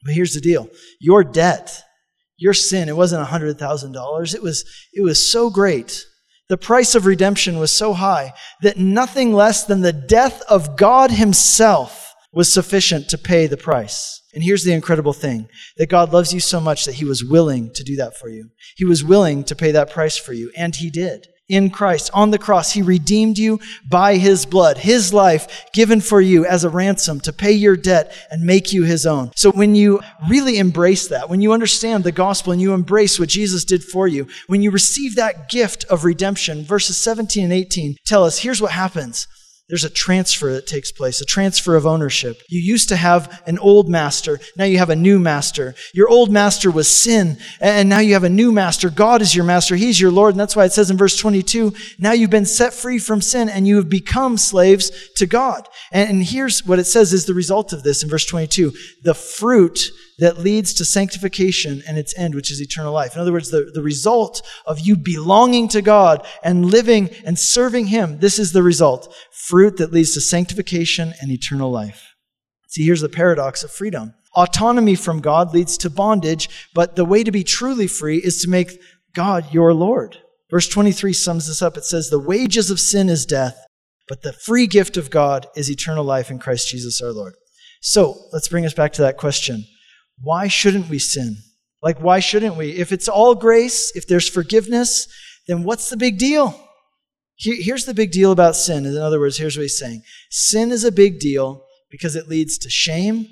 But 0.04 0.12
here's 0.12 0.34
the 0.34 0.40
deal. 0.42 0.68
Your 1.00 1.24
debt 1.24 1.82
your 2.36 2.54
sin, 2.54 2.88
it 2.88 2.96
wasn't 2.96 3.26
$100,000. 3.26 4.34
It 4.34 4.42
was, 4.42 4.64
it 4.92 5.02
was 5.02 5.30
so 5.30 5.50
great. 5.50 6.04
The 6.48 6.56
price 6.56 6.94
of 6.94 7.06
redemption 7.06 7.58
was 7.58 7.70
so 7.70 7.92
high 7.92 8.34
that 8.62 8.78
nothing 8.78 9.32
less 9.32 9.64
than 9.64 9.80
the 9.80 9.92
death 9.92 10.42
of 10.48 10.76
God 10.76 11.10
Himself 11.10 12.14
was 12.32 12.52
sufficient 12.52 13.08
to 13.10 13.18
pay 13.18 13.46
the 13.46 13.56
price. 13.56 14.22
And 14.34 14.42
here's 14.42 14.64
the 14.64 14.72
incredible 14.72 15.12
thing 15.12 15.48
that 15.76 15.90
God 15.90 16.12
loves 16.12 16.32
you 16.32 16.40
so 16.40 16.60
much 16.60 16.84
that 16.84 16.94
He 16.94 17.04
was 17.04 17.24
willing 17.24 17.72
to 17.74 17.84
do 17.84 17.96
that 17.96 18.18
for 18.18 18.28
you. 18.28 18.50
He 18.76 18.84
was 18.84 19.04
willing 19.04 19.44
to 19.44 19.56
pay 19.56 19.72
that 19.72 19.90
price 19.90 20.16
for 20.16 20.32
you, 20.32 20.50
and 20.56 20.74
He 20.74 20.90
did 20.90 21.26
in 21.52 21.68
Christ. 21.68 22.10
On 22.14 22.30
the 22.30 22.38
cross, 22.38 22.72
He 22.72 22.80
redeemed 22.80 23.36
you 23.36 23.60
by 23.86 24.16
His 24.16 24.46
blood, 24.46 24.78
His 24.78 25.12
life 25.12 25.66
given 25.72 26.00
for 26.00 26.20
you 26.20 26.46
as 26.46 26.64
a 26.64 26.70
ransom 26.70 27.20
to 27.20 27.32
pay 27.32 27.52
your 27.52 27.76
debt 27.76 28.12
and 28.30 28.42
make 28.42 28.72
you 28.72 28.84
His 28.84 29.04
own. 29.04 29.30
So 29.36 29.52
when 29.52 29.74
you 29.74 30.00
really 30.28 30.58
embrace 30.58 31.08
that, 31.08 31.28
when 31.28 31.42
you 31.42 31.52
understand 31.52 32.04
the 32.04 32.10
gospel 32.10 32.52
and 32.52 32.60
you 32.60 32.72
embrace 32.72 33.20
what 33.20 33.28
Jesus 33.28 33.66
did 33.66 33.84
for 33.84 34.08
you, 34.08 34.26
when 34.46 34.62
you 34.62 34.70
receive 34.70 35.14
that 35.16 35.50
gift 35.50 35.84
of 35.84 36.04
redemption, 36.04 36.64
verses 36.64 36.96
17 36.96 37.44
and 37.44 37.52
18 37.52 37.96
tell 38.06 38.24
us 38.24 38.38
here's 38.38 38.62
what 38.62 38.72
happens 38.72 39.28
there's 39.72 39.84
a 39.84 39.90
transfer 39.90 40.52
that 40.52 40.66
takes 40.66 40.92
place, 40.92 41.22
a 41.22 41.24
transfer 41.24 41.76
of 41.76 41.86
ownership. 41.86 42.42
You 42.50 42.60
used 42.60 42.90
to 42.90 42.96
have 42.96 43.42
an 43.46 43.58
old 43.58 43.88
master, 43.88 44.38
now 44.54 44.66
you 44.66 44.76
have 44.76 44.90
a 44.90 44.96
new 44.96 45.18
master. 45.18 45.74
Your 45.94 46.10
old 46.10 46.30
master 46.30 46.70
was 46.70 46.94
sin, 46.94 47.38
and 47.58 47.88
now 47.88 48.00
you 48.00 48.12
have 48.12 48.22
a 48.22 48.28
new 48.28 48.52
master. 48.52 48.90
God 48.90 49.22
is 49.22 49.34
your 49.34 49.46
master, 49.46 49.74
He's 49.74 49.98
your 49.98 50.10
Lord, 50.10 50.34
and 50.34 50.40
that's 50.40 50.54
why 50.54 50.66
it 50.66 50.72
says 50.72 50.90
in 50.90 50.98
verse 50.98 51.16
22 51.16 51.72
now 51.98 52.12
you've 52.12 52.28
been 52.28 52.44
set 52.44 52.74
free 52.74 52.98
from 52.98 53.22
sin 53.22 53.48
and 53.48 53.66
you 53.66 53.76
have 53.76 53.88
become 53.88 54.36
slaves 54.36 54.90
to 55.16 55.26
God. 55.26 55.66
And 55.90 56.22
here's 56.22 56.66
what 56.66 56.78
it 56.78 56.84
says 56.84 57.14
is 57.14 57.24
the 57.24 57.32
result 57.32 57.72
of 57.72 57.82
this 57.82 58.02
in 58.02 58.10
verse 58.10 58.26
22 58.26 58.74
the 59.04 59.14
fruit 59.14 59.90
that 60.18 60.38
leads 60.38 60.74
to 60.74 60.84
sanctification 60.84 61.82
and 61.88 61.96
its 61.96 62.16
end, 62.18 62.34
which 62.34 62.50
is 62.50 62.60
eternal 62.60 62.92
life. 62.92 63.14
In 63.14 63.22
other 63.22 63.32
words, 63.32 63.50
the, 63.50 63.70
the 63.72 63.82
result 63.82 64.46
of 64.66 64.78
you 64.78 64.96
belonging 64.96 65.66
to 65.68 65.80
God 65.80 66.26
and 66.44 66.66
living 66.66 67.08
and 67.24 67.38
serving 67.38 67.86
Him, 67.86 68.18
this 68.18 68.38
is 68.38 68.52
the 68.52 68.62
result 68.62 69.12
fruit 69.42 69.61
that 69.70 69.92
leads 69.92 70.14
to 70.14 70.20
sanctification 70.20 71.14
and 71.20 71.30
eternal 71.30 71.70
life. 71.70 72.14
See, 72.68 72.84
here's 72.84 73.00
the 73.00 73.08
paradox 73.08 73.62
of 73.62 73.70
freedom. 73.70 74.14
Autonomy 74.34 74.94
from 74.94 75.20
God 75.20 75.52
leads 75.52 75.76
to 75.78 75.90
bondage, 75.90 76.48
but 76.74 76.96
the 76.96 77.04
way 77.04 77.22
to 77.22 77.30
be 77.30 77.44
truly 77.44 77.86
free 77.86 78.16
is 78.18 78.40
to 78.42 78.48
make 78.48 78.80
God 79.14 79.52
your 79.52 79.74
Lord. 79.74 80.18
Verse 80.50 80.68
23 80.68 81.12
sums 81.12 81.48
this 81.48 81.62
up. 81.62 81.76
It 81.76 81.84
says, 81.84 82.08
The 82.08 82.18
wages 82.18 82.70
of 82.70 82.80
sin 82.80 83.08
is 83.08 83.26
death, 83.26 83.58
but 84.08 84.22
the 84.22 84.32
free 84.32 84.66
gift 84.66 84.96
of 84.96 85.10
God 85.10 85.46
is 85.54 85.70
eternal 85.70 86.04
life 86.04 86.30
in 86.30 86.38
Christ 86.38 86.68
Jesus 86.68 87.00
our 87.02 87.12
Lord. 87.12 87.34
So 87.82 88.16
let's 88.32 88.48
bring 88.48 88.64
us 88.64 88.74
back 88.74 88.92
to 88.94 89.02
that 89.02 89.18
question 89.18 89.64
why 90.20 90.48
shouldn't 90.48 90.88
we 90.88 90.98
sin? 90.98 91.36
Like, 91.82 92.00
why 92.00 92.20
shouldn't 92.20 92.56
we? 92.56 92.70
If 92.70 92.92
it's 92.92 93.08
all 93.08 93.34
grace, 93.34 93.90
if 93.96 94.06
there's 94.06 94.28
forgiveness, 94.28 95.08
then 95.48 95.64
what's 95.64 95.90
the 95.90 95.96
big 95.96 96.18
deal? 96.18 96.61
Here's 97.42 97.84
the 97.84 97.94
big 97.94 98.12
deal 98.12 98.30
about 98.30 98.56
sin. 98.56 98.86
In 98.86 98.96
other 98.96 99.18
words, 99.18 99.36
here's 99.36 99.56
what 99.56 99.62
he's 99.62 99.78
saying 99.78 100.02
sin 100.30 100.70
is 100.70 100.84
a 100.84 100.92
big 100.92 101.18
deal 101.18 101.64
because 101.90 102.16
it 102.16 102.28
leads 102.28 102.56
to 102.58 102.70
shame, 102.70 103.26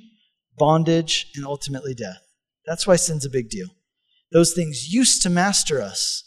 bondage, 0.59 1.31
and 1.37 1.45
ultimately 1.45 1.95
death. 1.95 2.21
That's 2.67 2.87
why 2.87 2.97
sin's 2.97 3.25
a 3.25 3.31
big 3.31 3.49
deal. 3.49 3.69
Those 4.33 4.53
things 4.53 4.93
used 4.93 5.23
to 5.23 5.31
master 5.31 5.81
us. 5.81 6.25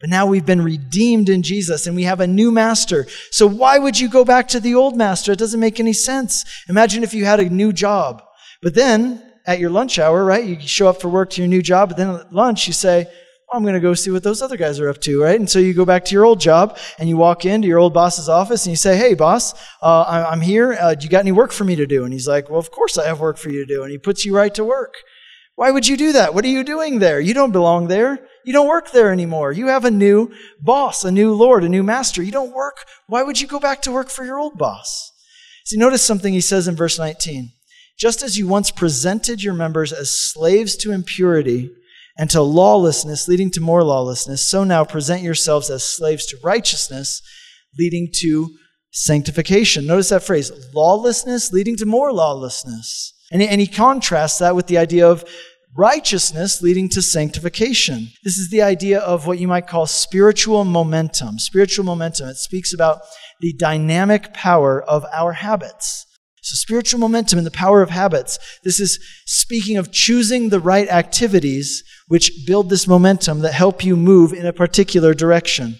But 0.00 0.10
now 0.10 0.26
we've 0.26 0.44
been 0.44 0.62
redeemed 0.62 1.28
in 1.28 1.42
Jesus 1.42 1.86
and 1.86 1.96
we 1.96 2.02
have 2.02 2.20
a 2.20 2.26
new 2.26 2.50
master. 2.50 3.06
So 3.30 3.46
why 3.46 3.78
would 3.78 3.98
you 3.98 4.08
go 4.08 4.24
back 4.24 4.48
to 4.48 4.60
the 4.60 4.74
old 4.74 4.96
master? 4.96 5.32
It 5.32 5.38
doesn't 5.38 5.60
make 5.60 5.80
any 5.80 5.92
sense. 5.92 6.44
Imagine 6.68 7.02
if 7.02 7.14
you 7.14 7.24
had 7.24 7.40
a 7.40 7.48
new 7.48 7.72
job, 7.72 8.22
but 8.60 8.74
then 8.74 9.22
at 9.46 9.60
your 9.60 9.70
lunch 9.70 9.98
hour, 9.98 10.24
right? 10.24 10.44
You 10.44 10.60
show 10.60 10.88
up 10.88 11.00
for 11.00 11.08
work 11.08 11.30
to 11.30 11.40
your 11.40 11.48
new 11.48 11.62
job, 11.62 11.90
but 11.90 11.96
then 11.96 12.10
at 12.10 12.32
lunch 12.32 12.66
you 12.66 12.72
say, 12.72 13.06
I'm 13.54 13.62
going 13.62 13.74
to 13.74 13.80
go 13.80 13.94
see 13.94 14.10
what 14.10 14.22
those 14.22 14.42
other 14.42 14.56
guys 14.56 14.80
are 14.80 14.88
up 14.88 15.00
to, 15.02 15.22
right? 15.22 15.38
And 15.38 15.48
so 15.48 15.58
you 15.58 15.72
go 15.74 15.84
back 15.84 16.04
to 16.06 16.12
your 16.14 16.24
old 16.24 16.40
job 16.40 16.78
and 16.98 17.08
you 17.08 17.16
walk 17.16 17.44
into 17.44 17.68
your 17.68 17.78
old 17.78 17.94
boss's 17.94 18.28
office 18.28 18.66
and 18.66 18.72
you 18.72 18.76
say, 18.76 18.96
Hey, 18.96 19.14
boss, 19.14 19.54
uh, 19.82 20.26
I'm 20.30 20.40
here. 20.40 20.76
Uh, 20.80 20.94
do 20.94 21.04
you 21.04 21.10
got 21.10 21.20
any 21.20 21.32
work 21.32 21.52
for 21.52 21.64
me 21.64 21.76
to 21.76 21.86
do? 21.86 22.04
And 22.04 22.12
he's 22.12 22.28
like, 22.28 22.50
Well, 22.50 22.58
of 22.58 22.70
course 22.70 22.98
I 22.98 23.06
have 23.06 23.20
work 23.20 23.38
for 23.38 23.50
you 23.50 23.64
to 23.64 23.74
do. 23.74 23.82
And 23.82 23.90
he 23.90 23.98
puts 23.98 24.24
you 24.24 24.36
right 24.36 24.54
to 24.54 24.64
work. 24.64 24.94
Why 25.56 25.70
would 25.70 25.86
you 25.86 25.96
do 25.96 26.12
that? 26.12 26.34
What 26.34 26.44
are 26.44 26.48
you 26.48 26.64
doing 26.64 26.98
there? 26.98 27.20
You 27.20 27.32
don't 27.32 27.52
belong 27.52 27.86
there. 27.86 28.26
You 28.44 28.52
don't 28.52 28.68
work 28.68 28.90
there 28.90 29.12
anymore. 29.12 29.52
You 29.52 29.68
have 29.68 29.84
a 29.84 29.90
new 29.90 30.32
boss, 30.60 31.04
a 31.04 31.12
new 31.12 31.32
Lord, 31.32 31.62
a 31.62 31.68
new 31.68 31.84
master. 31.84 32.22
You 32.22 32.32
don't 32.32 32.52
work. 32.52 32.84
Why 33.06 33.22
would 33.22 33.40
you 33.40 33.46
go 33.46 33.60
back 33.60 33.80
to 33.82 33.92
work 33.92 34.10
for 34.10 34.24
your 34.24 34.38
old 34.38 34.58
boss? 34.58 35.12
See, 35.64 35.78
notice 35.78 36.02
something 36.02 36.32
he 36.32 36.40
says 36.40 36.66
in 36.66 36.74
verse 36.74 36.98
19. 36.98 37.52
Just 37.96 38.22
as 38.22 38.36
you 38.36 38.48
once 38.48 38.70
presented 38.72 39.42
your 39.42 39.54
members 39.54 39.92
as 39.92 40.10
slaves 40.10 40.76
to 40.78 40.90
impurity 40.90 41.70
and 42.16 42.30
to 42.30 42.42
lawlessness, 42.42 43.28
leading 43.28 43.50
to 43.50 43.60
more 43.60 43.82
lawlessness, 43.82 44.48
so 44.48 44.64
now 44.64 44.84
present 44.84 45.22
yourselves 45.22 45.70
as 45.70 45.82
slaves 45.82 46.26
to 46.26 46.36
righteousness, 46.42 47.20
leading 47.78 48.08
to 48.20 48.50
sanctification. 48.92 49.86
Notice 49.86 50.10
that 50.10 50.22
phrase 50.22 50.52
lawlessness, 50.72 51.52
leading 51.52 51.76
to 51.76 51.86
more 51.86 52.12
lawlessness. 52.12 53.12
And 53.32 53.42
he, 53.42 53.66
contrasts 53.66 54.38
that 54.38 54.54
with 54.54 54.68
the 54.68 54.78
idea 54.78 55.08
of 55.08 55.24
righteousness 55.76 56.62
leading 56.62 56.88
to 56.90 57.02
sanctification. 57.02 58.08
This 58.22 58.38
is 58.38 58.50
the 58.50 58.62
idea 58.62 59.00
of 59.00 59.26
what 59.26 59.38
you 59.38 59.48
might 59.48 59.66
call 59.66 59.86
spiritual 59.86 60.64
momentum. 60.64 61.38
Spiritual 61.40 61.84
momentum. 61.84 62.28
It 62.28 62.36
speaks 62.36 62.72
about 62.72 63.00
the 63.40 63.52
dynamic 63.54 64.32
power 64.32 64.80
of 64.80 65.04
our 65.12 65.32
habits. 65.32 66.06
So, 66.44 66.56
spiritual 66.56 67.00
momentum 67.00 67.38
and 67.38 67.46
the 67.46 67.50
power 67.50 67.80
of 67.80 67.88
habits. 67.88 68.38
This 68.64 68.78
is 68.78 69.02
speaking 69.24 69.78
of 69.78 69.90
choosing 69.90 70.50
the 70.50 70.60
right 70.60 70.86
activities 70.88 71.82
which 72.08 72.46
build 72.46 72.68
this 72.68 72.86
momentum 72.86 73.40
that 73.40 73.54
help 73.54 73.82
you 73.82 73.96
move 73.96 74.34
in 74.34 74.44
a 74.44 74.52
particular 74.52 75.14
direction. 75.14 75.76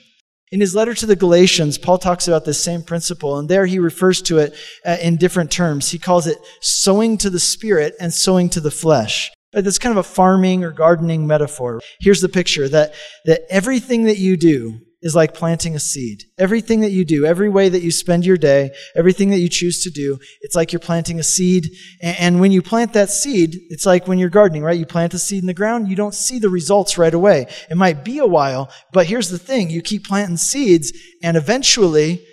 In 0.50 0.62
his 0.62 0.74
letter 0.74 0.94
to 0.94 1.04
the 1.04 1.16
Galatians, 1.16 1.76
Paul 1.76 1.98
talks 1.98 2.28
about 2.28 2.46
this 2.46 2.62
same 2.62 2.82
principle, 2.82 3.38
and 3.38 3.46
there 3.46 3.66
he 3.66 3.78
refers 3.78 4.22
to 4.22 4.38
it 4.38 4.54
uh, 4.86 4.96
in 5.02 5.18
different 5.18 5.50
terms. 5.50 5.90
He 5.90 5.98
calls 5.98 6.26
it 6.26 6.38
sowing 6.62 7.18
to 7.18 7.28
the 7.28 7.40
spirit 7.40 7.94
and 8.00 8.14
sowing 8.14 8.48
to 8.50 8.60
the 8.60 8.70
flesh. 8.70 9.30
But 9.52 9.64
that's 9.64 9.78
kind 9.78 9.92
of 9.92 9.98
a 9.98 10.08
farming 10.08 10.64
or 10.64 10.70
gardening 10.70 11.26
metaphor. 11.26 11.82
Here's 12.00 12.22
the 12.22 12.30
picture 12.30 12.70
that, 12.70 12.94
that 13.26 13.42
everything 13.50 14.04
that 14.04 14.16
you 14.16 14.38
do, 14.38 14.78
is 15.04 15.14
like 15.14 15.34
planting 15.34 15.76
a 15.76 15.78
seed. 15.78 16.24
Everything 16.38 16.80
that 16.80 16.90
you 16.90 17.04
do, 17.04 17.26
every 17.26 17.50
way 17.50 17.68
that 17.68 17.82
you 17.82 17.92
spend 17.92 18.24
your 18.24 18.38
day, 18.38 18.70
everything 18.96 19.30
that 19.30 19.38
you 19.38 19.50
choose 19.50 19.84
to 19.84 19.90
do, 19.90 20.18
it's 20.40 20.56
like 20.56 20.72
you're 20.72 20.80
planting 20.80 21.20
a 21.20 21.22
seed. 21.22 21.68
And 22.02 22.40
when 22.40 22.50
you 22.50 22.62
plant 22.62 22.94
that 22.94 23.10
seed, 23.10 23.54
it's 23.68 23.84
like 23.84 24.08
when 24.08 24.18
you're 24.18 24.30
gardening, 24.30 24.62
right? 24.62 24.78
You 24.78 24.86
plant 24.86 25.12
a 25.12 25.18
seed 25.18 25.42
in 25.42 25.46
the 25.46 25.54
ground, 25.54 25.88
you 25.88 25.94
don't 25.94 26.14
see 26.14 26.38
the 26.38 26.48
results 26.48 26.96
right 26.96 27.12
away. 27.12 27.46
It 27.70 27.76
might 27.76 28.02
be 28.02 28.18
a 28.18 28.26
while, 28.26 28.70
but 28.92 29.06
here's 29.06 29.28
the 29.28 29.38
thing 29.38 29.68
you 29.68 29.82
keep 29.82 30.08
planting 30.08 30.38
seeds, 30.38 30.92
and 31.22 31.36
eventually, 31.36 32.26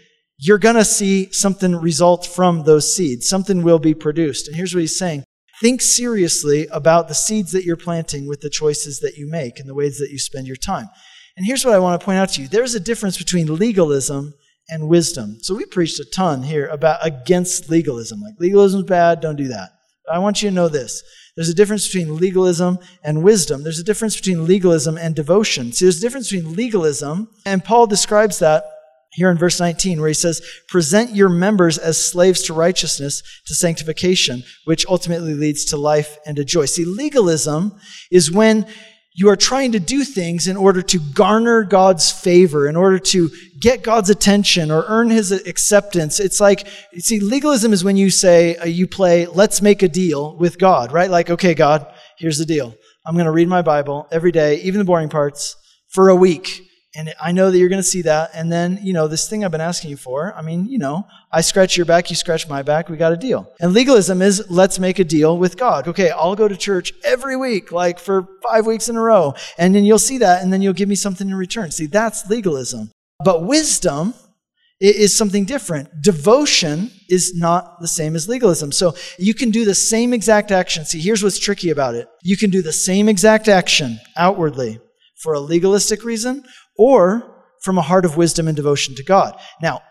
you're 0.44 0.58
going 0.58 0.76
to 0.76 0.86
see 0.86 1.32
something 1.32 1.76
result 1.76 2.26
from 2.26 2.64
those 2.64 2.96
seeds. 2.96 3.30
Something 3.30 3.62
will 3.62 3.78
be 3.78 3.94
produced. 3.94 4.48
And 4.48 4.56
here's 4.56 4.74
what 4.74 4.82
he's 4.82 4.98
saying 4.98 5.24
think 5.62 5.80
seriously 5.80 6.66
about 6.72 7.08
the 7.08 7.14
seeds 7.14 7.52
that 7.52 7.64
you're 7.64 7.78
planting 7.78 8.28
with 8.28 8.42
the 8.42 8.50
choices 8.50 9.00
that 9.02 9.16
you 9.18 9.30
make 9.30 9.60
and 9.60 9.70
the 9.70 9.76
ways 9.76 10.00
that 10.00 10.10
you 10.10 10.18
spend 10.18 10.48
your 10.48 10.56
time. 10.56 10.88
And 11.38 11.46
here's 11.46 11.66
what 11.66 11.74
I 11.74 11.80
want 11.80 12.00
to 12.00 12.06
point 12.06 12.18
out 12.18 12.30
to 12.30 12.42
you 12.42 12.48
there's 12.48 12.76
a 12.76 12.80
difference 12.80 13.18
between 13.18 13.56
legalism 13.56 14.34
and 14.70 14.88
wisdom. 14.88 15.38
So 15.42 15.56
we 15.56 15.66
preached 15.66 16.00
a 16.00 16.06
ton 16.06 16.44
here 16.44 16.68
about 16.68 17.06
against 17.06 17.70
legalism. 17.70 18.22
Like 18.22 18.36
legalism's 18.40 18.84
bad, 18.86 19.22
don't 19.22 19.36
do 19.36 19.50
that. 19.50 19.72
But 20.06 20.16
I 20.16 20.20
want 20.20 20.42
you 20.42 20.50
to 20.50 20.56
know 20.56 20.68
this 20.68 21.04
There's 21.36 21.50
a 21.50 21.54
difference 21.54 21.88
between 21.88 22.18
legalism 22.18 22.80
and 23.04 23.24
wisdom. 23.24 23.64
There's 23.64 23.80
a 23.80 23.84
difference 23.84 24.16
between 24.16 24.46
legalism 24.46 24.98
and 24.98 25.16
devotion. 25.16 25.72
See, 25.72 25.86
there's 25.86 25.98
a 25.98 26.02
difference 26.02 26.32
between 26.32 26.56
legalism, 26.56 27.30
and 27.46 27.64
Paul 27.64 27.88
describes 27.88 28.40
that 28.40 28.64
here 29.14 29.30
in 29.30 29.38
verse 29.38 29.60
19, 29.60 30.00
where 30.00 30.08
he 30.08 30.14
says, 30.14 30.42
Present 30.70 31.16
your 31.16 31.30
members 31.30 31.78
as 31.78 32.04
slaves 32.04 32.44
to 32.44 32.54
righteousness, 32.54 33.22
to 33.46 33.54
sanctification, 33.54 34.44
which 34.66 34.86
ultimately 34.88 35.34
leads 35.34 35.66
to 35.66 35.78
life 35.78 36.18
and 36.26 36.38
to 36.38 36.46
joy. 36.46 36.66
See, 36.66 36.86
legalism 36.86 37.78
is 38.10 38.32
when 38.32 38.66
you 39.14 39.30
are 39.30 39.36
trying 39.36 39.74
to 39.74 39.80
do 39.80 40.04
things 40.04 40.48
in 40.48 40.56
order 40.56 40.82
to 40.82 41.00
garner 41.00 41.64
God's 41.64 42.12
favor, 42.12 42.68
in 42.68 42.76
order 42.76 42.98
to 42.98 43.30
get 43.60 43.84
God's 43.84 44.10
attention 44.10 44.72
or 44.72 44.86
earn 44.88 45.10
his 45.10 45.32
acceptance. 45.32 46.20
It's 46.20 46.40
like, 46.40 46.66
you 46.94 47.02
see, 47.02 47.20
legalism 47.20 47.74
is 47.74 47.84
when 47.84 47.98
you 47.98 48.10
say, 48.10 48.56
uh, 48.56 48.66
you 48.66 48.88
play, 48.88 49.28
let's 49.28 49.62
make 49.62 49.84
a 49.84 49.90
deal 49.90 50.38
with 50.38 50.58
God, 50.58 50.92
right? 50.92 51.10
Like, 51.10 51.30
okay, 51.30 51.54
God, 51.54 51.86
here's 52.18 52.38
the 52.38 52.46
deal. 52.46 52.74
I'm 53.06 53.16
going 53.16 53.26
to 53.26 53.32
read 53.32 53.50
my 53.50 53.62
Bible 53.62 54.08
every 54.12 54.32
day, 54.32 54.62
even 54.62 54.80
the 54.80 54.86
boring 54.86 55.10
parts, 55.10 55.56
for 55.90 56.10
a 56.10 56.16
week. 56.16 56.64
And 56.94 57.14
I 57.22 57.32
know 57.32 57.52
that 57.52 57.58
you're 57.58 57.70
going 57.70 57.82
to 57.82 57.88
see 57.88 58.02
that. 58.02 58.32
And 58.34 58.52
then, 58.52 58.80
you 58.82 58.92
know, 58.92 59.08
this 59.08 59.30
thing 59.30 59.46
I've 59.46 59.52
been 59.52 59.62
asking 59.62 59.92
you 59.92 59.98
for, 59.98 60.34
I 60.36 60.42
mean, 60.42 60.66
you 60.66 60.78
know, 60.78 61.08
I 61.32 61.40
scratch 61.40 61.78
your 61.78 61.86
back, 61.86 62.10
you 62.10 62.18
scratch 62.18 62.50
my 62.50 62.64
back, 62.64 62.90
we 62.90 62.98
got 62.98 63.14
a 63.14 63.18
deal. 63.18 63.50
And 63.62 63.72
legalism 63.72 64.22
is 64.22 64.44
let's 64.50 64.78
make 64.78 65.00
a 65.00 65.06
deal 65.06 65.38
with 65.38 65.58
God. 65.58 65.88
Okay, 65.88 66.10
I'll 66.10 66.36
go 66.36 66.50
to 66.50 66.58
church 66.58 66.92
every 67.06 67.38
week, 67.38 67.72
like 67.72 67.98
for 67.98 68.28
five 68.44 68.66
weeks 68.66 68.90
in 68.90 68.98
a 68.98 69.02
row. 69.02 69.34
And 69.58 69.74
then 69.74 69.86
you'll 69.86 70.00
see 70.00 70.18
that, 70.18 70.44
and 70.44 70.52
then 70.52 70.62
you'll 70.62 70.74
give 70.74 70.90
me 70.90 70.96
something 70.96 71.30
in 71.30 71.36
return. 71.36 71.72
See, 71.72 71.86
that's 71.86 72.30
legalism. 72.30 72.92
But 73.24 73.46
wisdom 73.46 74.14
is 74.82 75.16
something 75.16 75.46
different. 75.46 76.02
Devotion 76.02 76.92
is 77.08 77.34
not 77.36 77.80
the 77.80 77.88
same 77.88 78.16
as 78.16 78.28
legalism. 78.28 78.72
So 78.72 78.96
you 79.18 79.34
can 79.34 79.52
do 79.52 79.64
the 79.64 79.76
same 79.76 80.12
exact 80.12 80.52
action. 80.52 80.84
See, 80.86 81.00
here's 81.00 81.24
what's 81.24 81.40
tricky 81.40 81.70
about 81.70 81.96
it. 81.96 82.08
You 82.24 82.36
can 82.36 82.50
do 82.50 82.62
the 82.62 82.74
same 82.74 83.08
exact 83.08 83.48
action 83.48 84.00
outwardly 84.18 84.80
for 85.22 85.34
a 85.34 85.40
legalistic 85.40 86.04
reason 86.04 86.44
or 86.78 87.44
from 87.62 87.78
a 87.78 87.82
heart 87.82 88.06
of 88.06 88.18
wisdom 88.18 88.48
and 88.48 88.56
devotion 88.56 88.96
to 88.96 89.04
God. 89.04 89.40
Now, 89.62 89.82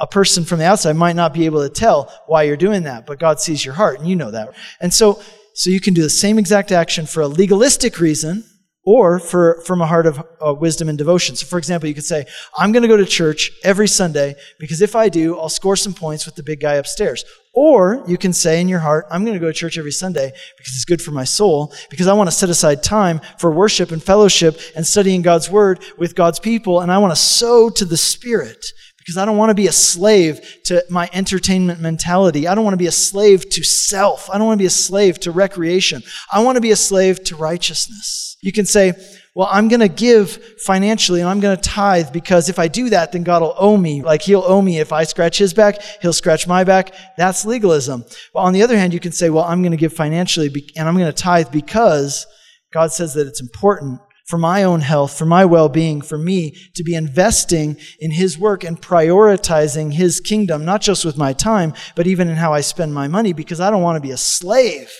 a 0.00 0.06
person 0.06 0.44
from 0.44 0.58
the 0.58 0.66
outside 0.66 0.96
might 0.96 1.16
not 1.16 1.32
be 1.32 1.46
able 1.46 1.62
to 1.62 1.68
tell 1.68 2.12
why 2.26 2.42
you're 2.42 2.56
doing 2.56 2.82
that, 2.82 3.06
but 3.06 3.18
God 3.18 3.40
sees 3.40 3.64
your 3.64 3.74
heart 3.74 3.98
and 3.98 4.08
you 4.08 4.16
know 4.16 4.30
that. 4.30 4.52
And 4.80 4.92
so, 4.92 5.22
so 5.54 5.70
you 5.70 5.80
can 5.80 5.94
do 5.94 6.02
the 6.02 6.10
same 6.10 6.38
exact 6.38 6.72
action 6.72 7.06
for 7.06 7.20
a 7.20 7.28
legalistic 7.28 8.00
reason 8.00 8.44
or 8.84 9.18
for, 9.18 9.62
from 9.64 9.80
a 9.80 9.86
heart 9.86 10.06
of 10.06 10.22
uh, 10.44 10.52
wisdom 10.52 10.88
and 10.88 10.98
devotion. 10.98 11.36
So, 11.36 11.46
for 11.46 11.58
example, 11.58 11.88
you 11.88 11.94
could 11.94 12.04
say, 12.04 12.26
I'm 12.56 12.72
going 12.72 12.82
to 12.82 12.88
go 12.88 12.96
to 12.96 13.06
church 13.06 13.50
every 13.64 13.88
Sunday 13.88 14.36
because 14.58 14.82
if 14.82 14.94
I 14.94 15.08
do, 15.08 15.38
I'll 15.38 15.48
score 15.48 15.76
some 15.76 15.94
points 15.94 16.26
with 16.26 16.34
the 16.34 16.42
big 16.42 16.60
guy 16.60 16.74
upstairs. 16.74 17.24
Or 17.54 18.02
you 18.06 18.18
can 18.18 18.32
say 18.32 18.60
in 18.60 18.68
your 18.68 18.80
heart, 18.80 19.06
I'm 19.10 19.24
going 19.24 19.34
to 19.34 19.40
go 19.40 19.46
to 19.46 19.52
church 19.52 19.78
every 19.78 19.92
Sunday 19.92 20.32
because 20.58 20.74
it's 20.74 20.84
good 20.84 21.00
for 21.00 21.12
my 21.12 21.24
soul, 21.24 21.72
because 21.88 22.08
I 22.08 22.12
want 22.12 22.28
to 22.28 22.34
set 22.36 22.50
aside 22.50 22.82
time 22.82 23.20
for 23.38 23.50
worship 23.50 23.92
and 23.92 24.02
fellowship 24.02 24.58
and 24.74 24.84
studying 24.84 25.22
God's 25.22 25.48
word 25.48 25.82
with 25.96 26.14
God's 26.14 26.40
people, 26.40 26.80
and 26.80 26.90
I 26.90 26.98
want 26.98 27.12
to 27.12 27.20
sow 27.20 27.70
to 27.70 27.84
the 27.84 27.96
Spirit 27.96 28.66
because 29.04 29.18
I 29.18 29.26
don't 29.26 29.36
want 29.36 29.50
to 29.50 29.54
be 29.54 29.66
a 29.66 29.72
slave 29.72 30.62
to 30.64 30.82
my 30.88 31.10
entertainment 31.12 31.78
mentality. 31.78 32.48
I 32.48 32.54
don't 32.54 32.64
want 32.64 32.72
to 32.72 32.78
be 32.78 32.86
a 32.86 32.92
slave 32.92 33.50
to 33.50 33.62
self. 33.62 34.30
I 34.30 34.38
don't 34.38 34.46
want 34.46 34.58
to 34.58 34.62
be 34.62 34.66
a 34.66 34.70
slave 34.70 35.20
to 35.20 35.30
recreation. 35.30 36.02
I 36.32 36.42
want 36.42 36.56
to 36.56 36.62
be 36.62 36.70
a 36.70 36.76
slave 36.76 37.22
to 37.24 37.36
righteousness. 37.36 38.38
You 38.40 38.50
can 38.50 38.64
say, 38.64 38.94
well, 39.34 39.48
I'm 39.50 39.68
going 39.68 39.80
to 39.80 39.88
give 39.88 40.30
financially 40.60 41.20
and 41.20 41.28
I'm 41.28 41.40
going 41.40 41.56
to 41.56 41.62
tithe 41.62 42.12
because 42.12 42.48
if 42.48 42.58
I 42.58 42.68
do 42.68 42.88
that, 42.90 43.12
then 43.12 43.24
God 43.24 43.42
will 43.42 43.54
owe 43.58 43.76
me. 43.76 44.00
Like 44.00 44.22
he'll 44.22 44.44
owe 44.44 44.62
me 44.62 44.78
if 44.78 44.90
I 44.90 45.04
scratch 45.04 45.36
his 45.36 45.52
back, 45.52 45.82
he'll 46.00 46.12
scratch 46.14 46.46
my 46.46 46.64
back. 46.64 46.94
That's 47.18 47.44
legalism. 47.44 48.04
But 48.32 48.40
on 48.40 48.54
the 48.54 48.62
other 48.62 48.78
hand, 48.78 48.94
you 48.94 49.00
can 49.00 49.12
say, 49.12 49.28
well, 49.28 49.44
I'm 49.44 49.60
going 49.60 49.72
to 49.72 49.76
give 49.76 49.92
financially 49.92 50.50
and 50.76 50.88
I'm 50.88 50.96
going 50.96 51.12
to 51.12 51.12
tithe 51.12 51.50
because 51.50 52.26
God 52.72 52.90
says 52.90 53.12
that 53.14 53.26
it's 53.26 53.40
important 53.42 54.00
for 54.24 54.38
my 54.38 54.62
own 54.62 54.80
health, 54.80 55.16
for 55.16 55.26
my 55.26 55.44
well 55.44 55.68
being, 55.68 56.00
for 56.00 56.18
me 56.18 56.56
to 56.74 56.82
be 56.82 56.94
investing 56.94 57.76
in 58.00 58.10
His 58.10 58.38
work 58.38 58.64
and 58.64 58.80
prioritizing 58.80 59.92
His 59.92 60.20
kingdom, 60.20 60.64
not 60.64 60.80
just 60.80 61.04
with 61.04 61.18
my 61.18 61.32
time, 61.32 61.74
but 61.94 62.06
even 62.06 62.28
in 62.28 62.36
how 62.36 62.52
I 62.52 62.60
spend 62.60 62.94
my 62.94 63.08
money, 63.08 63.32
because 63.32 63.60
I 63.60 63.70
don't 63.70 63.82
want 63.82 63.96
to 63.96 64.06
be 64.06 64.12
a 64.12 64.16
slave 64.16 64.90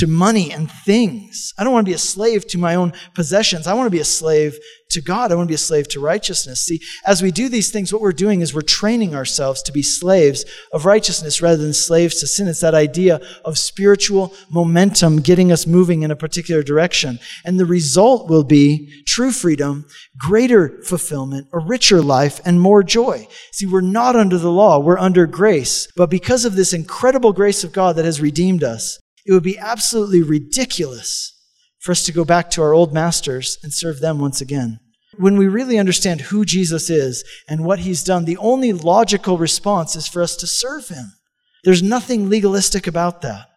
to 0.00 0.06
money 0.06 0.50
and 0.50 0.70
things. 0.70 1.52
I 1.58 1.64
don't 1.64 1.74
want 1.74 1.84
to 1.84 1.90
be 1.90 1.94
a 1.94 1.98
slave 1.98 2.46
to 2.48 2.58
my 2.58 2.74
own 2.74 2.94
possessions. 3.14 3.66
I 3.66 3.74
want 3.74 3.86
to 3.86 3.90
be 3.90 4.00
a 4.00 4.04
slave 4.04 4.56
to 4.92 5.02
God. 5.02 5.30
I 5.30 5.34
want 5.34 5.46
to 5.46 5.50
be 5.50 5.56
a 5.56 5.58
slave 5.58 5.88
to 5.88 6.00
righteousness. 6.00 6.62
See, 6.62 6.80
as 7.06 7.20
we 7.20 7.30
do 7.30 7.50
these 7.50 7.70
things, 7.70 7.92
what 7.92 8.00
we're 8.00 8.12
doing 8.12 8.40
is 8.40 8.54
we're 8.54 8.62
training 8.62 9.14
ourselves 9.14 9.62
to 9.64 9.72
be 9.72 9.82
slaves 9.82 10.46
of 10.72 10.86
righteousness 10.86 11.42
rather 11.42 11.62
than 11.62 11.74
slaves 11.74 12.18
to 12.20 12.26
sin. 12.26 12.48
It's 12.48 12.60
that 12.60 12.74
idea 12.74 13.20
of 13.44 13.58
spiritual 13.58 14.32
momentum 14.50 15.20
getting 15.20 15.52
us 15.52 15.66
moving 15.66 16.02
in 16.02 16.10
a 16.10 16.16
particular 16.16 16.62
direction. 16.62 17.18
And 17.44 17.60
the 17.60 17.66
result 17.66 18.30
will 18.30 18.44
be 18.44 19.04
true 19.06 19.32
freedom, 19.32 19.84
greater 20.16 20.82
fulfillment, 20.82 21.48
a 21.52 21.58
richer 21.58 22.00
life, 22.00 22.40
and 22.46 22.58
more 22.58 22.82
joy. 22.82 23.28
See, 23.52 23.66
we're 23.66 23.82
not 23.82 24.16
under 24.16 24.38
the 24.38 24.50
law. 24.50 24.78
We're 24.78 24.98
under 24.98 25.26
grace. 25.26 25.88
But 25.94 26.08
because 26.08 26.46
of 26.46 26.56
this 26.56 26.72
incredible 26.72 27.34
grace 27.34 27.64
of 27.64 27.74
God 27.74 27.96
that 27.96 28.06
has 28.06 28.22
redeemed 28.22 28.64
us, 28.64 28.98
it 29.26 29.32
would 29.32 29.42
be 29.42 29.58
absolutely 29.58 30.22
ridiculous 30.22 31.36
for 31.78 31.92
us 31.92 32.04
to 32.04 32.12
go 32.12 32.24
back 32.24 32.50
to 32.50 32.62
our 32.62 32.74
old 32.74 32.92
masters 32.92 33.58
and 33.62 33.72
serve 33.72 34.00
them 34.00 34.18
once 34.18 34.40
again. 34.40 34.78
When 35.16 35.36
we 35.36 35.48
really 35.48 35.78
understand 35.78 36.20
who 36.20 36.44
Jesus 36.44 36.88
is 36.88 37.24
and 37.48 37.64
what 37.64 37.80
he's 37.80 38.04
done, 38.04 38.24
the 38.24 38.36
only 38.36 38.72
logical 38.72 39.38
response 39.38 39.96
is 39.96 40.06
for 40.06 40.22
us 40.22 40.36
to 40.36 40.46
serve 40.46 40.88
him. 40.88 41.12
There's 41.64 41.82
nothing 41.82 42.28
legalistic 42.28 42.86
about 42.86 43.22
that. 43.22 43.48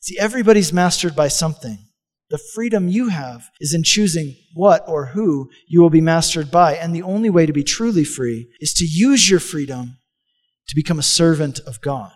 See, 0.00 0.18
everybody's 0.18 0.72
mastered 0.72 1.16
by 1.16 1.28
something. 1.28 1.78
The 2.30 2.38
freedom 2.54 2.88
you 2.88 3.08
have 3.08 3.50
is 3.60 3.74
in 3.74 3.82
choosing 3.82 4.36
what 4.54 4.84
or 4.86 5.06
who 5.06 5.50
you 5.66 5.80
will 5.80 5.90
be 5.90 6.00
mastered 6.00 6.50
by. 6.50 6.74
And 6.74 6.94
the 6.94 7.02
only 7.02 7.28
way 7.28 7.44
to 7.44 7.52
be 7.52 7.64
truly 7.64 8.04
free 8.04 8.48
is 8.60 8.72
to 8.74 8.84
use 8.84 9.28
your 9.28 9.40
freedom 9.40 9.98
to 10.68 10.76
become 10.76 11.00
a 11.00 11.02
servant 11.02 11.58
of 11.66 11.80
God. 11.80 12.12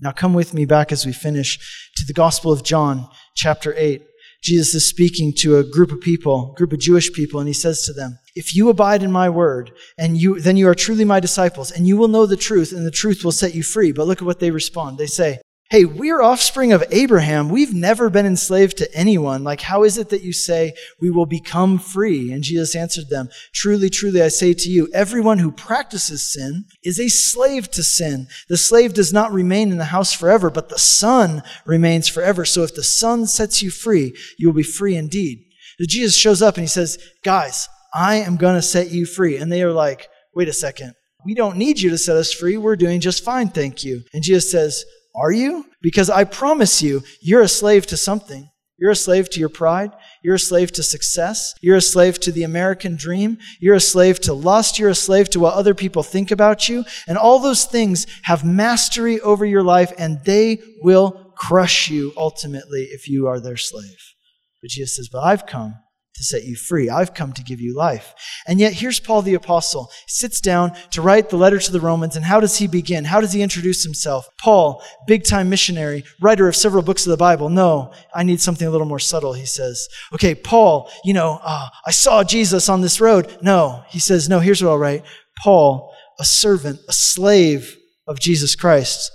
Now, 0.00 0.12
come 0.12 0.34
with 0.34 0.54
me 0.54 0.64
back 0.64 0.90
as 0.90 1.06
we 1.06 1.12
finish 1.12 1.58
to 1.96 2.04
the 2.04 2.12
Gospel 2.12 2.52
of 2.52 2.64
John, 2.64 3.08
chapter 3.36 3.74
8. 3.76 4.02
Jesus 4.42 4.74
is 4.74 4.86
speaking 4.86 5.32
to 5.38 5.56
a 5.56 5.64
group 5.64 5.90
of 5.90 6.00
people, 6.00 6.52
group 6.56 6.72
of 6.72 6.78
Jewish 6.78 7.12
people, 7.12 7.40
and 7.40 7.48
he 7.48 7.54
says 7.54 7.84
to 7.84 7.92
them, 7.94 8.18
If 8.34 8.54
you 8.54 8.68
abide 8.68 9.02
in 9.02 9.10
my 9.10 9.30
word, 9.30 9.72
and 9.96 10.18
you, 10.18 10.38
then 10.40 10.58
you 10.58 10.68
are 10.68 10.74
truly 10.74 11.04
my 11.04 11.18
disciples, 11.18 11.70
and 11.70 11.86
you 11.86 11.96
will 11.96 12.08
know 12.08 12.26
the 12.26 12.36
truth, 12.36 12.72
and 12.72 12.84
the 12.84 12.90
truth 12.90 13.24
will 13.24 13.32
set 13.32 13.54
you 13.54 13.62
free. 13.62 13.92
But 13.92 14.06
look 14.06 14.20
at 14.20 14.26
what 14.26 14.40
they 14.40 14.50
respond. 14.50 14.98
They 14.98 15.06
say, 15.06 15.38
Hey, 15.74 15.84
we're 15.84 16.22
offspring 16.22 16.72
of 16.72 16.84
Abraham. 16.92 17.48
We've 17.48 17.74
never 17.74 18.08
been 18.08 18.26
enslaved 18.26 18.76
to 18.76 18.94
anyone. 18.94 19.42
Like, 19.42 19.60
how 19.60 19.82
is 19.82 19.98
it 19.98 20.10
that 20.10 20.22
you 20.22 20.32
say 20.32 20.72
we 21.00 21.10
will 21.10 21.26
become 21.26 21.80
free? 21.80 22.30
And 22.30 22.44
Jesus 22.44 22.76
answered 22.76 23.08
them, 23.08 23.28
Truly, 23.52 23.90
truly, 23.90 24.22
I 24.22 24.28
say 24.28 24.54
to 24.54 24.70
you, 24.70 24.88
everyone 24.94 25.40
who 25.40 25.50
practices 25.50 26.32
sin 26.32 26.66
is 26.84 27.00
a 27.00 27.08
slave 27.08 27.72
to 27.72 27.82
sin. 27.82 28.28
The 28.48 28.56
slave 28.56 28.94
does 28.94 29.12
not 29.12 29.32
remain 29.32 29.72
in 29.72 29.78
the 29.78 29.86
house 29.86 30.12
forever, 30.12 30.48
but 30.48 30.68
the 30.68 30.78
son 30.78 31.42
remains 31.66 32.06
forever. 32.06 32.44
So 32.44 32.62
if 32.62 32.76
the 32.76 32.84
son 32.84 33.26
sets 33.26 33.60
you 33.60 33.72
free, 33.72 34.16
you 34.38 34.46
will 34.46 34.54
be 34.54 34.62
free 34.62 34.94
indeed. 34.94 35.44
So 35.80 35.86
Jesus 35.88 36.16
shows 36.16 36.40
up 36.40 36.54
and 36.54 36.62
he 36.62 36.68
says, 36.68 36.98
Guys, 37.24 37.68
I 37.92 38.18
am 38.18 38.36
going 38.36 38.54
to 38.54 38.62
set 38.62 38.92
you 38.92 39.06
free. 39.06 39.38
And 39.38 39.50
they 39.50 39.64
are 39.64 39.72
like, 39.72 40.06
Wait 40.36 40.46
a 40.46 40.52
second. 40.52 40.94
We 41.24 41.34
don't 41.34 41.56
need 41.56 41.80
you 41.80 41.90
to 41.90 41.98
set 41.98 42.16
us 42.16 42.32
free. 42.32 42.56
We're 42.56 42.76
doing 42.76 43.00
just 43.00 43.24
fine, 43.24 43.48
thank 43.48 43.82
you. 43.82 44.04
And 44.12 44.22
Jesus 44.22 44.52
says, 44.52 44.84
are 45.14 45.32
you? 45.32 45.66
Because 45.80 46.10
I 46.10 46.24
promise 46.24 46.82
you, 46.82 47.02
you're 47.20 47.42
a 47.42 47.48
slave 47.48 47.86
to 47.88 47.96
something. 47.96 48.50
You're 48.76 48.90
a 48.90 48.96
slave 48.96 49.30
to 49.30 49.40
your 49.40 49.48
pride. 49.48 49.92
You're 50.22 50.34
a 50.34 50.38
slave 50.38 50.72
to 50.72 50.82
success. 50.82 51.54
You're 51.60 51.76
a 51.76 51.80
slave 51.80 52.18
to 52.20 52.32
the 52.32 52.42
American 52.42 52.96
dream. 52.96 53.38
You're 53.60 53.76
a 53.76 53.80
slave 53.80 54.20
to 54.22 54.34
lust. 54.34 54.78
You're 54.78 54.90
a 54.90 54.94
slave 54.94 55.30
to 55.30 55.40
what 55.40 55.54
other 55.54 55.74
people 55.74 56.02
think 56.02 56.30
about 56.30 56.68
you. 56.68 56.84
And 57.06 57.16
all 57.16 57.38
those 57.38 57.64
things 57.64 58.06
have 58.22 58.44
mastery 58.44 59.20
over 59.20 59.44
your 59.44 59.62
life 59.62 59.92
and 59.96 60.24
they 60.24 60.60
will 60.82 61.32
crush 61.36 61.88
you 61.88 62.12
ultimately 62.16 62.88
if 62.90 63.08
you 63.08 63.28
are 63.28 63.38
their 63.38 63.56
slave. 63.56 64.14
But 64.60 64.70
Jesus 64.70 64.96
says, 64.96 65.08
But 65.08 65.20
I've 65.20 65.46
come 65.46 65.76
to 66.14 66.22
set 66.22 66.44
you 66.44 66.54
free. 66.54 66.88
I've 66.88 67.12
come 67.12 67.32
to 67.32 67.42
give 67.42 67.60
you 67.60 67.74
life. 67.74 68.14
And 68.46 68.60
yet, 68.60 68.74
here's 68.74 69.00
Paul 69.00 69.22
the 69.22 69.34
Apostle. 69.34 69.90
He 70.06 70.12
sits 70.12 70.40
down 70.40 70.72
to 70.90 71.02
write 71.02 71.28
the 71.28 71.36
letter 71.36 71.58
to 71.58 71.72
the 71.72 71.80
Romans, 71.80 72.14
and 72.14 72.24
how 72.24 72.40
does 72.40 72.56
he 72.56 72.66
begin? 72.68 73.04
How 73.04 73.20
does 73.20 73.32
he 73.32 73.42
introduce 73.42 73.82
himself? 73.82 74.28
Paul, 74.38 74.82
big 75.06 75.24
time 75.24 75.50
missionary, 75.50 76.04
writer 76.20 76.46
of 76.46 76.56
several 76.56 76.82
books 76.82 77.04
of 77.04 77.10
the 77.10 77.16
Bible. 77.16 77.48
No, 77.48 77.92
I 78.14 78.22
need 78.22 78.40
something 78.40 78.66
a 78.66 78.70
little 78.70 78.86
more 78.86 79.00
subtle, 79.00 79.32
he 79.32 79.46
says. 79.46 79.88
Okay, 80.12 80.34
Paul, 80.34 80.90
you 81.04 81.14
know, 81.14 81.40
uh, 81.42 81.68
I 81.86 81.90
saw 81.90 82.22
Jesus 82.22 82.68
on 82.68 82.80
this 82.80 83.00
road. 83.00 83.36
No, 83.42 83.82
he 83.88 83.98
says, 83.98 84.28
no, 84.28 84.38
here's 84.38 84.62
what 84.62 84.70
I'll 84.70 84.78
write 84.78 85.04
Paul, 85.42 85.92
a 86.20 86.24
servant, 86.24 86.78
a 86.88 86.92
slave 86.92 87.76
of 88.06 88.20
Jesus 88.20 88.54
Christ. 88.54 89.10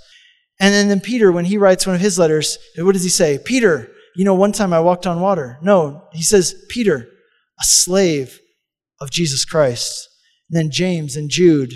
And 0.60 0.74
then, 0.74 0.88
then 0.88 1.00
Peter, 1.00 1.32
when 1.32 1.46
he 1.46 1.56
writes 1.56 1.86
one 1.86 1.94
of 1.94 2.02
his 2.02 2.18
letters, 2.18 2.58
what 2.76 2.92
does 2.92 3.02
he 3.02 3.08
say? 3.08 3.38
Peter, 3.42 3.90
you 4.20 4.26
know, 4.26 4.34
one 4.34 4.52
time 4.52 4.74
I 4.74 4.80
walked 4.80 5.06
on 5.06 5.22
water. 5.22 5.58
No, 5.62 6.06
he 6.12 6.22
says, 6.22 6.54
Peter, 6.68 7.08
a 7.58 7.64
slave 7.64 8.38
of 9.00 9.10
Jesus 9.10 9.46
Christ. 9.46 10.10
And 10.50 10.58
then 10.58 10.70
James 10.70 11.16
and 11.16 11.30
Jude, 11.30 11.72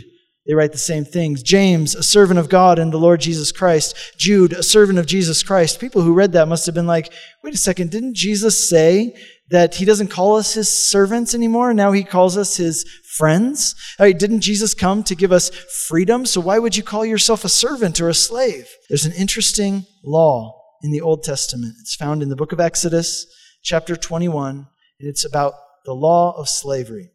they 0.46 0.52
write 0.52 0.72
the 0.72 0.76
same 0.76 1.06
things. 1.06 1.42
James, 1.42 1.94
a 1.94 2.02
servant 2.02 2.38
of 2.38 2.50
God 2.50 2.78
and 2.78 2.92
the 2.92 2.98
Lord 2.98 3.22
Jesus 3.22 3.50
Christ. 3.50 3.96
Jude, 4.18 4.52
a 4.52 4.62
servant 4.62 4.98
of 4.98 5.06
Jesus 5.06 5.42
Christ. 5.42 5.80
People 5.80 6.02
who 6.02 6.12
read 6.12 6.32
that 6.32 6.46
must 6.46 6.66
have 6.66 6.74
been 6.74 6.86
like, 6.86 7.10
wait 7.42 7.54
a 7.54 7.56
second, 7.56 7.90
didn't 7.90 8.14
Jesus 8.14 8.68
say 8.68 9.16
that 9.48 9.76
he 9.76 9.86
doesn't 9.86 10.08
call 10.08 10.36
us 10.36 10.52
his 10.52 10.68
servants 10.68 11.34
anymore? 11.34 11.72
Now 11.72 11.92
he 11.92 12.04
calls 12.04 12.36
us 12.36 12.58
his 12.58 12.84
friends? 13.16 13.74
Right, 13.98 14.18
didn't 14.18 14.40
Jesus 14.40 14.74
come 14.74 15.02
to 15.04 15.14
give 15.14 15.32
us 15.32 15.48
freedom? 15.88 16.26
So 16.26 16.42
why 16.42 16.58
would 16.58 16.76
you 16.76 16.82
call 16.82 17.06
yourself 17.06 17.42
a 17.42 17.48
servant 17.48 18.02
or 18.02 18.10
a 18.10 18.14
slave? 18.14 18.68
There's 18.90 19.06
an 19.06 19.14
interesting 19.14 19.86
law 20.04 20.60
in 20.84 20.90
the 20.90 21.00
Old 21.00 21.22
Testament. 21.22 21.74
It's 21.80 21.96
found 21.96 22.22
in 22.22 22.28
the 22.28 22.36
book 22.36 22.52
of 22.52 22.60
Exodus, 22.60 23.26
chapter 23.62 23.96
21, 23.96 24.68
and 25.00 25.08
it's 25.08 25.24
about 25.24 25.54
the 25.86 25.94
law 25.94 26.38
of 26.38 26.46
slavery. 26.46 27.10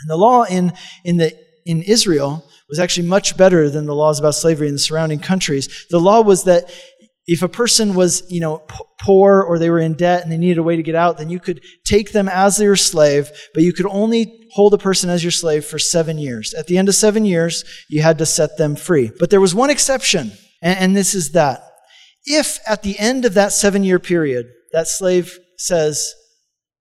And 0.00 0.10
the 0.10 0.16
law 0.16 0.42
in, 0.42 0.72
in, 1.04 1.16
the, 1.16 1.32
in 1.64 1.82
Israel 1.82 2.44
was 2.68 2.80
actually 2.80 3.06
much 3.06 3.36
better 3.36 3.70
than 3.70 3.86
the 3.86 3.94
laws 3.94 4.18
about 4.18 4.34
slavery 4.34 4.66
in 4.66 4.74
the 4.74 4.80
surrounding 4.80 5.20
countries. 5.20 5.86
The 5.88 6.00
law 6.00 6.20
was 6.20 6.44
that 6.44 6.68
if 7.28 7.42
a 7.42 7.48
person 7.48 7.94
was, 7.94 8.28
you 8.28 8.40
know, 8.40 8.64
poor 9.00 9.40
or 9.40 9.60
they 9.60 9.70
were 9.70 9.78
in 9.78 9.94
debt 9.94 10.24
and 10.24 10.32
they 10.32 10.36
needed 10.36 10.58
a 10.58 10.64
way 10.64 10.74
to 10.74 10.82
get 10.82 10.96
out, 10.96 11.16
then 11.16 11.30
you 11.30 11.38
could 11.38 11.62
take 11.84 12.10
them 12.10 12.28
as 12.28 12.56
their 12.56 12.74
slave, 12.74 13.30
but 13.54 13.62
you 13.62 13.72
could 13.72 13.86
only 13.86 14.48
hold 14.50 14.74
a 14.74 14.78
person 14.78 15.10
as 15.10 15.22
your 15.22 15.30
slave 15.30 15.64
for 15.64 15.78
seven 15.78 16.18
years. 16.18 16.54
At 16.54 16.66
the 16.66 16.76
end 16.76 16.88
of 16.88 16.96
seven 16.96 17.24
years, 17.24 17.64
you 17.88 18.02
had 18.02 18.18
to 18.18 18.26
set 18.26 18.58
them 18.58 18.74
free. 18.74 19.12
But 19.16 19.30
there 19.30 19.40
was 19.40 19.54
one 19.54 19.70
exception, 19.70 20.32
and, 20.60 20.76
and 20.80 20.96
this 20.96 21.14
is 21.14 21.30
that. 21.32 21.62
If 22.26 22.58
at 22.66 22.82
the 22.82 22.98
end 22.98 23.24
of 23.24 23.34
that 23.34 23.52
seven 23.52 23.84
year 23.84 23.98
period, 23.98 24.46
that 24.72 24.88
slave 24.88 25.38
says, 25.56 26.14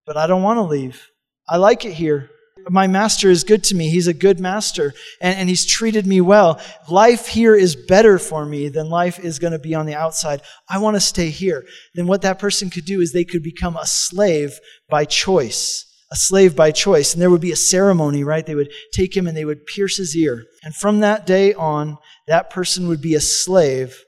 But 0.06 0.18
I 0.18 0.28
don't 0.28 0.44
want 0.44 0.58
to 0.58 0.64
leave, 0.64 1.10
I 1.48 1.58
like 1.58 1.86
it 1.86 1.94
here 1.94 2.30
my 2.70 2.88
master 2.88 3.30
is 3.30 3.44
good 3.44 3.64
to 3.66 3.76
me. 3.76 3.90
He's 3.90 4.08
a 4.08 4.14
good 4.14 4.40
master 4.40 4.94
and, 5.22 5.38
and 5.38 5.50
he's 5.50 5.66
treated 5.66 6.08
me 6.08 6.22
well. 6.22 6.60
Life 6.90 7.28
here 7.28 7.56
is 7.56 7.76
better 7.76 8.18
for 8.18 8.46
me 8.46 8.70
than 8.70 8.90
life 8.90 9.20
is 9.20 9.40
going 9.40 9.54
to 9.54 9.60
be 9.60 9.76
on 9.76 9.86
the 9.86 9.96
outside. 9.96 10.42
I 10.70 10.80
want 10.80 10.96
to 10.96 11.02
stay 11.02 11.30
here. 11.30 11.66
Then 11.94 12.08
what 12.08 12.24
that 12.24 12.40
person 12.40 12.70
could 12.70 12.86
do 12.86 13.02
is 13.02 13.12
they 13.12 13.26
could 13.26 13.44
become 13.44 13.78
a 13.78 13.86
slave 13.86 14.60
by 14.90 15.06
choice. 15.06 15.86
A 16.12 16.16
slave 16.16 16.56
by 16.56 16.72
choice. 16.72 17.14
And 17.14 17.22
there 17.22 17.30
would 17.30 17.42
be 17.42 17.52
a 17.52 17.58
ceremony, 17.58 18.24
right? 18.24 18.46
They 18.46 18.56
would 18.56 18.72
take 18.94 19.16
him 19.16 19.28
and 19.28 19.36
they 19.36 19.46
would 19.46 19.66
pierce 19.66 19.98
his 19.98 20.16
ear. 20.16 20.46
And 20.64 20.76
from 20.76 21.00
that 21.00 21.26
day 21.26 21.54
on, 21.54 21.98
that 22.28 22.50
person 22.50 22.88
would 22.88 23.02
be 23.02 23.16
a 23.16 23.22
slave 23.22 24.04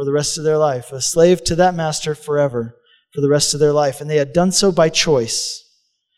for 0.00 0.06
the 0.06 0.12
rest 0.12 0.38
of 0.38 0.44
their 0.44 0.56
life, 0.56 0.92
a 0.92 1.00
slave 1.02 1.44
to 1.44 1.54
that 1.54 1.74
master 1.74 2.14
forever 2.14 2.74
for 3.12 3.20
the 3.20 3.28
rest 3.28 3.52
of 3.52 3.60
their 3.60 3.74
life. 3.74 4.00
And 4.00 4.08
they 4.08 4.16
had 4.16 4.32
done 4.32 4.50
so 4.50 4.72
by 4.72 4.88
choice. 4.88 5.62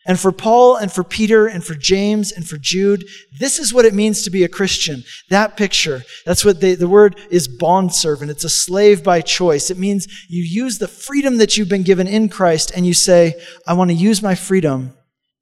And 0.07 0.17
for 0.17 0.31
Paul 0.31 0.77
and 0.77 0.89
for 0.89 1.03
Peter 1.03 1.47
and 1.47 1.61
for 1.61 1.75
James 1.75 2.31
and 2.31 2.47
for 2.47 2.55
Jude, 2.57 3.03
this 3.41 3.59
is 3.59 3.73
what 3.73 3.83
it 3.83 3.93
means 3.93 4.21
to 4.21 4.29
be 4.29 4.45
a 4.45 4.47
Christian. 4.47 5.03
That 5.29 5.57
picture. 5.57 6.03
That's 6.25 6.45
what 6.45 6.61
they, 6.61 6.75
the 6.75 6.87
word 6.87 7.19
is 7.29 7.49
bondservant. 7.49 8.31
It's 8.31 8.45
a 8.45 8.49
slave 8.49 9.03
by 9.03 9.19
choice. 9.19 9.69
It 9.69 9.77
means 9.77 10.07
you 10.29 10.43
use 10.43 10.77
the 10.77 10.87
freedom 10.87 11.37
that 11.39 11.57
you've 11.57 11.67
been 11.67 11.83
given 11.83 12.07
in 12.07 12.29
Christ 12.29 12.71
and 12.73 12.87
you 12.87 12.93
say, 12.93 13.33
I 13.67 13.73
want 13.73 13.89
to 13.89 13.95
use 13.95 14.21
my 14.21 14.35
freedom 14.35 14.93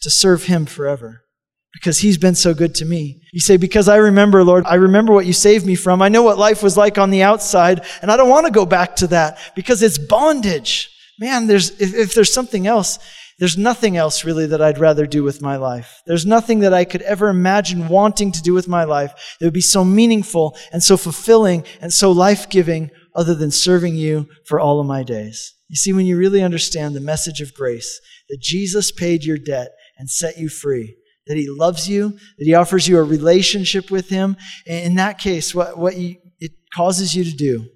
to 0.01 0.09
serve 0.09 0.45
him 0.45 0.65
forever 0.65 1.25
because 1.73 1.99
he's 1.99 2.17
been 2.17 2.35
so 2.35 2.53
good 2.53 2.75
to 2.75 2.85
me. 2.85 3.21
You 3.31 3.39
say, 3.39 3.57
because 3.57 3.87
I 3.87 3.97
remember, 3.97 4.43
Lord, 4.43 4.65
I 4.65 4.75
remember 4.75 5.13
what 5.13 5.25
you 5.25 5.33
saved 5.33 5.65
me 5.65 5.75
from. 5.75 6.01
I 6.01 6.09
know 6.09 6.23
what 6.23 6.37
life 6.37 6.61
was 6.61 6.77
like 6.77 6.97
on 6.97 7.11
the 7.11 7.23
outside 7.23 7.85
and 8.01 8.11
I 8.11 8.17
don't 8.17 8.29
want 8.29 8.45
to 8.45 8.51
go 8.51 8.65
back 8.65 8.97
to 8.97 9.07
that 9.07 9.37
because 9.55 9.81
it's 9.81 9.97
bondage. 9.97 10.89
Man, 11.19 11.47
there's, 11.47 11.69
if, 11.79 11.93
if 11.93 12.13
there's 12.13 12.33
something 12.33 12.67
else, 12.67 12.99
there's 13.39 13.57
nothing 13.57 13.97
else 13.97 14.23
really 14.23 14.45
that 14.47 14.61
I'd 14.61 14.77
rather 14.77 15.07
do 15.07 15.23
with 15.23 15.41
my 15.41 15.55
life. 15.55 16.01
There's 16.05 16.25
nothing 16.25 16.59
that 16.59 16.73
I 16.73 16.85
could 16.85 17.01
ever 17.01 17.29
imagine 17.29 17.87
wanting 17.87 18.31
to 18.33 18.41
do 18.41 18.53
with 18.53 18.67
my 18.67 18.83
life 18.83 19.37
that 19.39 19.47
would 19.47 19.53
be 19.53 19.61
so 19.61 19.83
meaningful 19.83 20.55
and 20.71 20.83
so 20.83 20.97
fulfilling 20.97 21.63
and 21.81 21.91
so 21.91 22.11
life 22.11 22.49
giving 22.49 22.91
other 23.15 23.33
than 23.33 23.49
serving 23.49 23.95
you 23.95 24.27
for 24.45 24.59
all 24.59 24.79
of 24.79 24.85
my 24.85 25.03
days. 25.03 25.55
You 25.69 25.75
see, 25.75 25.93
when 25.93 26.05
you 26.05 26.17
really 26.17 26.43
understand 26.43 26.95
the 26.95 27.01
message 27.01 27.41
of 27.41 27.53
grace, 27.53 27.99
that 28.29 28.41
Jesus 28.41 28.91
paid 28.91 29.23
your 29.23 29.37
debt 29.37 29.71
and 29.97 30.09
set 30.09 30.37
you 30.37 30.49
free, 30.49 30.95
that 31.27 31.37
he 31.37 31.47
loves 31.49 31.87
you, 31.87 32.09
that 32.09 32.45
he 32.45 32.53
offers 32.53 32.87
you 32.87 32.97
a 32.97 33.03
relationship 33.03 33.91
with 33.91 34.09
him, 34.09 34.35
in 34.65 34.95
that 34.95 35.19
case, 35.19 35.53
what, 35.53 35.77
what 35.77 35.97
you, 35.97 36.15
it 36.39 36.51
causes 36.75 37.15
you 37.15 37.23
to 37.23 37.31
do, 37.31 37.67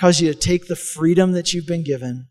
causes 0.00 0.22
you 0.22 0.32
to 0.32 0.38
take 0.38 0.68
the 0.68 0.76
freedom 0.76 1.32
that 1.32 1.52
you've 1.52 1.66
been 1.66 1.84
given 1.84 2.28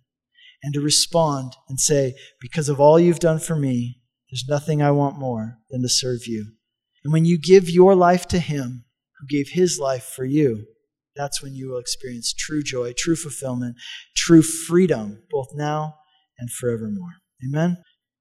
and 0.64 0.74
to 0.74 0.80
respond 0.80 1.54
and 1.70 1.80
say, 1.80 2.16
Because 2.41 2.70
of 2.70 2.80
all 2.80 3.00
you've 3.00 3.20
done 3.20 3.39
for 3.39 3.56
me, 3.56 4.02
there's 4.30 4.45
nothing 4.48 4.82
I 4.82 4.91
want 4.91 5.18
more 5.18 5.60
than 5.70 5.82
to 5.82 5.89
serve 5.89 6.28
you. 6.28 6.54
And 7.04 7.14
when 7.14 7.26
you 7.26 7.39
give 7.39 7.70
your 7.70 7.95
life 7.95 8.28
to 8.30 8.39
Him 8.39 8.86
who 9.20 9.28
gave 9.28 9.50
His 9.52 9.80
life 9.80 10.04
for 10.04 10.26
you, 10.26 10.66
that's 11.16 11.41
when 11.41 11.56
you 11.56 11.70
will 11.70 11.80
experience 11.80 12.34
true 12.34 12.62
joy, 12.62 12.93
true 12.95 13.16
fulfillment, 13.16 13.76
true 14.16 14.41
freedom, 14.41 15.24
both 15.32 15.48
now 15.54 15.95
and 16.38 16.52
forevermore. 16.52 17.16
Amen. 17.48 17.78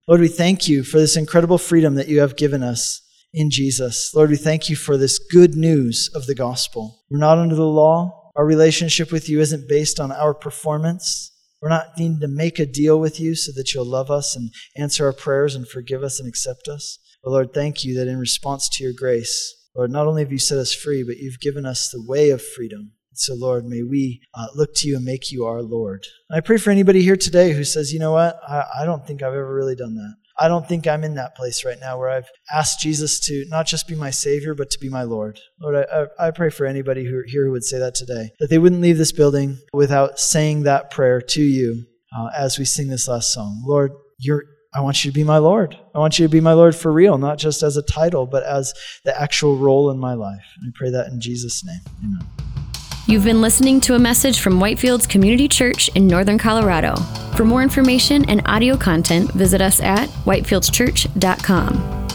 Lord, 0.08 0.20
we 0.20 0.28
thank 0.28 0.68
you 0.68 0.84
for 0.84 0.98
this 0.98 1.16
incredible 1.16 1.58
freedom 1.58 1.96
that 1.96 2.06
you 2.06 2.20
have 2.20 2.36
given 2.36 2.62
us 2.62 3.02
in 3.34 3.50
Jesus. 3.50 4.12
Lord, 4.14 4.30
we 4.30 4.36
thank 4.36 4.70
you 4.70 4.76
for 4.76 4.96
this 4.96 5.18
good 5.18 5.56
news 5.56 6.08
of 6.14 6.26
the 6.26 6.34
gospel. 6.34 7.02
We're 7.10 7.18
not 7.18 7.38
under 7.38 7.56
the 7.56 7.66
law. 7.66 8.30
Our 8.36 8.46
relationship 8.46 9.10
with 9.10 9.28
you 9.28 9.40
isn't 9.40 9.68
based 9.68 9.98
on 9.98 10.12
our 10.12 10.32
performance. 10.32 11.32
We're 11.60 11.70
not 11.70 11.98
needing 11.98 12.20
to 12.20 12.28
make 12.28 12.60
a 12.60 12.66
deal 12.66 13.00
with 13.00 13.18
you 13.18 13.34
so 13.34 13.50
that 13.56 13.74
you'll 13.74 13.84
love 13.84 14.08
us 14.08 14.36
and 14.36 14.52
answer 14.76 15.06
our 15.06 15.12
prayers 15.12 15.56
and 15.56 15.66
forgive 15.66 16.04
us 16.04 16.20
and 16.20 16.28
accept 16.28 16.68
us. 16.68 17.00
But 17.24 17.30
Lord, 17.32 17.52
thank 17.52 17.84
you 17.84 17.96
that 17.98 18.06
in 18.06 18.18
response 18.18 18.68
to 18.74 18.84
your 18.84 18.92
grace, 18.96 19.56
Lord, 19.74 19.90
not 19.90 20.06
only 20.06 20.22
have 20.22 20.30
you 20.30 20.38
set 20.38 20.58
us 20.58 20.72
free, 20.72 21.02
but 21.02 21.16
you've 21.16 21.40
given 21.40 21.66
us 21.66 21.88
the 21.88 22.04
way 22.06 22.30
of 22.30 22.40
freedom. 22.40 22.92
So, 23.18 23.34
Lord, 23.34 23.64
may 23.64 23.82
we 23.82 24.20
uh, 24.34 24.46
look 24.54 24.74
to 24.76 24.88
you 24.88 24.96
and 24.96 25.04
make 25.04 25.32
you 25.32 25.44
our 25.44 25.62
Lord. 25.62 26.06
I 26.30 26.40
pray 26.40 26.56
for 26.56 26.70
anybody 26.70 27.02
here 27.02 27.16
today 27.16 27.52
who 27.52 27.64
says, 27.64 27.92
you 27.92 27.98
know 27.98 28.12
what, 28.12 28.38
I, 28.46 28.64
I 28.80 28.84
don't 28.84 29.06
think 29.06 29.22
I've 29.22 29.32
ever 29.32 29.54
really 29.54 29.76
done 29.76 29.94
that. 29.94 30.14
I 30.38 30.48
don't 30.48 30.68
think 30.68 30.86
I'm 30.86 31.04
in 31.04 31.14
that 31.14 31.34
place 31.34 31.64
right 31.64 31.78
now 31.80 31.98
where 31.98 32.10
I've 32.10 32.28
asked 32.52 32.80
Jesus 32.80 33.20
to 33.20 33.46
not 33.48 33.66
just 33.66 33.88
be 33.88 33.94
my 33.94 34.10
Savior, 34.10 34.54
but 34.54 34.70
to 34.70 34.78
be 34.78 34.88
my 34.88 35.02
Lord. 35.02 35.40
Lord, 35.60 35.86
I, 35.90 36.26
I, 36.26 36.30
pray 36.30 36.50
for 36.50 36.66
anybody 36.66 37.04
who, 37.04 37.22
here 37.26 37.46
who 37.46 37.52
would 37.52 37.64
say 37.64 37.78
that 37.78 37.94
today, 37.94 38.30
that 38.38 38.50
they 38.50 38.58
wouldn't 38.58 38.82
leave 38.82 38.98
this 38.98 39.12
building 39.12 39.58
without 39.72 40.18
saying 40.18 40.64
that 40.64 40.90
prayer 40.90 41.22
to 41.22 41.42
you 41.42 41.86
uh, 42.16 42.28
as 42.36 42.58
we 42.58 42.66
sing 42.66 42.88
this 42.88 43.08
last 43.08 43.32
song. 43.32 43.62
Lord, 43.66 43.92
you're, 44.18 44.44
I 44.74 44.82
want 44.82 45.04
you 45.04 45.10
to 45.10 45.14
be 45.14 45.24
my 45.24 45.38
Lord. 45.38 45.78
I 45.94 45.98
want 45.98 46.18
you 46.18 46.26
to 46.26 46.32
be 46.32 46.40
my 46.40 46.52
Lord 46.52 46.76
for 46.76 46.92
real, 46.92 47.16
not 47.16 47.38
just 47.38 47.62
as 47.62 47.78
a 47.78 47.82
title, 47.82 48.26
but 48.26 48.42
as 48.42 48.74
the 49.04 49.18
actual 49.18 49.56
role 49.56 49.90
in 49.90 49.98
my 49.98 50.12
life. 50.12 50.44
And 50.60 50.68
I 50.68 50.78
pray 50.78 50.90
that 50.90 51.08
in 51.08 51.18
Jesus' 51.18 51.64
name. 51.64 51.80
Amen. 52.04 52.55
You've 53.08 53.22
been 53.22 53.40
listening 53.40 53.80
to 53.82 53.94
a 53.94 54.00
message 54.00 54.40
from 54.40 54.58
Whitefields 54.58 55.08
Community 55.08 55.46
Church 55.46 55.88
in 55.90 56.08
Northern 56.08 56.38
Colorado. 56.38 56.96
For 57.36 57.44
more 57.44 57.62
information 57.62 58.28
and 58.28 58.42
audio 58.46 58.76
content, 58.76 59.30
visit 59.30 59.60
us 59.60 59.80
at 59.80 60.08
whitefieldschurch.com. 60.24 62.05